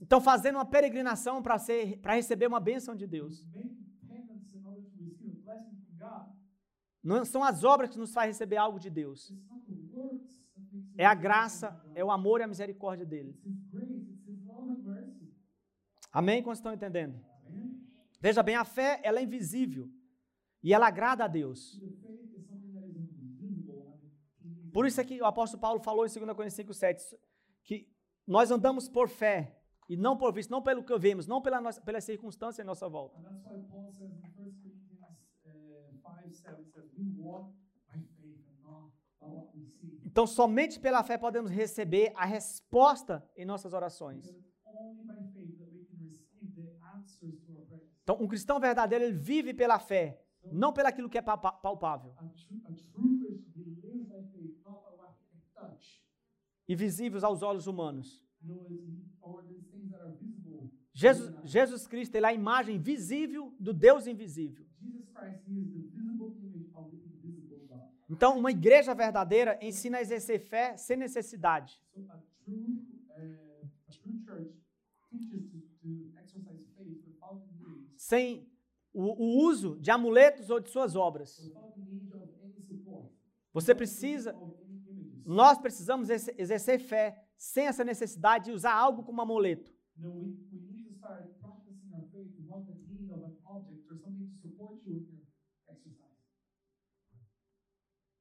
então 0.00 0.20
fazendo 0.20 0.56
uma 0.56 0.64
peregrinação 0.66 1.40
para 1.40 2.14
receber 2.20 2.48
uma 2.48 2.58
bênção 2.58 2.96
de 2.96 3.06
Deus. 3.06 3.46
Não 7.00 7.24
são 7.24 7.44
as 7.44 7.62
obras 7.62 7.90
que 7.90 7.98
nos 8.04 8.12
faz 8.12 8.26
receber 8.26 8.56
algo 8.56 8.80
de 8.80 8.90
Deus. 8.90 9.32
É 10.98 11.06
a 11.06 11.14
graça, 11.14 11.68
é 11.94 12.04
o 12.04 12.10
amor 12.10 12.40
e 12.40 12.42
a 12.42 12.48
misericórdia 12.48 13.06
dele. 13.06 13.32
Amém? 16.10 16.42
Quantos 16.42 16.58
estão 16.58 16.74
entendendo? 16.74 17.24
Veja 18.20 18.42
bem, 18.42 18.56
a 18.56 18.64
fé, 18.64 19.00
ela 19.04 19.20
é 19.20 19.22
invisível. 19.22 19.88
E 20.64 20.72
ela 20.72 20.86
agrada 20.88 21.24
a 21.26 21.28
Deus. 21.28 21.78
Por 24.72 24.86
isso 24.86 24.98
é 24.98 25.04
que 25.04 25.20
o 25.20 25.26
apóstolo 25.26 25.60
Paulo 25.60 25.78
falou 25.78 26.06
em 26.06 26.08
2 26.08 26.14
Coríntios 26.34 26.54
5, 26.54 26.74
7, 26.74 27.18
que 27.62 27.86
nós 28.26 28.50
andamos 28.50 28.88
por 28.88 29.08
fé 29.08 29.60
e 29.88 29.94
não 29.96 30.16
por 30.16 30.32
vista, 30.32 30.50
não 30.50 30.62
pelo 30.62 30.82
que 30.82 30.98
vemos, 30.98 31.26
não 31.26 31.42
pela 31.42 31.60
nossa, 31.60 31.80
pelas 31.82 32.02
circunstâncias 32.02 32.64
em 32.64 32.66
nossa 32.66 32.88
volta. 32.88 33.18
And 33.18 33.22
that's 33.22 33.44
why 33.44 33.62
Paul 33.70 33.92
says 33.92 34.10
in 34.10 34.26
1 34.26 34.32
Corinthians 34.34 34.72
5 36.02 36.34
7, 36.34 36.58
he 36.58 36.64
says, 36.72 36.84
We 36.96 37.12
walk 37.18 37.52
by 37.86 38.00
faith 38.16 38.40
and 38.48 38.62
not 38.64 38.90
by 39.20 39.26
what 39.26 39.54
we 39.54 39.66
see. 39.66 40.00
Então, 40.02 40.26
somente 40.26 40.80
pela 40.80 41.04
fé 41.04 41.18
podemos 41.18 41.50
receber 41.50 42.10
a 42.16 42.24
resposta 42.24 43.22
em 43.36 43.44
nossas 43.44 43.74
orações. 43.74 44.26
Então, 48.02 48.16
um 48.18 48.26
cristão 48.26 48.58
verdadeiro, 48.58 49.04
ele 49.04 49.14
vive 49.14 49.54
pela 49.54 49.78
fé, 49.78 50.23
Não 50.54 50.72
pelaquilo 50.72 51.08
que 51.08 51.18
é 51.18 51.22
pa- 51.22 51.36
pa- 51.36 51.52
palpável 51.52 52.12
touch. 55.54 56.02
e 56.68 56.74
visíveis 56.76 57.24
aos 57.24 57.42
olhos 57.42 57.66
humanos. 57.66 58.24
Jesus, 60.92 61.34
Jesus 61.44 61.86
Cristo, 61.88 62.14
ele 62.14 62.26
é 62.26 62.28
a 62.28 62.34
imagem 62.34 62.78
visível 62.78 63.52
do 63.58 63.72
Deus 63.74 64.06
invisível. 64.06 64.64
Então, 68.08 68.38
uma 68.38 68.50
igreja 68.50 68.94
verdadeira 68.94 69.58
ensina 69.60 69.98
a 69.98 70.00
exercer 70.00 70.38
fé 70.38 70.76
sem 70.76 70.96
necessidade. 70.96 71.80
Need, 72.46 72.94
sem 77.96 78.46
o, 78.94 79.02
o 79.24 79.46
uso 79.48 79.78
de 79.80 79.90
amuletos 79.90 80.50
ou 80.50 80.60
de 80.60 80.70
suas 80.70 80.96
obras. 80.96 81.52
Você 83.52 83.74
precisa, 83.74 84.36
nós 85.24 85.58
precisamos 85.58 86.10
exer- 86.10 86.34
exercer 86.38 86.78
fé 86.80 87.24
sem 87.36 87.66
essa 87.66 87.84
necessidade 87.84 88.46
de 88.46 88.52
usar 88.52 88.74
algo 88.74 89.02
como 89.04 89.20
amuleto. 89.22 89.72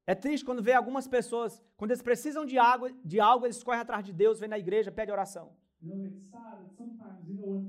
É 0.06 0.14
triste 0.16 0.46
quando 0.46 0.62
vê 0.64 0.74
algumas 0.74 1.08
pessoas, 1.08 1.62
quando 1.78 1.92
eles 1.92 2.02
precisam 2.02 2.46
de 2.46 2.58
água, 2.58 2.92
de 3.04 3.20
algo, 3.20 3.46
eles 3.46 3.64
correm 3.64 3.82
atrás 3.82 4.04
de 4.06 4.14
Deus, 4.14 4.40
vêm 4.40 4.50
na 4.50 4.60
igreja, 4.60 4.92
pedem 4.92 5.14
oração. 5.14 5.56
You 5.82 7.38
know, 7.38 7.62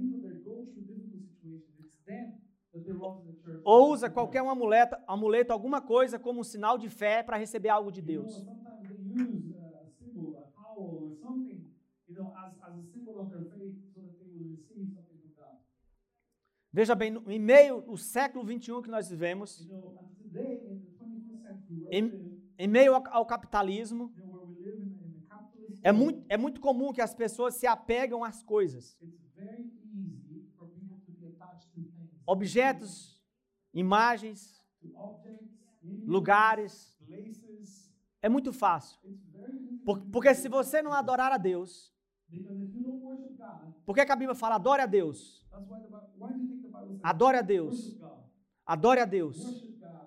Ou 3.62 3.90
usa 3.92 4.10
qualquer 4.10 4.42
um 4.42 4.50
amuleto, 4.50 4.96
amuleto, 5.06 5.52
alguma 5.52 5.80
coisa 5.80 6.18
como 6.18 6.40
um 6.40 6.44
sinal 6.44 6.76
de 6.76 6.88
fé 6.90 7.22
para 7.22 7.36
receber 7.38 7.70
algo 7.70 7.90
de 7.90 8.02
Deus. 8.02 8.46
Veja 16.72 16.94
bem, 16.94 17.14
em 17.28 17.38
meio 17.38 17.84
ao 17.88 17.96
século 17.96 18.44
21 18.44 18.82
que 18.82 18.90
nós 18.90 19.08
vivemos, 19.08 19.68
You 19.70 19.84
know, 19.84 19.94
and 20.02 20.18
today 20.20 20.58
in 20.58 20.64
the 20.64 20.74
21st 20.98 21.38
century 21.38 21.38
where 21.40 21.56
Em- 21.90 22.18
em 22.58 22.68
meio 22.68 22.94
ao, 22.94 23.24
capitalismo, 23.24 24.12
é 25.82 25.92
muito, 25.92 26.24
é 26.28 26.36
muito 26.36 26.60
comum 26.60 26.92
que 26.92 27.00
as 27.00 27.14
pessoas 27.14 27.54
se 27.54 27.66
apegam 27.66 28.24
às 28.24 28.42
coisas. 28.42 28.96
it's 28.96 29.30
very 29.36 29.62
easy 29.92 30.48
for 30.56 30.66
people 30.74 30.98
to 31.06 31.12
be 31.12 31.26
attached 31.26 31.68
to 31.74 31.80
things. 31.94 32.13
Objetos, 32.26 33.22
imagens, 33.72 34.62
lugares. 36.06 36.98
É 38.22 38.28
muito 38.28 38.52
fácil. 38.52 38.98
Porque 40.12 40.34
se 40.34 40.48
você 40.48 40.80
não 40.80 40.92
adorar 40.92 41.32
a 41.32 41.36
Deus, 41.36 41.92
por 43.84 43.94
que, 43.94 44.00
a 44.00 44.16
Bíblia 44.16 44.34
fala 44.34 44.54
adore 44.54 44.82
a 44.82 44.86
Deus? 44.86 45.44
Adore 47.02 47.36
a 47.36 47.42
Deus. 47.42 47.96
Adore 48.64 49.00
a 49.00 49.04
Deus. 49.04 49.38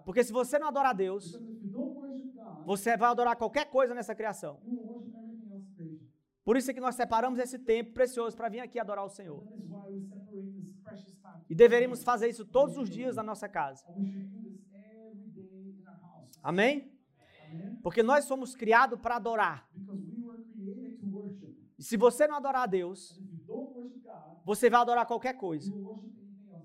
Porque 0.03 0.23
se 0.23 0.33
você 0.33 0.57
não 0.57 0.67
adorar 0.67 0.91
a 0.91 0.93
Deus, 0.93 1.39
você 2.65 2.97
vai 2.97 3.09
adorar 3.09 3.35
qualquer 3.35 3.69
coisa 3.69 3.93
nessa 3.93 4.15
criação. 4.15 4.59
Por 6.43 6.55
isso 6.55 6.71
é 6.71 6.73
que 6.73 6.79
nós 6.79 6.95
separamos 6.95 7.39
esse 7.39 7.59
tempo 7.59 7.93
precioso 7.93 8.35
para 8.35 8.47
vir 8.47 8.61
aqui 8.61 8.79
adorar 8.79 9.03
o 9.03 9.09
Senhor. 9.09 9.43
That 9.43 9.59
is 9.59 9.69
why 9.69 9.91
we 9.91 10.01
separate 10.01 10.51
this 10.53 10.73
precious 10.81 11.17
time. 11.19 11.43
E 11.46 11.46
deveríamos 11.57 12.03
fazer 12.03 12.27
isso 12.29 12.45
todos 12.45 12.77
os 12.77 12.89
dias 12.89 13.15
na 13.15 13.23
nossa 13.23 13.49
casa. 13.49 13.83
Amém? 16.41 16.73
Porque 17.81 18.03
nós 18.03 18.25
somos 18.25 18.55
criados 18.55 18.99
para 18.99 19.15
adorar. 19.15 19.67
E 21.79 21.83
se 21.83 21.97
você 21.97 22.27
não 22.27 22.35
adorar 22.35 22.63
a 22.63 22.71
Deus, 22.79 23.19
você 24.45 24.69
vai 24.69 24.81
adorar 24.81 25.05
qualquer 25.05 25.33
coisa. 25.33 25.71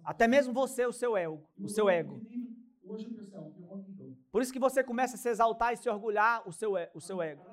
Até 0.04 0.26
mesmo 0.28 0.52
você, 0.52 0.84
o 0.86 0.92
seu 0.92 1.16
ego, 1.16 1.42
o 1.58 1.68
seu 1.68 1.88
ego. 1.88 2.20
Por 4.30 4.42
isso 4.42 4.52
que 4.52 4.58
você 4.58 4.82
começa 4.82 5.14
a 5.16 5.18
se 5.18 5.28
exaltar 5.28 5.72
e 5.72 5.76
se 5.76 5.88
orgulhar 5.88 6.46
o 6.46 6.52
seu, 6.52 6.72
o 6.94 7.00
seu 7.00 7.22
ego. 7.22 7.44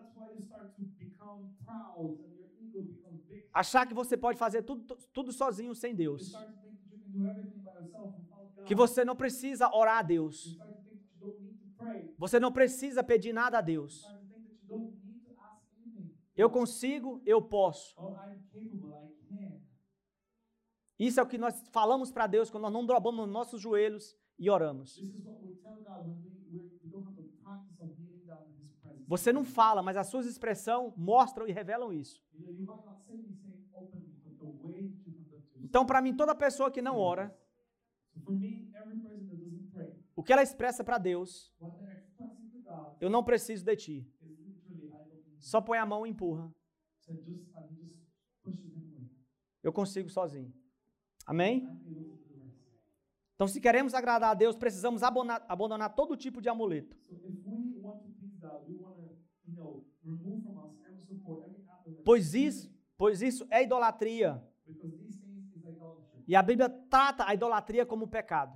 Achar 3.53 3.85
que 3.87 3.93
você 3.93 4.15
pode 4.15 4.37
fazer 4.37 4.63
tudo, 4.63 4.95
tudo 5.13 5.31
sozinho 5.31 5.73
sem 5.75 5.95
Deus. 5.95 6.33
Que 8.65 8.75
você 8.75 9.03
não 9.03 9.15
precisa 9.15 9.69
orar 9.73 9.99
a 9.99 10.01
Deus. 10.01 10.57
Você 12.17 12.39
não 12.39 12.51
precisa 12.51 13.03
pedir 13.03 13.33
nada 13.33 13.59
a 13.59 13.61
Deus. 13.61 14.05
Eu 16.35 16.49
consigo, 16.49 17.21
eu 17.25 17.41
posso. 17.41 17.95
Isso 20.97 21.19
é 21.19 21.23
o 21.23 21.27
que 21.27 21.37
nós 21.37 21.61
falamos 21.71 22.11
para 22.11 22.27
Deus 22.27 22.49
quando 22.49 22.63
nós 22.63 22.73
não 22.73 22.85
dobramos 22.85 23.25
nos 23.25 23.33
nossos 23.33 23.61
joelhos 23.61 24.17
e 24.37 24.49
oramos. 24.49 24.99
Você 29.07 29.33
não 29.33 29.43
fala, 29.43 29.81
mas 29.81 29.97
as 29.97 30.07
suas 30.07 30.25
expressões 30.25 30.93
mostram 30.95 31.47
e 31.47 31.51
revelam 31.51 31.91
isso. 31.91 32.23
You 32.31 32.45
know, 32.45 32.53
you 32.53 32.65
might 32.65 32.85
not 32.85 33.01
say 33.07 33.17
these 33.17 33.39
things 33.41 33.65
openly, 33.73 34.13
but 34.23 34.61
the 34.61 34.67
way 34.67 34.87
that 34.87 35.01
you 35.05 35.13
conduct 35.13 35.49
yourself. 35.55 35.58
Então, 35.69 35.85
para 35.85 36.01
mim, 36.01 36.15
toda 36.15 36.33
pessoa 36.33 36.71
que 36.71 36.81
não 36.81 36.97
ora, 36.97 37.33
doesn't 38.15 39.69
pray, 39.71 39.93
o 40.15 40.23
que 40.23 40.33
ela 40.33 40.41
expressa 40.41 40.83
para 40.83 40.97
Deus, 40.97 41.53
eu 42.99 43.09
não 43.09 43.23
preciso 43.23 43.63
de 43.63 43.75
ti. 43.75 44.13
Só 45.39 45.61
põe 45.61 45.77
a 45.77 45.85
mão 45.85 46.05
e 46.05 46.09
empurra. 46.09 46.51
Eu 49.61 49.71
consigo 49.71 50.09
sozinho. 50.09 50.51
Amém? 51.25 51.67
Então, 53.35 53.47
se 53.47 53.61
queremos 53.61 53.93
agradar 53.93 54.31
a 54.31 54.33
Deus, 54.33 54.55
precisamos 54.55 55.03
abona- 55.03 55.45
abandonar 55.47 55.93
todo 55.95 56.17
tipo 56.17 56.41
de 56.41 56.49
amuleto. 56.49 56.97
Pois 62.03 62.33
isso, 62.33 62.73
pois 62.97 63.21
isso 63.21 63.45
é 63.51 63.63
idolatria. 63.63 64.43
Because 64.65 64.97
these 64.97 65.19
things 65.19 65.55
is 65.55 65.63
idolatry. 65.65 66.18
E 66.29 66.35
a 66.35 66.43
Bíblia 66.43 66.69
trata 66.69 67.27
a 67.27 67.33
idolatria 67.33 67.87
como 67.87 68.07
pecado. 68.07 68.53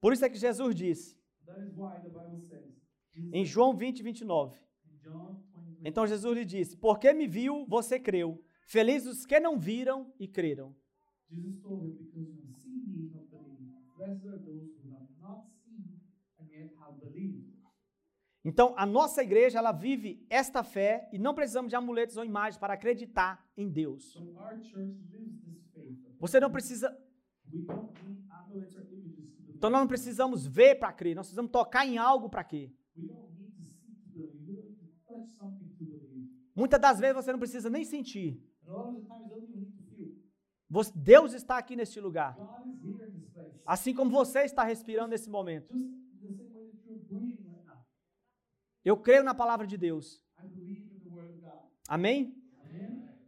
Por 0.00 0.14
isso 0.14 0.24
é 0.24 0.30
que 0.30 0.38
Jesus 0.38 0.74
disse, 0.74 1.14
em 3.34 3.44
João 3.44 3.76
20, 3.76 4.02
29. 4.02 4.56
in 4.86 4.96
John 4.96 5.42
20, 5.54 5.86
Então 5.86 6.06
Jesus 6.06 6.34
lhe 6.38 6.46
disse: 6.46 6.74
Porque 6.74 7.12
me 7.12 7.26
viu, 7.26 7.66
você 7.66 8.00
creu. 8.00 8.42
Felizes 8.64 9.18
os 9.18 9.26
que 9.26 9.38
não 9.38 9.58
viram 9.58 10.10
e 10.18 10.26
creram. 10.26 10.74
Jesus 11.28 11.60
told 11.60 11.84
him, 11.86 11.92
because 11.92 12.32
you 12.32 12.40
have 12.42 12.54
seen 12.54 12.86
me, 12.86 13.08
you 13.08 13.12
have 13.14 13.28
believed. 13.28 13.74
Blessed 13.98 14.26
are 14.26 14.38
those 14.38 14.72
who 14.80 14.90
have 14.94 15.06
not 15.20 15.44
seen 15.62 16.00
and 16.38 16.48
yet 16.50 16.72
have 16.80 16.98
believed. 16.98 17.60
Então, 18.44 18.74
a 18.76 18.86
nossa 18.86 19.22
igreja, 19.22 19.58
ela 19.58 19.72
vive 19.72 20.24
esta 20.30 20.64
fé 20.64 21.08
e 21.12 21.18
não 21.18 21.34
precisamos 21.34 21.68
de 21.68 21.76
amuletos 21.76 22.16
ou 22.16 22.24
imagens 22.24 22.58
para 22.58 22.74
acreditar 22.74 23.44
em 23.56 23.68
Deus. 23.68 24.16
Você 26.18 26.40
não 26.40 26.50
precisa. 26.50 26.96
Então, 29.54 29.68
nós 29.68 29.80
não 29.80 29.88
precisamos 29.88 30.46
ver 30.46 30.76
para 30.76 30.92
crer, 30.92 31.14
nós 31.14 31.26
precisamos 31.26 31.50
tocar 31.50 31.86
em 31.86 31.98
algo 31.98 32.30
para 32.30 32.42
crer. 32.42 32.74
Muitas 36.54 36.80
das 36.80 36.98
vezes 36.98 37.16
você 37.16 37.32
não 37.32 37.38
precisa 37.38 37.68
nem 37.70 37.84
sentir. 37.84 38.42
Deus 40.94 41.34
está 41.34 41.58
aqui 41.58 41.74
neste 41.76 42.00
lugar. 42.00 42.36
Assim 43.66 43.94
como 43.94 44.10
você 44.10 44.40
está 44.40 44.62
respirando 44.64 45.10
nesse 45.10 45.28
momento. 45.28 45.72
Just 45.76 46.36
the 46.36 46.44
same 46.44 46.52
way 46.52 46.70
that 46.70 46.86
you're 46.86 47.02
breathing 47.08 47.48
right 47.48 47.64
now. 47.66 47.84
Eu 48.84 48.96
creio 48.96 49.22
na 49.22 49.34
palavra 49.34 49.66
de 49.66 49.76
Deus. 49.76 50.22
Amém? 51.88 52.34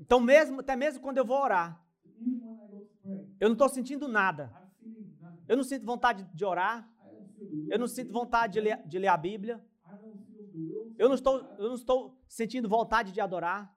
Então, 0.00 0.20
mesmo, 0.20 0.61
até 0.61 0.76
mesmo 0.76 1.00
quando 1.00 1.18
eu 1.18 1.24
vou 1.24 1.40
orar, 1.40 1.84
eu 3.40 3.48
não 3.48 3.53
estou 3.53 3.68
sentindo 3.68 4.09
nada. 4.09 4.53
Eu 5.48 5.57
não 5.57 5.64
sinto 5.64 5.84
vontade 5.84 6.24
de 6.32 6.44
orar. 6.44 6.88
Eu 7.68 7.78
não 7.78 7.86
to 7.86 7.92
sinto 7.92 8.12
vontade 8.12 8.55
de 8.55 8.61
ler, 8.61 8.86
de 8.86 8.98
ler 8.98 9.09
a 9.09 9.16
Bíblia. 9.16 9.64
Eu 10.96 11.09
não, 11.09 11.14
estou, 11.14 11.40
eu 11.59 11.68
não 11.68 11.74
estou 11.74 12.16
sentindo 12.28 12.68
vontade 12.68 13.12
de 13.12 13.20
adorar. 13.20 13.76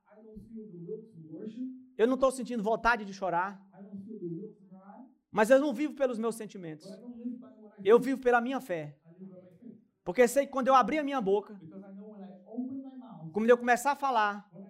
Eu 1.97 2.07
não 2.07 2.15
estou 2.15 2.32
sentindo 2.32 2.61
vontade 2.61 3.05
de 3.05 3.13
chorar. 3.13 3.59
Mas 5.32 5.49
eu 5.49 5.59
não 5.59 5.73
vivo 5.73 5.95
pelos 5.95 6.19
meus 6.19 6.36
sentimentos. 6.36 6.88
Eu 7.84 7.99
vivo 7.99 8.21
pela 8.21 8.39
minha 8.39 8.61
fé. 8.61 8.97
Porque 10.03 10.28
sei 10.28 10.45
que 10.45 10.51
quando 10.51 10.67
eu 10.67 10.76
abrir 10.76 10.99
a 10.99 11.03
minha 11.03 11.19
boca, 11.19 11.55
Because 11.55 11.84
I 11.84 11.93
know 11.95 12.11
when 12.13 12.23
I 12.23 12.32
open 12.45 12.78
my 12.78 12.95
mouth, 12.95 13.25
quando 13.36 13.50
eu 13.50 13.58
começar 13.58 13.92
a 13.92 13.96
falar, 13.98 14.50
Him, 14.54 14.66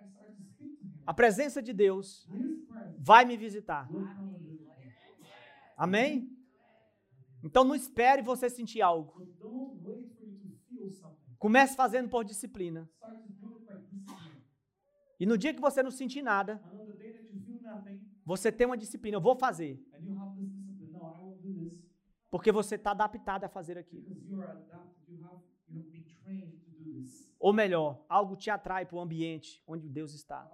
a 1.05 1.13
presença 1.13 1.61
de 1.61 1.71
Deus 1.71 2.27
vai 2.97 3.23
me 3.23 3.37
visitar. 3.37 3.87
Amém? 5.77 6.35
Então 7.43 7.63
não 7.63 7.75
espere 7.75 8.23
você 8.23 8.49
sentir 8.49 8.81
algo. 8.81 9.21
Comece 11.37 11.75
fazendo 11.75 12.09
por 12.09 12.23
disciplina. 12.23 12.89
E 15.19 15.27
no 15.27 15.37
dia 15.37 15.53
que 15.53 15.61
você 15.61 15.83
não 15.83 15.91
sentir 15.91 16.23
nada, 16.23 16.59
nothing, 17.61 18.01
você 18.25 18.51
tem 18.51 18.65
uma 18.65 18.75
disciplina. 18.75 19.17
Eu 19.17 19.21
vou 19.21 19.35
fazer. 19.35 19.79
Porque 22.31 22.51
você 22.51 22.73
está 22.73 22.89
adaptado 22.89 23.43
a 23.43 23.47
fazer 23.47 23.77
aquilo. 23.77 24.01
Because 24.01 24.27
you 24.27 24.41
are 24.41 24.53
adapted, 24.53 25.07
you 25.07 25.23
have 25.23 25.43
you 25.69 25.81
have 25.81 25.91
been 25.91 26.05
trained 26.23 26.51
to 26.63 26.71
do 26.71 26.93
this. 26.93 27.27
Ou 27.45 27.53
melhor, 27.53 28.03
algo 28.09 28.35
te 28.35 28.49
atrai 28.49 28.87
para 28.87 28.95
o 28.95 28.99
ambiente 28.99 29.63
onde 29.67 29.87
Deus 29.87 30.15
está. 30.15 30.49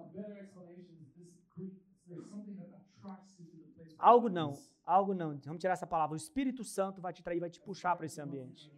Algo 3.97 4.27
não, 4.27 4.57
algo 4.85 5.13
não. 5.13 5.39
Vamos 5.45 5.61
tirar 5.61 5.71
essa 5.71 5.87
palavra. 5.87 6.15
O 6.15 6.17
Espírito 6.17 6.65
Santo 6.65 6.99
vai 6.99 7.13
te 7.13 7.23
trair, 7.23 7.39
vai 7.39 7.49
te 7.49 7.61
puxar 7.61 7.95
para 7.95 8.05
esse 8.05 8.19
ambiente. 8.19 8.69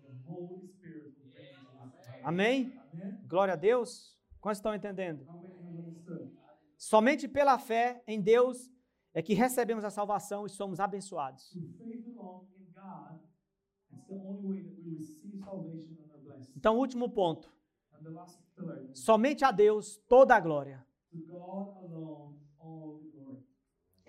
Amém? 2.24 2.80
Glória 3.26 3.56
a 3.56 3.58
Deus. 3.58 4.16
Quantos 4.40 4.60
estão 4.60 4.76
entendendo? 4.76 5.26
Somente 6.78 7.28
pela 7.28 7.58
fé 7.58 8.04
em 8.06 8.22
Deus 8.22 8.72
é 9.12 9.24
que 9.24 9.34
recebemos 9.34 9.84
a 9.84 9.90
salvação 9.90 10.46
e 10.46 10.52
somos 10.52 10.80
abençoados. 10.80 11.58
Então, 16.56 16.78
último 16.78 17.10
ponto. 17.10 17.53
Somente 18.94 19.44
a 19.46 19.52
Deus 19.52 19.98
toda 20.08 20.36
a 20.36 20.40
glória. 20.40 20.86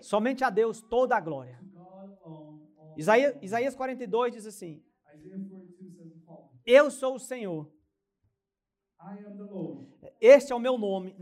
Somente 0.01 0.43
a 0.43 0.49
Deus 0.49 0.81
toda 0.81 1.15
a 1.15 1.21
glória. 1.21 1.59
Isaías, 2.95 3.33
glory. 3.33 3.45
Isaías 3.45 3.75
42 3.75 4.33
diz 4.33 4.45
assim: 4.45 4.83
Isaiah 5.13 5.49
42 5.49 5.95
says 5.97 6.13
the 6.13 6.19
following. 6.25 6.59
Eu 6.65 6.91
sou 6.91 7.15
o 7.15 7.19
Senhor. 7.19 7.71
Este 10.19 10.53
é 10.53 10.55
o 10.55 10.59
meu 10.59 10.77
nome. 10.77 11.15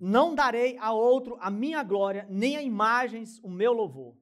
Não 0.00 0.34
darei 0.34 0.78
a 0.78 0.92
outro 0.92 1.36
a 1.40 1.50
minha 1.50 1.82
glória, 1.82 2.26
nem 2.28 2.56
a 2.56 2.62
imagens 2.62 3.38
o 3.42 3.50
meu 3.50 3.72
louvor. 3.72 4.16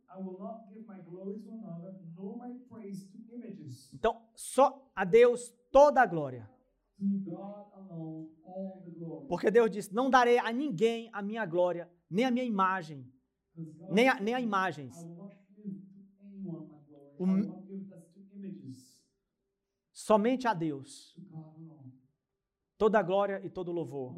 Então, 3.92 4.22
só 4.34 4.90
a 4.94 5.04
Deus 5.04 5.54
toda 5.70 6.02
a 6.02 6.06
glória. 6.06 6.48
To 6.98 7.04
God 7.30 7.72
alone 7.74 8.28
all 8.44 8.82
the 8.84 8.90
glory. 8.90 9.17
Porque 9.28 9.50
Deus 9.50 9.70
disse: 9.70 9.94
Não 9.94 10.08
darei 10.10 10.38
a 10.38 10.50
ninguém 10.52 11.10
a 11.12 11.20
minha 11.22 11.44
glória, 11.44 11.88
nem 12.10 12.24
a 12.24 12.30
minha 12.30 12.44
imagem, 12.44 13.06
nem 13.90 14.08
a, 14.08 14.18
nem 14.20 14.34
a 14.34 14.40
imagens. 14.40 15.06
O. 17.18 17.26
Somente 19.92 20.46
a 20.46 20.54
Deus. 20.54 21.16
Toda 22.78 22.98
a 22.98 23.02
glória 23.02 23.40
e 23.44 23.50
todo 23.50 23.68
o 23.70 23.72
louvor. 23.72 24.14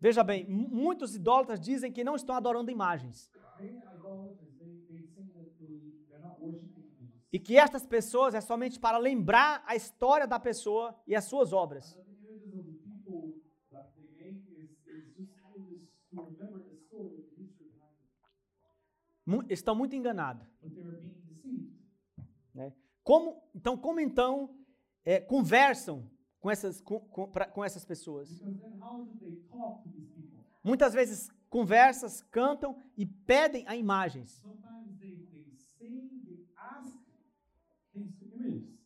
Veja 0.00 0.22
bem, 0.24 0.48
mu- 0.48 0.68
muitos 0.68 1.14
idólatras 1.14 1.60
dizem 1.60 1.92
que 1.92 2.02
não 2.02 2.16
estão 2.16 2.34
adorando 2.34 2.70
imagens. 2.70 3.30
E 7.32 7.38
que 7.38 7.56
estas 7.56 7.84
pessoas 7.86 8.34
é 8.34 8.40
somente 8.40 8.78
para 8.78 8.96
lembrar 8.98 9.62
a 9.66 9.74
história 9.74 10.26
da 10.26 10.38
pessoa 10.38 10.94
e 11.06 11.14
as 11.14 11.24
suas 11.24 11.52
obras. 11.52 11.98
And 11.98 12.04
the 12.22 12.30
images 12.30 12.54
of 12.58 12.64
the 12.66 12.78
people 12.84 13.42
that 13.72 13.92
they 13.96 14.06
make 14.16 14.46
is, 14.56 14.70
is 14.86 15.04
just 15.16 15.32
images 15.56 15.82
to 16.10 16.22
remember 16.22 16.60
the 16.62 16.76
story, 16.86 17.10
the 17.10 17.42
history 17.42 17.68
behind 17.74 17.96
it. 17.98 18.10
Mu- 18.22 19.13
Estão 19.48 19.74
muito 19.74 19.94
enganados. 19.96 20.46
Deceived. 21.24 21.72
Como, 23.02 23.42
então, 23.54 23.76
como 23.76 24.00
então 24.00 24.54
é, 25.04 25.20
conversam 25.20 26.10
com 26.40 26.50
essas, 26.50 26.80
com, 26.80 27.00
com, 27.00 27.28
pra- 27.30 27.46
com 27.46 27.62
essas 27.64 27.84
pessoas? 27.84 28.30
Muitas 30.62 30.94
vezes 30.94 31.30
conversas, 31.50 32.22
cantam 32.30 32.76
e 32.96 33.04
pedem 33.06 33.66
a 33.68 33.76
imagens. 33.76 34.42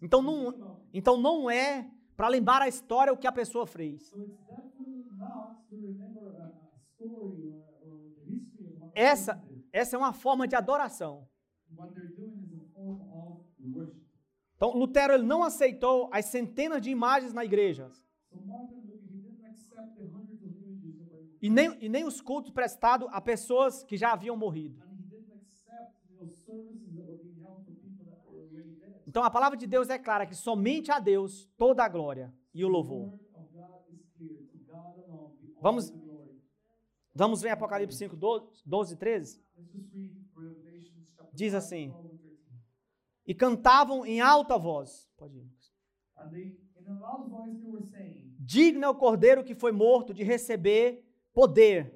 Então 0.03 0.22
não, 0.22 0.80
então 0.93 1.16
não 1.20 1.51
é 1.51 1.91
para 2.16 2.28
lembrar 2.28 2.61
a 2.62 2.68
história 2.68 3.12
o 3.12 3.16
que 3.16 3.26
a 3.26 3.32
pessoa 3.32 3.66
fez. 3.66 4.12
Essa-. 8.95 9.41
Essa 9.72 9.96
é 9.96 9.98
uma 9.98 10.12
forma 10.12 10.46
de 10.46 10.54
adoração. 10.54 11.28
Então 14.56 14.72
Lutero 14.76 15.14
ele 15.14 15.22
não 15.22 15.42
aceitou 15.42 16.08
as 16.12 16.26
centenas 16.26 16.82
de 16.82 16.90
imagens 16.90 17.32
na 17.32 17.44
igreja 17.44 17.90
e 21.40 21.48
nem, 21.48 21.76
e 21.80 21.88
nem 21.88 22.04
os 22.04 22.20
cultos 22.20 22.50
prestados 22.50 23.08
a 23.12 23.20
pessoas 23.20 23.84
que 23.84 23.96
já 23.96 24.12
haviam 24.12 24.36
morrido. 24.36 24.82
Então 29.06 29.22
a 29.22 29.30
palavra 29.30 29.56
de 29.56 29.66
Deus 29.66 29.88
é 29.88 29.98
clara 29.98 30.26
que 30.26 30.34
somente 30.34 30.90
a 30.90 30.98
Deus 30.98 31.48
toda 31.56 31.84
a 31.84 31.88
glória 31.88 32.34
e 32.52 32.64
o 32.64 32.68
louvor. 32.68 33.18
Vamos-. 35.60 35.92
Vamos 37.14 37.42
ver 37.42 37.50
Apocalipse 37.50 37.96
5, 37.96 38.16
12 38.64 38.94
e 38.94 38.96
13? 38.96 39.42
Diz 41.32 41.52
5, 41.52 41.56
assim. 41.56 41.90
12 41.90 42.12
and 42.12 42.18
13. 42.18 42.38
E 43.26 43.34
cantavam 43.34 44.04
em 44.04 44.20
alta 44.20 44.58
voz. 44.58 45.08
Pode 45.16 45.38
ir. 45.38 45.48
Digno 48.38 48.84
é 48.84 48.88
o 48.88 48.94
cordeiro 48.94 49.44
que 49.44 49.54
foi 49.54 49.72
morto 49.72 50.12
de 50.12 50.24
receber 50.24 51.04
poder, 51.32 51.94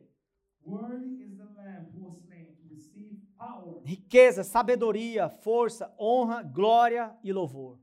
riqueza, 3.84 4.44
sabedoria, 4.44 5.28
força, 5.28 5.92
honra, 5.98 6.42
glória 6.42 7.16
e 7.24 7.32
louvor. 7.32 7.80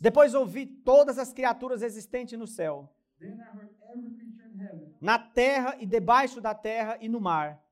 Depois 0.00 0.34
ouvi 0.34 0.66
todas 0.66 1.18
as 1.18 1.32
criaturas 1.32 1.82
existentes 1.82 2.38
no 2.38 2.46
céu, 2.46 2.94
Then 3.20 3.38
I 3.38 3.54
heard 3.54 3.76
every 3.92 4.10
creature 4.16 4.48
in 4.48 4.58
heaven, 4.58 4.89
na 5.00 5.18
terra 5.18 5.76
e 5.78 5.86
debaixo 5.86 6.40
da 6.40 6.54
terra 6.54 6.98
e 7.00 7.08
no 7.08 7.20
mar, 7.20 7.64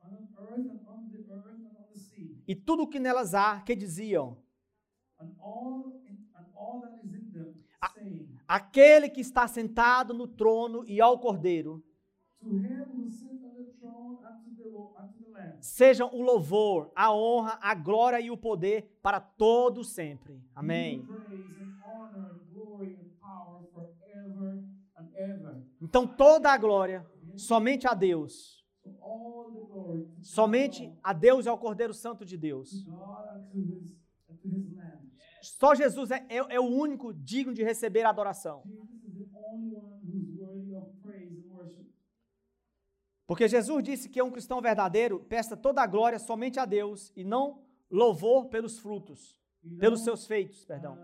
e 2.47 2.55
tudo 2.55 2.85
o 2.85 2.89
que 2.89 2.99
nelas 2.99 3.35
há, 3.35 3.61
que 3.61 3.76
diziam: 3.76 4.39
Aquele 8.47 9.11
que 9.11 9.20
está 9.20 9.47
sentado 9.47 10.14
no 10.14 10.26
trono 10.26 10.83
e 10.87 10.99
ao 11.03 11.18
cordeiro, 11.18 11.85
sejam 15.61 16.09
o 16.14 16.22
louvor, 16.22 16.91
a 16.97 17.12
honra, 17.12 17.59
a 17.61 17.74
glória 17.74 18.18
e 18.18 18.31
o 18.31 18.39
poder 18.39 18.99
para 19.03 19.20
todo 19.20 19.85
sempre. 19.85 20.43
Amém. 20.55 21.07
Então 25.81 26.07
toda 26.07 26.51
a 26.51 26.57
glória 26.57 27.07
somente 27.39 27.86
a 27.86 27.95
Deus. 27.95 28.59
Somente 30.20 30.93
a 31.03 31.12
Deus 31.12 31.47
e 31.47 31.49
ao 31.49 31.59
Cordeiro 31.59 31.95
Santo 31.95 32.24
de 32.24 32.36
Deus. 32.36 32.86
Só 35.43 35.74
Jesus 35.74 36.11
é, 36.11 36.26
é- 36.28 36.55
é 36.57 36.61
o 36.61 36.64
único 36.64 37.12
digno 37.14 37.55
de 37.55 37.62
receber 37.62 38.03
a 38.03 38.11
adoração. 38.11 38.62
Porque 43.26 43.47
Jesus 43.47 43.84
disse 43.84 44.09
que 44.09 44.22
um 44.22 44.30
cristão 44.30 44.61
verdadeiro 44.61 45.20
presta 45.20 45.57
toda 45.57 45.82
a 45.82 45.86
glória 45.86 46.18
somente 46.18 46.59
a 46.59 46.64
Deus 46.64 47.12
e 47.14 47.22
não 47.24 47.62
louvor 47.91 48.47
pelos 48.49 48.78
frutos, 48.78 49.39
pelos 49.78 50.03
seus 50.03 50.26
feitos, 50.26 50.64
perdão. 50.64 50.95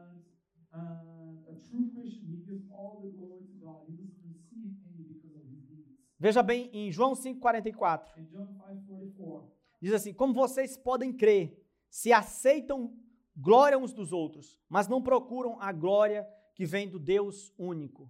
And, 0.73 0.81
and 0.81 1.45
a 1.49 1.55
true 1.69 1.89
Christian, 1.95 2.27
he 2.33 2.37
gives 2.45 2.69
all 2.73 3.01
the 3.03 3.11
glory 3.11 3.45
to 3.45 3.59
God. 3.61 3.87
He 3.87 3.93
doesn't 3.93 4.27
receive 4.27 4.75
any 4.89 5.05
because 5.05 5.37
of 5.37 5.45
his 5.47 5.63
deeds. 5.69 5.95
Veja 6.25 6.43
bem 6.43 6.71
em 6.73 6.91
João 6.91 7.15
5:44. 7.15 8.19
In 8.19 8.25
John 8.25 8.47
5:44, 8.47 9.45
Diz 9.79 9.93
assim: 9.93 10.15
Como 10.15 10.33
vocês 10.33 10.75
podem 10.75 11.13
crer 11.13 11.63
se 11.91 12.15
aceitam 12.15 12.97
glória 13.37 13.77
uns 13.77 13.93
dos 13.93 14.11
outros, 14.11 14.59
mas 14.67 14.89
não 14.89 15.03
procuram 15.03 15.61
a 15.61 15.71
glória 15.71 16.27
que 16.55 16.65
vem 16.65 16.89
do 16.89 16.99
Deus 16.99 17.53
único? 17.59 18.09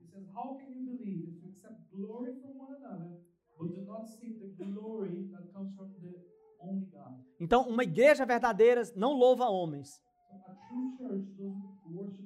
Então, 7.40 7.68
uma 7.68 7.82
igreja 7.82 8.24
verdadeira 8.24 8.80
não 8.94 9.14
louva 9.14 9.48
homens, 9.48 10.00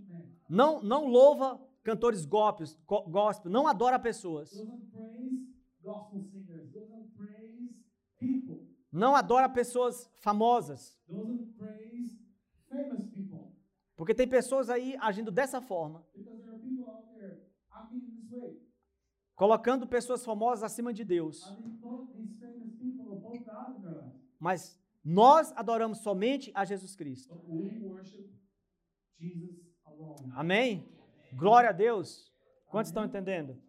men, 0.07 0.37
não 0.51 0.83
não 0.83 1.07
louva 1.07 1.59
cantores 1.83 2.27
gospel, 2.27 2.67
go- 2.87 3.05
gospel, 3.09 3.51
não 3.51 3.67
adora 3.67 3.99
pessoas, 3.99 4.51
não 8.99 9.15
adora 9.15 9.49
pessoas 9.49 10.11
famosas, 10.17 10.99
porque 13.97 14.15
tem 14.15 14.29
pessoas 14.29 14.69
aí 14.69 14.97
agindo 15.01 15.31
dessa 15.31 15.61
forma, 15.61 16.05
colocando 19.35 19.87
pessoas 19.87 20.25
famosas 20.25 20.65
acima 20.65 20.93
de 20.93 21.05
Deus. 21.05 21.57
Mas 24.39 24.79
nós 25.05 25.53
adoramos 25.53 25.99
somente 25.99 26.51
a 26.55 26.65
Jesus 26.65 26.95
Cristo. 26.97 27.35
Amém? 30.35 30.89
Glória 31.33 31.71
a 31.71 31.73
Deus. 31.73 32.33
Quantos 32.69 32.91
estão 32.91 33.05
entendendo? 33.05 33.61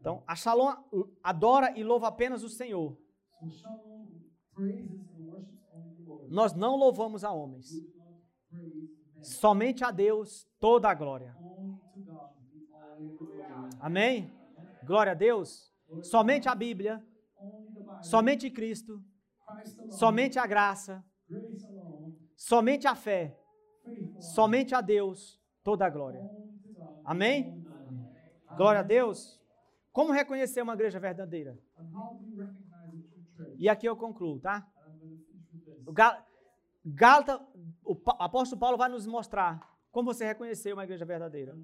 Então, 0.00 0.22
a 0.26 0.34
Shalom 0.34 0.74
adora 1.22 1.76
e 1.76 1.82
louva 1.82 2.08
apenas 2.08 2.42
o 2.42 2.48
Senhor. 2.48 2.96
So 3.40 3.48
Shalom 3.50 3.97
Nós 6.28 6.54
não 6.54 6.76
louvamos 6.76 7.24
a 7.24 7.32
homens. 7.32 7.70
Somente 9.22 9.84
a 9.84 9.90
Deus 9.90 10.48
toda 10.60 10.88
a 10.88 10.94
glória. 10.94 11.36
Amém? 13.80 14.32
Glória 14.84 15.12
a 15.12 15.14
Deus. 15.14 15.72
Somente 16.02 16.48
a 16.48 16.54
Bíblia, 16.54 17.02
somente 18.02 18.50
Cristo, 18.50 19.02
somente 19.90 20.38
a 20.38 20.46
graça, 20.46 21.02
somente 22.36 22.86
a 22.86 22.94
fé, 22.94 23.38
somente 24.20 24.74
a 24.74 24.82
Deus 24.82 25.40
toda 25.64 25.86
a 25.86 25.90
glória. 25.90 26.28
Amém? 27.04 27.64
Glória 28.56 28.80
a. 28.80 28.82
Deus. 28.82 29.40
Como 29.92 30.12
reconhecer 30.12 30.60
uma 30.62 30.74
igreja 30.74 31.00
verdadeira? 31.00 31.58
E 33.58 33.68
aqui 33.68 33.86
eu 33.86 33.96
concluo, 33.96 34.38
tá? 34.40 34.66
O 35.86 35.92
Gal- 35.92 36.24
o 37.84 37.96
apóstolo 38.18 38.58
Paulo 38.60 38.76
vai 38.78 38.88
nos 38.88 39.06
mostrar 39.06 39.60
como 39.90 40.12
você 40.14 40.24
reconhecer 40.24 40.72
uma 40.72 40.84
igreja 40.84 41.04
verdadeira. 41.04 41.58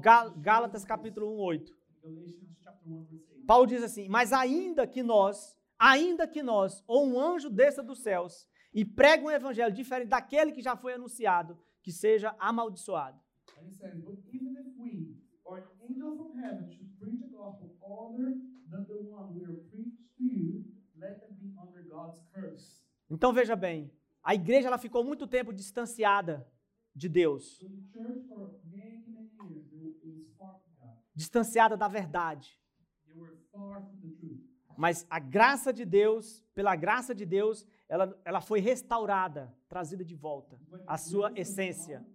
Gal- 0.00 0.30
Gálatas 0.38 0.84
capítulo 0.84 1.32
1, 1.34 1.38
8. 1.40 1.72
in 2.04 2.14
Galatians 2.14 2.58
chapter 2.62 2.92
1 2.92 3.04
verse 3.04 3.24
8. 3.34 3.46
Paulo 3.46 3.66
diz 3.66 3.82
assim: 3.82 4.08
Mas 4.08 4.32
ainda 4.32 4.86
que 4.86 5.02
nós, 5.02 5.58
ainda 5.78 6.28
que 6.28 6.42
nós, 6.42 6.84
ou 6.86 7.06
um 7.06 7.18
anjo 7.18 7.48
desça 7.50 7.82
dos 7.82 8.00
céus 8.02 8.46
e 8.72 8.84
pregue 8.84 9.24
um 9.24 9.30
evangelho 9.30 9.74
diferente 9.74 10.08
daquele 10.08 10.52
que 10.52 10.60
já 10.62 10.76
foi 10.76 10.92
anunciado, 10.94 11.58
que 11.82 11.90
seja 11.90 12.36
amaldiçoado. 12.38 13.18
Even 14.32 14.52
if 14.60 14.78
we 14.78 15.16
or 15.44 15.58
an 15.58 15.64
angel 15.88 16.16
from 16.16 16.38
heaven 16.38 16.68
should 16.70 16.90
preach 16.98 17.22
a 17.24 17.28
Então 23.08 23.32
veja 23.32 23.54
bem, 23.54 23.90
a 24.22 24.34
igreja 24.34 24.68
ela 24.68 24.78
ficou 24.78 25.04
muito 25.04 25.26
tempo 25.26 25.52
distanciada 25.52 26.46
de 26.94 27.08
Deus, 27.08 27.60
distanciada 31.14 31.76
da 31.76 31.88
verdade. 31.88 32.60
Mas 34.76 35.06
a 35.08 35.18
graça 35.18 35.72
de 35.72 35.84
Deus, 35.84 36.44
pela 36.54 36.76
graça 36.76 37.14
de 37.14 37.24
Deus, 37.24 37.66
ela, 37.88 38.20
ela 38.24 38.40
foi 38.40 38.60
restaurada, 38.60 39.54
trazida 39.68 40.04
de 40.04 40.14
volta 40.14 40.60
à 40.86 40.98
sua 40.98 41.32
essência. 41.34 42.06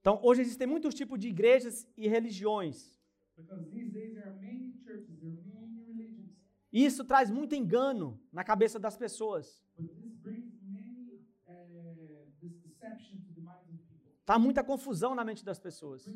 Então, 0.00 0.20
hoje 0.22 0.42
existem 0.42 0.66
muitos 0.66 0.94
tipos 0.94 1.18
de 1.18 1.28
igrejas 1.28 1.86
e 1.96 2.08
religiões. 2.08 2.94
Because 3.36 3.68
these 3.70 3.90
days 3.90 4.14
there 4.14 4.28
are 4.28 4.38
many 4.40 4.72
churches, 4.84 5.18
there 5.18 5.32
are 5.32 5.42
many 5.48 5.82
religions, 5.86 6.30
E 6.63 6.63
isso 6.82 7.04
traz 7.04 7.30
muito 7.30 7.54
engano 7.54 8.20
na 8.32 8.42
cabeça 8.42 8.78
das 8.78 8.96
pessoas. 8.96 9.62
but 9.76 9.94
this 10.00 10.16
brings 10.16 10.52
many 10.62 11.20
uh, 11.48 12.26
this 12.40 12.54
deception 12.58 13.18
to 13.20 13.32
the 13.34 13.40
minds 13.40 13.68
of 13.70 13.78
people. 13.78 14.12
Tá 14.24 14.38
muita 14.38 14.64
confusão 14.64 15.14
na 15.14 15.24
mente 15.24 15.44
das 15.44 15.58
pessoas. 15.58 16.06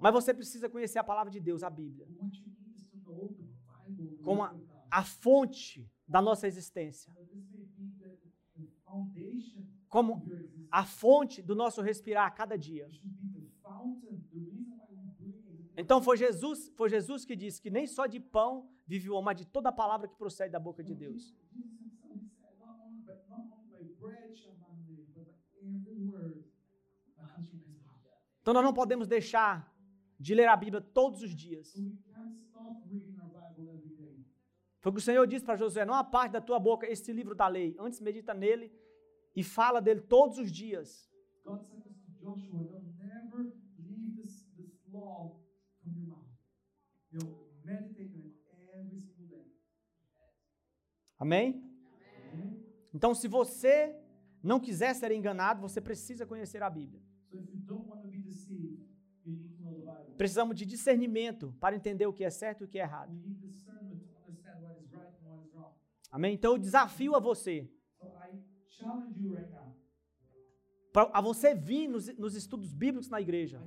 Mas 0.00 0.12
você 0.12 0.32
precisa 0.32 0.68
conhecer 0.68 0.98
a 0.98 1.04
palavra 1.04 1.30
de 1.30 1.40
Deus, 1.40 1.62
a 1.62 1.70
Bíblia, 1.70 2.06
como 4.22 4.42
a, 4.42 4.54
a 4.90 5.04
fonte 5.04 5.90
da 6.06 6.22
nossa 6.22 6.46
existência, 6.46 7.12
como 9.88 10.22
a 10.70 10.84
fonte 10.84 11.42
do 11.42 11.54
nosso 11.54 11.82
respirar 11.82 12.26
a 12.26 12.30
cada 12.30 12.56
dia. 12.56 12.88
Então 15.76 16.00
foi 16.00 16.16
Jesus, 16.16 16.72
foi 16.74 16.88
Jesus 16.88 17.24
que 17.24 17.36
disse 17.36 17.60
que 17.60 17.70
nem 17.70 17.86
só 17.86 18.06
de 18.06 18.18
pão 18.18 18.68
vive 18.86 19.10
o 19.10 19.14
homem, 19.14 19.26
mas 19.26 19.36
de 19.36 19.46
toda 19.46 19.68
a 19.68 19.72
palavra 19.72 20.08
que 20.08 20.16
procede 20.16 20.50
da 20.50 20.58
boca 20.58 20.82
de 20.82 20.94
Deus. 20.94 21.34
Mouth. 27.84 28.06
Então 28.40 28.54
nós 28.54 28.64
não 28.64 28.72
podemos 28.72 29.06
deixar 29.06 29.70
de 30.18 30.34
ler 30.34 30.48
a 30.48 30.56
Bíblia 30.56 30.80
todos 30.80 31.20
os 31.22 31.34
dias. 31.34 31.74
Foi 34.80 34.90
o 34.90 34.94
que 34.94 35.00
o 35.00 35.04
Senhor 35.04 35.26
disse 35.26 35.44
para 35.44 35.56
Josué: 35.56 35.84
não 35.84 35.94
aparte 35.94 36.32
da 36.32 36.40
tua 36.40 36.58
boca 36.58 36.86
este 36.86 37.12
livro 37.12 37.34
da 37.34 37.48
lei. 37.48 37.76
Antes 37.78 38.00
medita 38.00 38.32
nele 38.32 38.72
e 39.34 39.42
fala 39.42 39.80
dele 39.82 40.00
todos 40.00 40.38
os 40.38 40.50
dias. 40.50 41.10
God 41.44 41.60
Meditate 47.64 48.34
on 48.52 48.60
it 48.60 48.70
every 48.72 49.00
single 49.00 49.26
day." 49.28 49.52
Amém? 51.18 51.62
Amen? 52.32 52.66
Então, 52.94 53.14
se 53.14 53.28
você 53.28 53.94
não 54.42 54.60
quiser 54.60 54.94
ser 54.94 55.10
enganado, 55.12 55.60
você 55.60 55.80
precisa 55.80 56.26
conhecer 56.26 56.62
a 56.62 56.70
Bíblia. 56.70 57.02
Precisamos 60.16 60.56
de 60.56 60.64
discernimento 60.64 61.54
para 61.60 61.76
entender 61.76 62.06
o 62.06 62.12
que 62.12 62.24
é 62.24 62.30
certo 62.30 62.62
e 62.62 62.64
o 62.64 62.68
que 62.68 62.78
é 62.78 62.82
errado. 62.82 63.12
Amém? 66.10 66.34
Então, 66.34 66.52
eu 66.52 66.58
desafio 66.58 67.14
a 67.14 67.20
você, 67.20 67.70
a 71.12 71.20
você 71.20 71.54
vir 71.54 71.88
nos, 71.88 72.16
nos 72.16 72.34
estudos 72.34 72.72
bíblicos 72.72 73.10
na 73.10 73.20
igreja, 73.20 73.62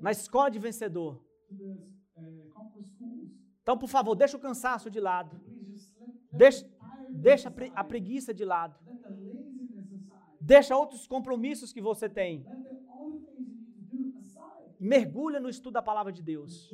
na 0.00 0.12
escola 0.12 0.50
de 0.50 0.58
vencedor. 0.58 1.29
Schools. 2.84 3.30
Então, 3.62 3.76
por 3.78 3.88
favor, 3.88 4.14
deixa 4.14 4.36
o 4.36 4.40
cansaço 4.40 4.90
de 4.90 5.00
lado. 5.00 5.40
Deixa, 6.32 6.68
deixa 7.08 7.52
a, 7.74 7.84
preguiça 7.84 8.32
de 8.32 8.44
lado. 8.44 8.78
Deixa 10.40 10.76
outros 10.76 11.06
compromissos 11.06 11.72
que 11.72 11.80
você 11.80 12.08
tem. 12.08 12.46
Mergulha 14.78 15.38
no 15.38 15.48
estudo 15.48 15.74
da 15.74 15.82
palavra 15.82 16.12
de 16.12 16.22
Deus. 16.22 16.72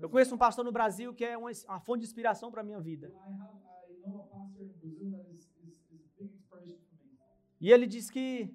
Eu 0.00 0.08
conheço 0.08 0.34
um 0.34 0.38
pastor 0.38 0.64
no 0.64 0.72
Brasil 0.72 1.12
que 1.14 1.24
é 1.24 1.36
uma, 1.36 1.50
uma 1.68 1.80
fonte 1.80 2.00
de 2.00 2.06
inspiração 2.06 2.50
para 2.50 2.62
a 2.62 2.64
minha 2.64 2.80
vida. 2.80 3.12
E 7.60 7.70
ele 7.70 7.86
diz 7.86 8.10
que 8.10 8.54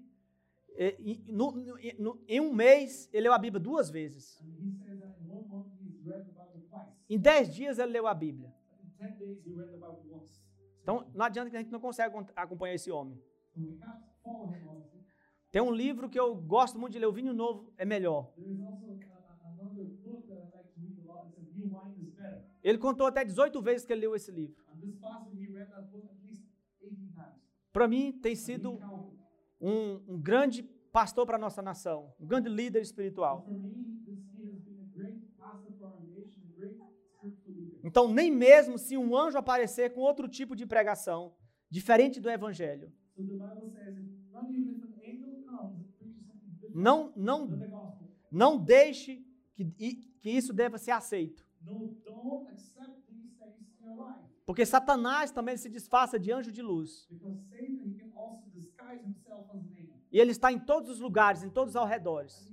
eh, 0.75 0.95
em- 0.99 1.23
no- 1.31 1.51
no- 1.51 1.77
no- 1.99 2.23
em 2.27 2.39
um 2.39 2.53
mês 2.53 3.09
ele 3.13 3.23
leu 3.23 3.33
a 3.33 3.37
Bíblia 3.37 3.59
duas 3.59 3.89
vezes. 3.89 4.39
Em 7.09 7.19
dez 7.19 7.53
dias 7.53 7.77
ele 7.79 7.91
leu 7.91 8.07
a 8.07 8.13
Bíblia. 8.13 8.53
Então 10.81 11.05
não 11.13 11.25
adianta 11.25 11.49
que 11.49 11.57
a 11.57 11.59
gente 11.61 11.71
não 11.71 11.79
consegue 11.79 12.15
acompanhar 12.35 12.75
esse 12.75 12.91
homem. 12.91 13.21
Tem 15.51 15.61
um 15.61 15.71
livro 15.71 16.09
que 16.09 16.17
eu 16.19 16.33
gosto 16.35 16.79
muito 16.79 16.93
de 16.93 16.99
ler, 16.99 17.07
O 17.07 17.11
Vinho 17.11 17.33
Novo 17.33 17.73
é 17.77 17.83
Melhor. 17.85 18.31
Ele 22.63 22.77
contou 22.77 23.05
até 23.07 23.25
18 23.25 23.61
vezes 23.61 23.85
que 23.85 23.91
ele 23.91 24.01
leu 24.01 24.15
esse 24.15 24.31
livro. 24.31 24.55
And 24.71 24.79
this 24.79 24.95
pastor 24.95 25.33
he 25.35 25.47
read 25.47 25.69
that 25.71 25.87
book 25.91 26.07
at 26.07 26.21
least 26.23 26.45
18 26.79 26.95
times. 27.13 27.41
Para 27.73 27.87
mim 27.87 28.13
tem 28.21 28.35
sido. 28.35 28.79
Um, 29.61 30.01
um 30.07 30.21
grande 30.21 30.63
pastor 30.91 31.25
para 31.25 31.37
a 31.37 31.39
nossa 31.39 31.61
nação, 31.61 32.13
um 32.19 32.25
grande 32.25 32.49
líder 32.49 32.81
espiritual. 32.81 33.47
Então, 37.83 38.11
nem 38.11 38.31
mesmo 38.31 38.77
se 38.77 38.97
um 38.97 39.15
anjo 39.15 39.37
aparecer 39.37 39.93
com 39.93 40.01
outro 40.01 40.27
tipo 40.27 40.55
de 40.55 40.65
pregação, 40.65 41.35
diferente 41.69 42.19
do 42.19 42.29
evangelho, 42.29 42.91
não, 46.73 47.11
não, 47.15 47.49
não 48.31 48.57
deixe 48.57 49.25
que, 49.53 49.65
que 50.19 50.29
isso 50.29 50.53
deva 50.53 50.77
ser 50.77 50.91
aceito. 50.91 51.45
Porque 54.45 54.65
Satanás 54.65 55.31
também 55.31 55.55
se 55.55 55.69
disfarça 55.69 56.19
de 56.19 56.31
anjo 56.31 56.51
de 56.51 56.61
luz. 56.61 57.07
Because 57.09 57.37
Satan, 57.49 57.85
he 57.85 57.93
can 57.97 58.11
also 58.15 58.49
disguise 58.49 59.01
himself 59.01 59.49
as 59.53 59.63
an 59.63 59.77
angel. 59.79 60.00
E 60.11 60.19
ele 60.19 60.31
está 60.31 60.51
em 60.51 60.59
todos 60.59 60.89
os 60.89 60.99
lugares, 60.99 61.43
em 61.43 61.49
todos 61.49 61.75
os 61.75 61.81
arredores, 61.81 62.51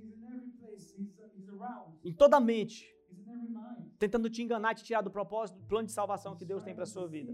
em 2.03 2.13
toda 2.13 2.37
a 2.37 2.39
mente, 2.39 2.95
tentando 3.97 4.29
te 4.29 4.41
enganar 4.41 4.75
te 4.75 4.83
tirar 4.83 5.01
do 5.01 5.11
propósito, 5.11 5.59
do 5.59 5.65
plano 5.65 5.87
de 5.87 5.91
salvação 5.91 6.35
que 6.35 6.45
Deus 6.45 6.63
tem 6.63 6.73
para 6.73 6.83
a 6.83 6.87
sua 6.87 7.07
vida. 7.07 7.33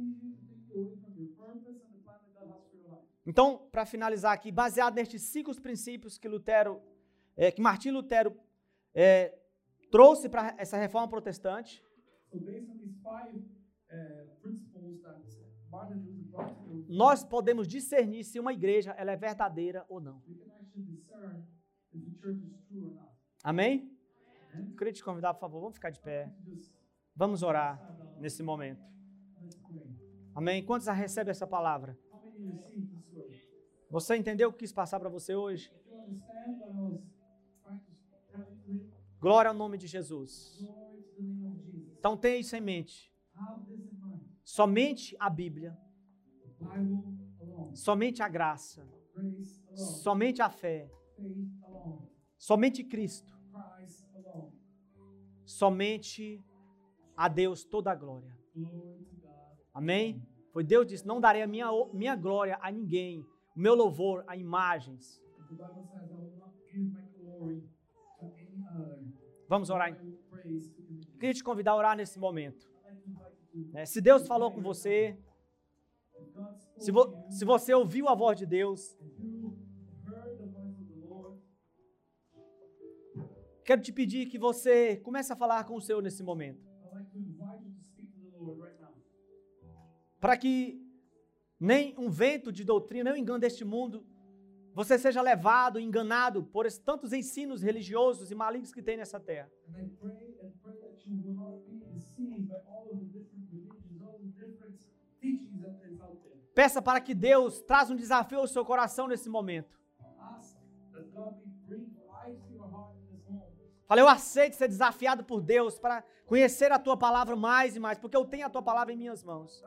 Então, 3.26 3.68
para 3.72 3.86
finalizar 3.86 4.34
aqui, 4.34 4.52
baseado 4.52 4.96
nestes 4.96 5.22
cinco 5.24 5.54
princípios 5.62 6.18
que 6.18 6.28
Lutero, 6.28 6.82
eh, 7.36 7.52
que 7.52 7.62
Martim 7.62 7.92
Lutero 7.92 8.36
eh, 8.94 9.36
trouxe 9.90 10.30
para 10.30 10.56
essa 10.58 10.78
reforma 10.78 11.08
protestante, 11.08 11.84
So 12.36 12.42
based 12.42 12.68
on 12.70 12.78
these 12.84 13.00
five 13.00 13.32
uh, 13.32 14.28
principles 14.44 15.00
that 15.08 15.24
Martin 15.72 16.04
Luther 16.04 16.25
nós 16.88 17.24
podemos 17.24 17.68
discernir 17.68 18.24
se 18.24 18.40
uma 18.40 18.54
igreja 18.54 18.92
ela 18.92 19.12
é 19.12 19.16
verdadeira 19.16 19.86
ou 19.90 20.00
não. 20.00 20.22
Amém? 23.44 23.92
Eu 24.54 24.76
queria 24.76 24.94
te 24.94 25.04
convidar, 25.04 25.34
por 25.34 25.42
favor, 25.42 25.60
vamos 25.60 25.76
ficar 25.76 25.90
de 25.90 26.00
pé. 26.00 26.32
Vamos 27.16 27.44
orar 27.44 27.80
nesse 28.20 28.42
momento. 28.44 28.84
Amém? 30.34 30.66
Quantos 30.66 30.88
recebem 30.88 31.32
essa 31.32 31.48
palavra? 31.48 31.98
Você 33.90 34.16
entendeu 34.16 34.50
o 34.50 34.52
que 34.52 34.60
quis 34.60 34.74
passar 34.74 35.00
para 35.00 35.10
você 35.10 35.36
hoje? 35.36 35.72
Glória 39.20 39.50
ao 39.50 39.56
nome 39.56 39.78
de 39.78 39.88
Jesus. 39.88 40.60
Então 41.98 42.18
tenha 42.18 42.38
isso 42.38 42.56
em 42.56 42.62
mente. 42.62 43.14
Somente 44.44 45.16
a 45.20 45.30
Bíblia, 45.30 45.78
somente 47.74 48.22
a 48.22 48.30
graça, 48.30 48.88
somente 49.74 50.42
a 50.42 50.50
fé, 50.50 50.90
somente 52.38 52.84
Cristo, 52.84 53.34
somente 55.46 56.44
a 57.16 57.28
Deus 57.28 57.64
toda 57.64 57.92
a 57.92 57.96
glória. 57.96 58.36
Amém? 59.74 60.22
Foi 60.52 60.64
Deus 60.64 60.88
disse: 60.88 61.06
Não 61.06 61.20
darei 61.20 61.42
a 61.42 61.48
minha, 61.48 61.68
minha 61.94 62.16
glória 62.16 62.58
a 62.62 62.72
ninguém, 62.72 63.22
o 63.56 63.60
meu 63.60 63.76
louvor 63.76 64.24
a 64.28 64.38
imagens. 64.38 65.22
Vamos 69.48 69.70
orar. 69.70 69.96
Queria 71.20 71.34
te 71.34 71.44
convidar 71.44 71.72
a 71.72 71.76
orar 71.76 71.98
nesse 71.98 72.20
momento. 72.20 72.70
Né? 73.72 73.86
Se 73.86 74.02
Deus 74.02 74.28
falou 74.28 74.52
com 74.52 74.62
você, 74.62 75.18
se, 76.78 76.92
vo- 76.92 77.26
se 77.30 77.46
você 77.46 77.74
ouviu 77.74 78.08
a 78.08 78.16
voz 78.16 78.38
de 78.38 78.46
Deus, 78.46 78.98
quero 83.64 83.82
te 83.82 83.92
pedir 83.92 84.28
que 84.28 84.38
você 84.38 84.98
comece 84.98 85.32
a 85.34 85.36
falar 85.36 85.64
com 85.66 85.76
o 85.76 85.82
Senhor 85.82 86.02
nesse 86.02 86.24
momento. 86.24 86.62
Para 90.20 90.38
que 90.38 90.82
nem 91.60 91.96
um 91.98 92.10
vento 92.10 92.52
de 92.52 92.64
doutrina, 92.64 93.12
nem 93.12 93.20
um 93.20 93.22
engano 93.24 93.40
deste 93.40 93.64
mundo, 93.64 94.06
você 94.74 95.00
seja 95.00 95.22
levado, 95.22 95.80
enganado 95.80 96.44
por 96.44 96.66
tantos 96.84 97.14
ensinos 97.14 97.62
religiosos 97.62 98.30
e 98.30 98.36
malignos 98.36 98.74
que 98.74 98.82
tem 98.82 98.98
nessa 98.98 99.20
terra. 99.20 99.50
Peça 106.56 106.82
para 106.82 107.02
que 107.02 107.14
Deus 107.14 107.62
traga 107.62 107.92
um 107.92 107.98
desafio 107.98 108.40
ao 108.40 108.48
seu 108.48 108.64
coração 108.64 109.10
nesse 109.10 109.30
momento. 109.30 109.78
Fala, 113.86 114.02
eu 114.02 114.08
aceito 114.08 114.56
ser 114.56 114.70
desafiado 114.70 115.24
por 115.24 115.42
Deus 115.42 115.78
para 115.78 116.04
conhecer 116.26 116.72
a 116.72 116.80
tua 116.80 116.98
palavra 116.98 117.36
mais 117.36 117.76
e 117.76 117.80
mais, 117.80 118.00
porque 118.00 118.18
eu 118.18 118.26
tenho 118.26 118.48
a 118.48 118.50
tua 118.50 118.64
palavra 118.64 118.94
em 118.94 118.98
minhas 118.98 119.24
mãos. 119.24 119.62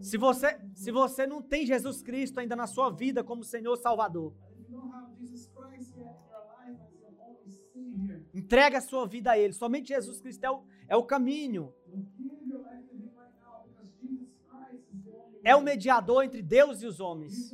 Se 0.00 0.18
você, 0.18 0.60
se 0.74 0.90
você 0.90 1.26
não 1.26 1.40
tem 1.40 1.64
Jesus 1.64 2.02
Cristo 2.02 2.40
ainda 2.40 2.56
na 2.56 2.66
sua 2.66 2.90
vida 2.90 3.22
como 3.22 3.44
Senhor 3.44 3.76
Salvador, 3.76 4.34
Entregue 8.34 8.76
a 8.76 8.80
sua 8.80 9.06
vida 9.06 9.30
a 9.32 9.38
Ele. 9.38 9.52
Somente 9.52 9.88
Jesus 9.88 10.20
Cristo 10.20 10.44
é 10.44 10.50
o, 10.50 10.62
é 10.88 10.96
o 10.96 11.04
caminho, 11.04 11.72
é 15.44 15.54
o 15.56 15.60
mediador 15.62 16.24
entre 16.24 16.40
Deus 16.42 16.82
e 16.82 16.86
os 16.86 16.98
homens. 17.00 17.52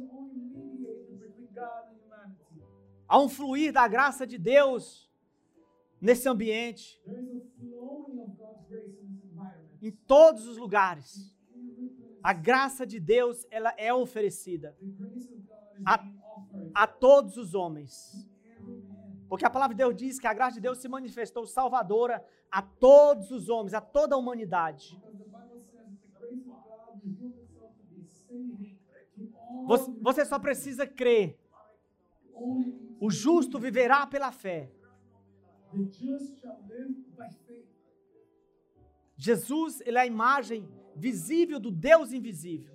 Há 3.09 3.19
um 3.21 3.29
fluir 3.29 3.73
da 3.73 3.89
graça 3.89 4.27
de 4.27 4.39
Deus 4.39 5.11
nesse 6.01 6.29
ambiente, 6.29 7.01
em 9.83 9.91
todos 9.91 10.47
os 10.47 10.57
lugares. 10.59 11.35
A 12.23 12.33
graça 12.33 12.87
de 12.87 13.01
Deus, 13.01 13.47
ela 13.51 13.73
é 13.79 13.93
oferecida 13.95 14.77
a- 15.87 16.05
a 16.75 16.87
todos 16.87 17.37
os 17.37 17.55
homens. 17.55 18.28
Porque 19.29 19.45
a 19.45 19.51
palavra 19.51 19.75
de 19.75 19.79
Deus 19.79 19.95
diz 19.95 20.19
que 20.19 20.27
a 20.27 20.33
graça 20.33 20.55
de 20.55 20.61
Deus 20.61 20.79
se 20.79 20.89
manifestou 20.89 21.47
salvadora 21.47 22.25
a 22.51 22.63
todos 22.63 23.31
os 23.31 23.49
homens, 23.49 23.75
a 23.75 23.81
toda 23.81 24.15
a 24.15 24.19
humanidade. 24.19 24.99
Você, 30.03 30.25
só 30.25 30.39
precisa 30.39 30.87
crer. 30.87 31.39
O 33.01 33.11
justo 33.11 33.59
viverá 33.59 34.07
pela 34.07 34.33
fé. 34.33 34.71
Jesus, 39.17 39.81
ele 39.83 39.99
é 39.99 40.03
a 40.03 40.07
imagem 40.07 40.67
visível 40.97 41.61
do 41.61 41.71
Deus 41.71 42.13
invisível. 42.13 42.73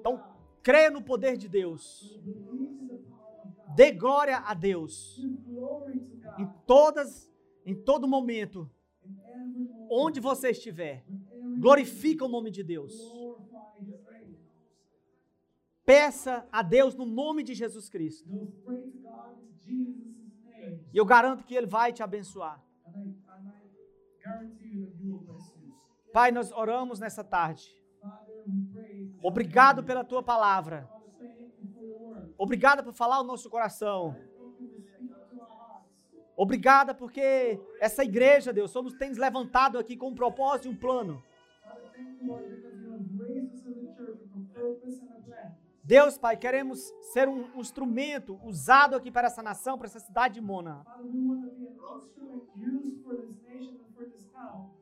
Então, 0.00 0.22
creia 0.62 0.90
no 0.90 1.02
poder 1.02 1.36
de 1.36 1.48
Deus. 1.48 2.18
Dê 3.76 3.92
glória 3.92 4.38
a 4.38 4.54
Deus. 4.54 5.20
Em 6.38 6.46
todas, 6.66 7.30
em 7.64 7.74
todo 7.74 8.08
momento, 8.08 8.70
onde 9.90 10.18
você 10.18 10.50
estiver, 10.50 11.04
glorifica 11.60 12.24
o 12.24 12.28
nome 12.28 12.50
de 12.50 12.62
Deus. 12.62 12.94
Peça 15.84 16.48
a 16.50 16.62
Deus 16.62 16.94
no 16.94 17.04
nome 17.04 17.42
de 17.42 17.54
Jesus 17.54 17.88
Cristo. 17.90 18.28
E 20.92 20.96
eu 20.96 21.04
garanto 21.04 21.44
que 21.44 21.54
Ele 21.54 21.66
vai 21.66 21.92
te 21.92 22.02
abençoar. 22.02 22.64
Pai, 26.14 26.32
nós 26.32 26.50
oramos 26.50 26.98
nessa 26.98 27.22
tarde. 27.22 27.70
Obrigado 29.22 29.84
pela 29.84 30.02
tua 30.02 30.22
palavra. 30.22 30.95
Obrigado 32.38 32.84
por 32.84 32.92
falar 32.92 33.16
ao 33.16 33.24
nosso 33.24 33.48
coração. 33.48 34.14
Obrigada 36.36 36.94
porque 36.94 37.58
essa 37.80 38.04
igreja, 38.04 38.52
Deus, 38.52 38.70
somos 38.70 38.92
tens 38.92 39.16
levantado 39.16 39.78
aqui 39.78 39.96
com 39.96 40.08
um 40.08 40.14
propósito 40.14 40.68
e 40.68 40.70
um 40.70 40.76
plano. 40.76 41.22
Deus, 45.82 46.18
Pai, 46.18 46.36
queremos 46.36 46.92
ser 47.12 47.28
um, 47.28 47.46
um 47.54 47.60
instrumento 47.60 48.38
usado 48.44 48.96
aqui 48.96 49.10
para 49.10 49.28
essa 49.28 49.42
nação, 49.42 49.78
para 49.78 49.86
essa 49.86 50.00
cidade 50.00 50.34
de 50.34 50.40
Mona. 50.40 50.84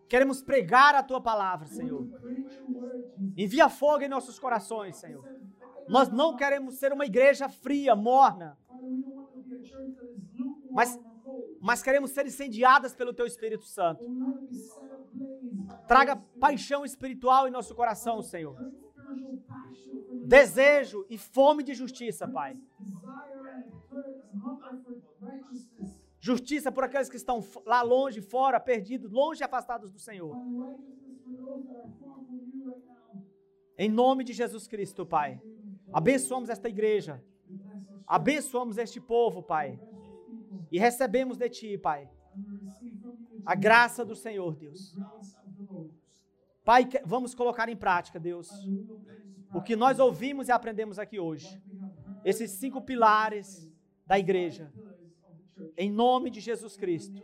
Queremos 0.08 0.42
pregar 0.42 0.94
a 0.94 1.02
tua 1.02 1.20
palavra, 1.20 1.66
Senhor. 1.66 2.08
Envia 3.36 3.68
fogo 3.68 4.02
em 4.02 4.08
nossos 4.08 4.38
corações, 4.38 4.96
Senhor. 4.96 5.24
Nós 5.88 6.08
não 6.08 6.36
queremos 6.36 6.76
ser 6.76 6.92
uma 6.92 7.04
igreja 7.06 7.48
fria, 7.48 7.94
morna, 7.94 8.58
Mas- 10.70 10.98
mas 11.60 11.82
queremos 11.82 12.10
ser 12.10 12.26
incendiadas 12.26 12.94
pelo 12.94 13.14
teu 13.14 13.26
Espírito 13.26 13.64
Santo. 13.64 14.04
Traga 15.86 16.16
paixão 16.40 16.84
espiritual 16.84 17.46
em 17.46 17.50
nosso 17.50 17.74
coração, 17.74 18.22
Senhor. 18.22 18.56
Desejo 20.26 21.06
e 21.08 21.16
fome 21.18 21.62
de 21.62 21.74
justiça, 21.74 22.26
Pai. 22.26 22.56
Justiça 26.18 26.72
por 26.72 26.84
aqueles 26.84 27.08
que 27.08 27.16
estão 27.16 27.40
lá 27.66 27.82
longe, 27.82 28.20
fora, 28.20 28.58
perdidos, 28.58 29.12
longe 29.12 29.44
afastados 29.44 29.90
do 29.92 29.98
Senhor. 29.98 30.34
Em 33.76 33.90
nome 33.90 34.24
de 34.24 34.32
Jesus 34.32 34.66
Cristo, 34.66 35.04
Pai. 35.04 35.40
Abençoamos 35.94 36.50
esta 36.50 36.68
igreja. 36.68 37.22
Abençoamos 38.04 38.78
este 38.78 39.00
povo, 39.00 39.40
Pai. 39.40 39.78
E 40.72 40.76
recebemos 40.76 41.38
de 41.38 41.48
Ti, 41.48 41.78
Pai, 41.78 42.10
a 43.46 43.54
graça 43.54 44.04
do 44.04 44.16
Senhor, 44.16 44.56
Deus. 44.56 44.96
Pai, 46.64 46.88
vamos 47.04 47.32
colocar 47.32 47.68
em 47.68 47.76
prática, 47.76 48.18
Deus, 48.18 48.50
o 49.54 49.62
que 49.62 49.76
nós 49.76 50.00
ouvimos 50.00 50.48
e 50.48 50.52
aprendemos 50.52 50.98
aqui 50.98 51.20
hoje. 51.20 51.62
Esses 52.24 52.50
cinco 52.50 52.80
pilares 52.82 53.70
da 54.04 54.18
igreja. 54.18 54.72
Em 55.76 55.92
nome 55.92 56.28
de 56.28 56.40
Jesus 56.40 56.76
Cristo. 56.76 57.22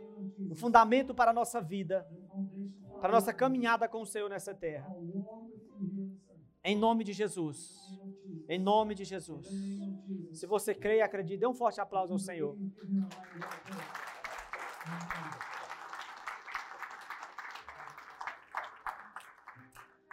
O 0.49 0.55
fundamento 0.55 1.13
para 1.13 1.31
a 1.31 1.33
nossa 1.33 1.59
vida, 1.59 2.07
para 3.01 3.09
a 3.09 3.11
nossa 3.11 3.33
caminhada 3.33 3.85
com 3.89 4.01
o 4.01 4.05
Senhor 4.05 4.29
nessa 4.29 4.53
terra. 4.53 4.95
Em 6.63 6.77
nome 6.77 7.03
de 7.03 7.11
Jesus. 7.11 7.90
Em 8.51 8.59
nome 8.59 8.93
de 8.93 9.05
Jesus. 9.05 9.47
Se 10.33 10.45
você 10.45 10.75
crê 10.75 10.97
e 10.97 11.01
acredita, 11.01 11.39
dê 11.39 11.47
um 11.47 11.53
forte 11.53 11.79
aplauso 11.79 12.11
ao 12.11 12.19
Senhor. 12.19 12.57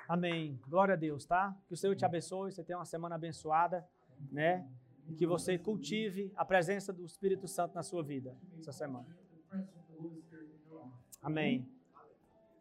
Amém. 0.08 0.56
Glória 0.68 0.94
a 0.94 0.96
Deus, 0.96 1.26
tá? 1.26 1.52
Que 1.66 1.74
o 1.74 1.76
Senhor 1.76 1.96
te 1.96 2.04
abençoe, 2.04 2.52
você 2.52 2.62
tenha 2.62 2.78
uma 2.78 2.84
semana 2.84 3.16
abençoada, 3.16 3.84
né? 4.30 4.64
E 5.08 5.16
que 5.16 5.26
você 5.26 5.58
cultive 5.58 6.32
a 6.36 6.44
presença 6.44 6.92
do 6.92 7.04
Espírito 7.04 7.48
Santo 7.48 7.74
na 7.74 7.82
sua 7.82 8.04
vida 8.04 8.38
essa 8.56 8.70
semana. 8.70 9.18
Amém. 11.20 11.68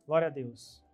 Glória 0.07 0.25
a 0.25 0.31
Deus. 0.31 0.86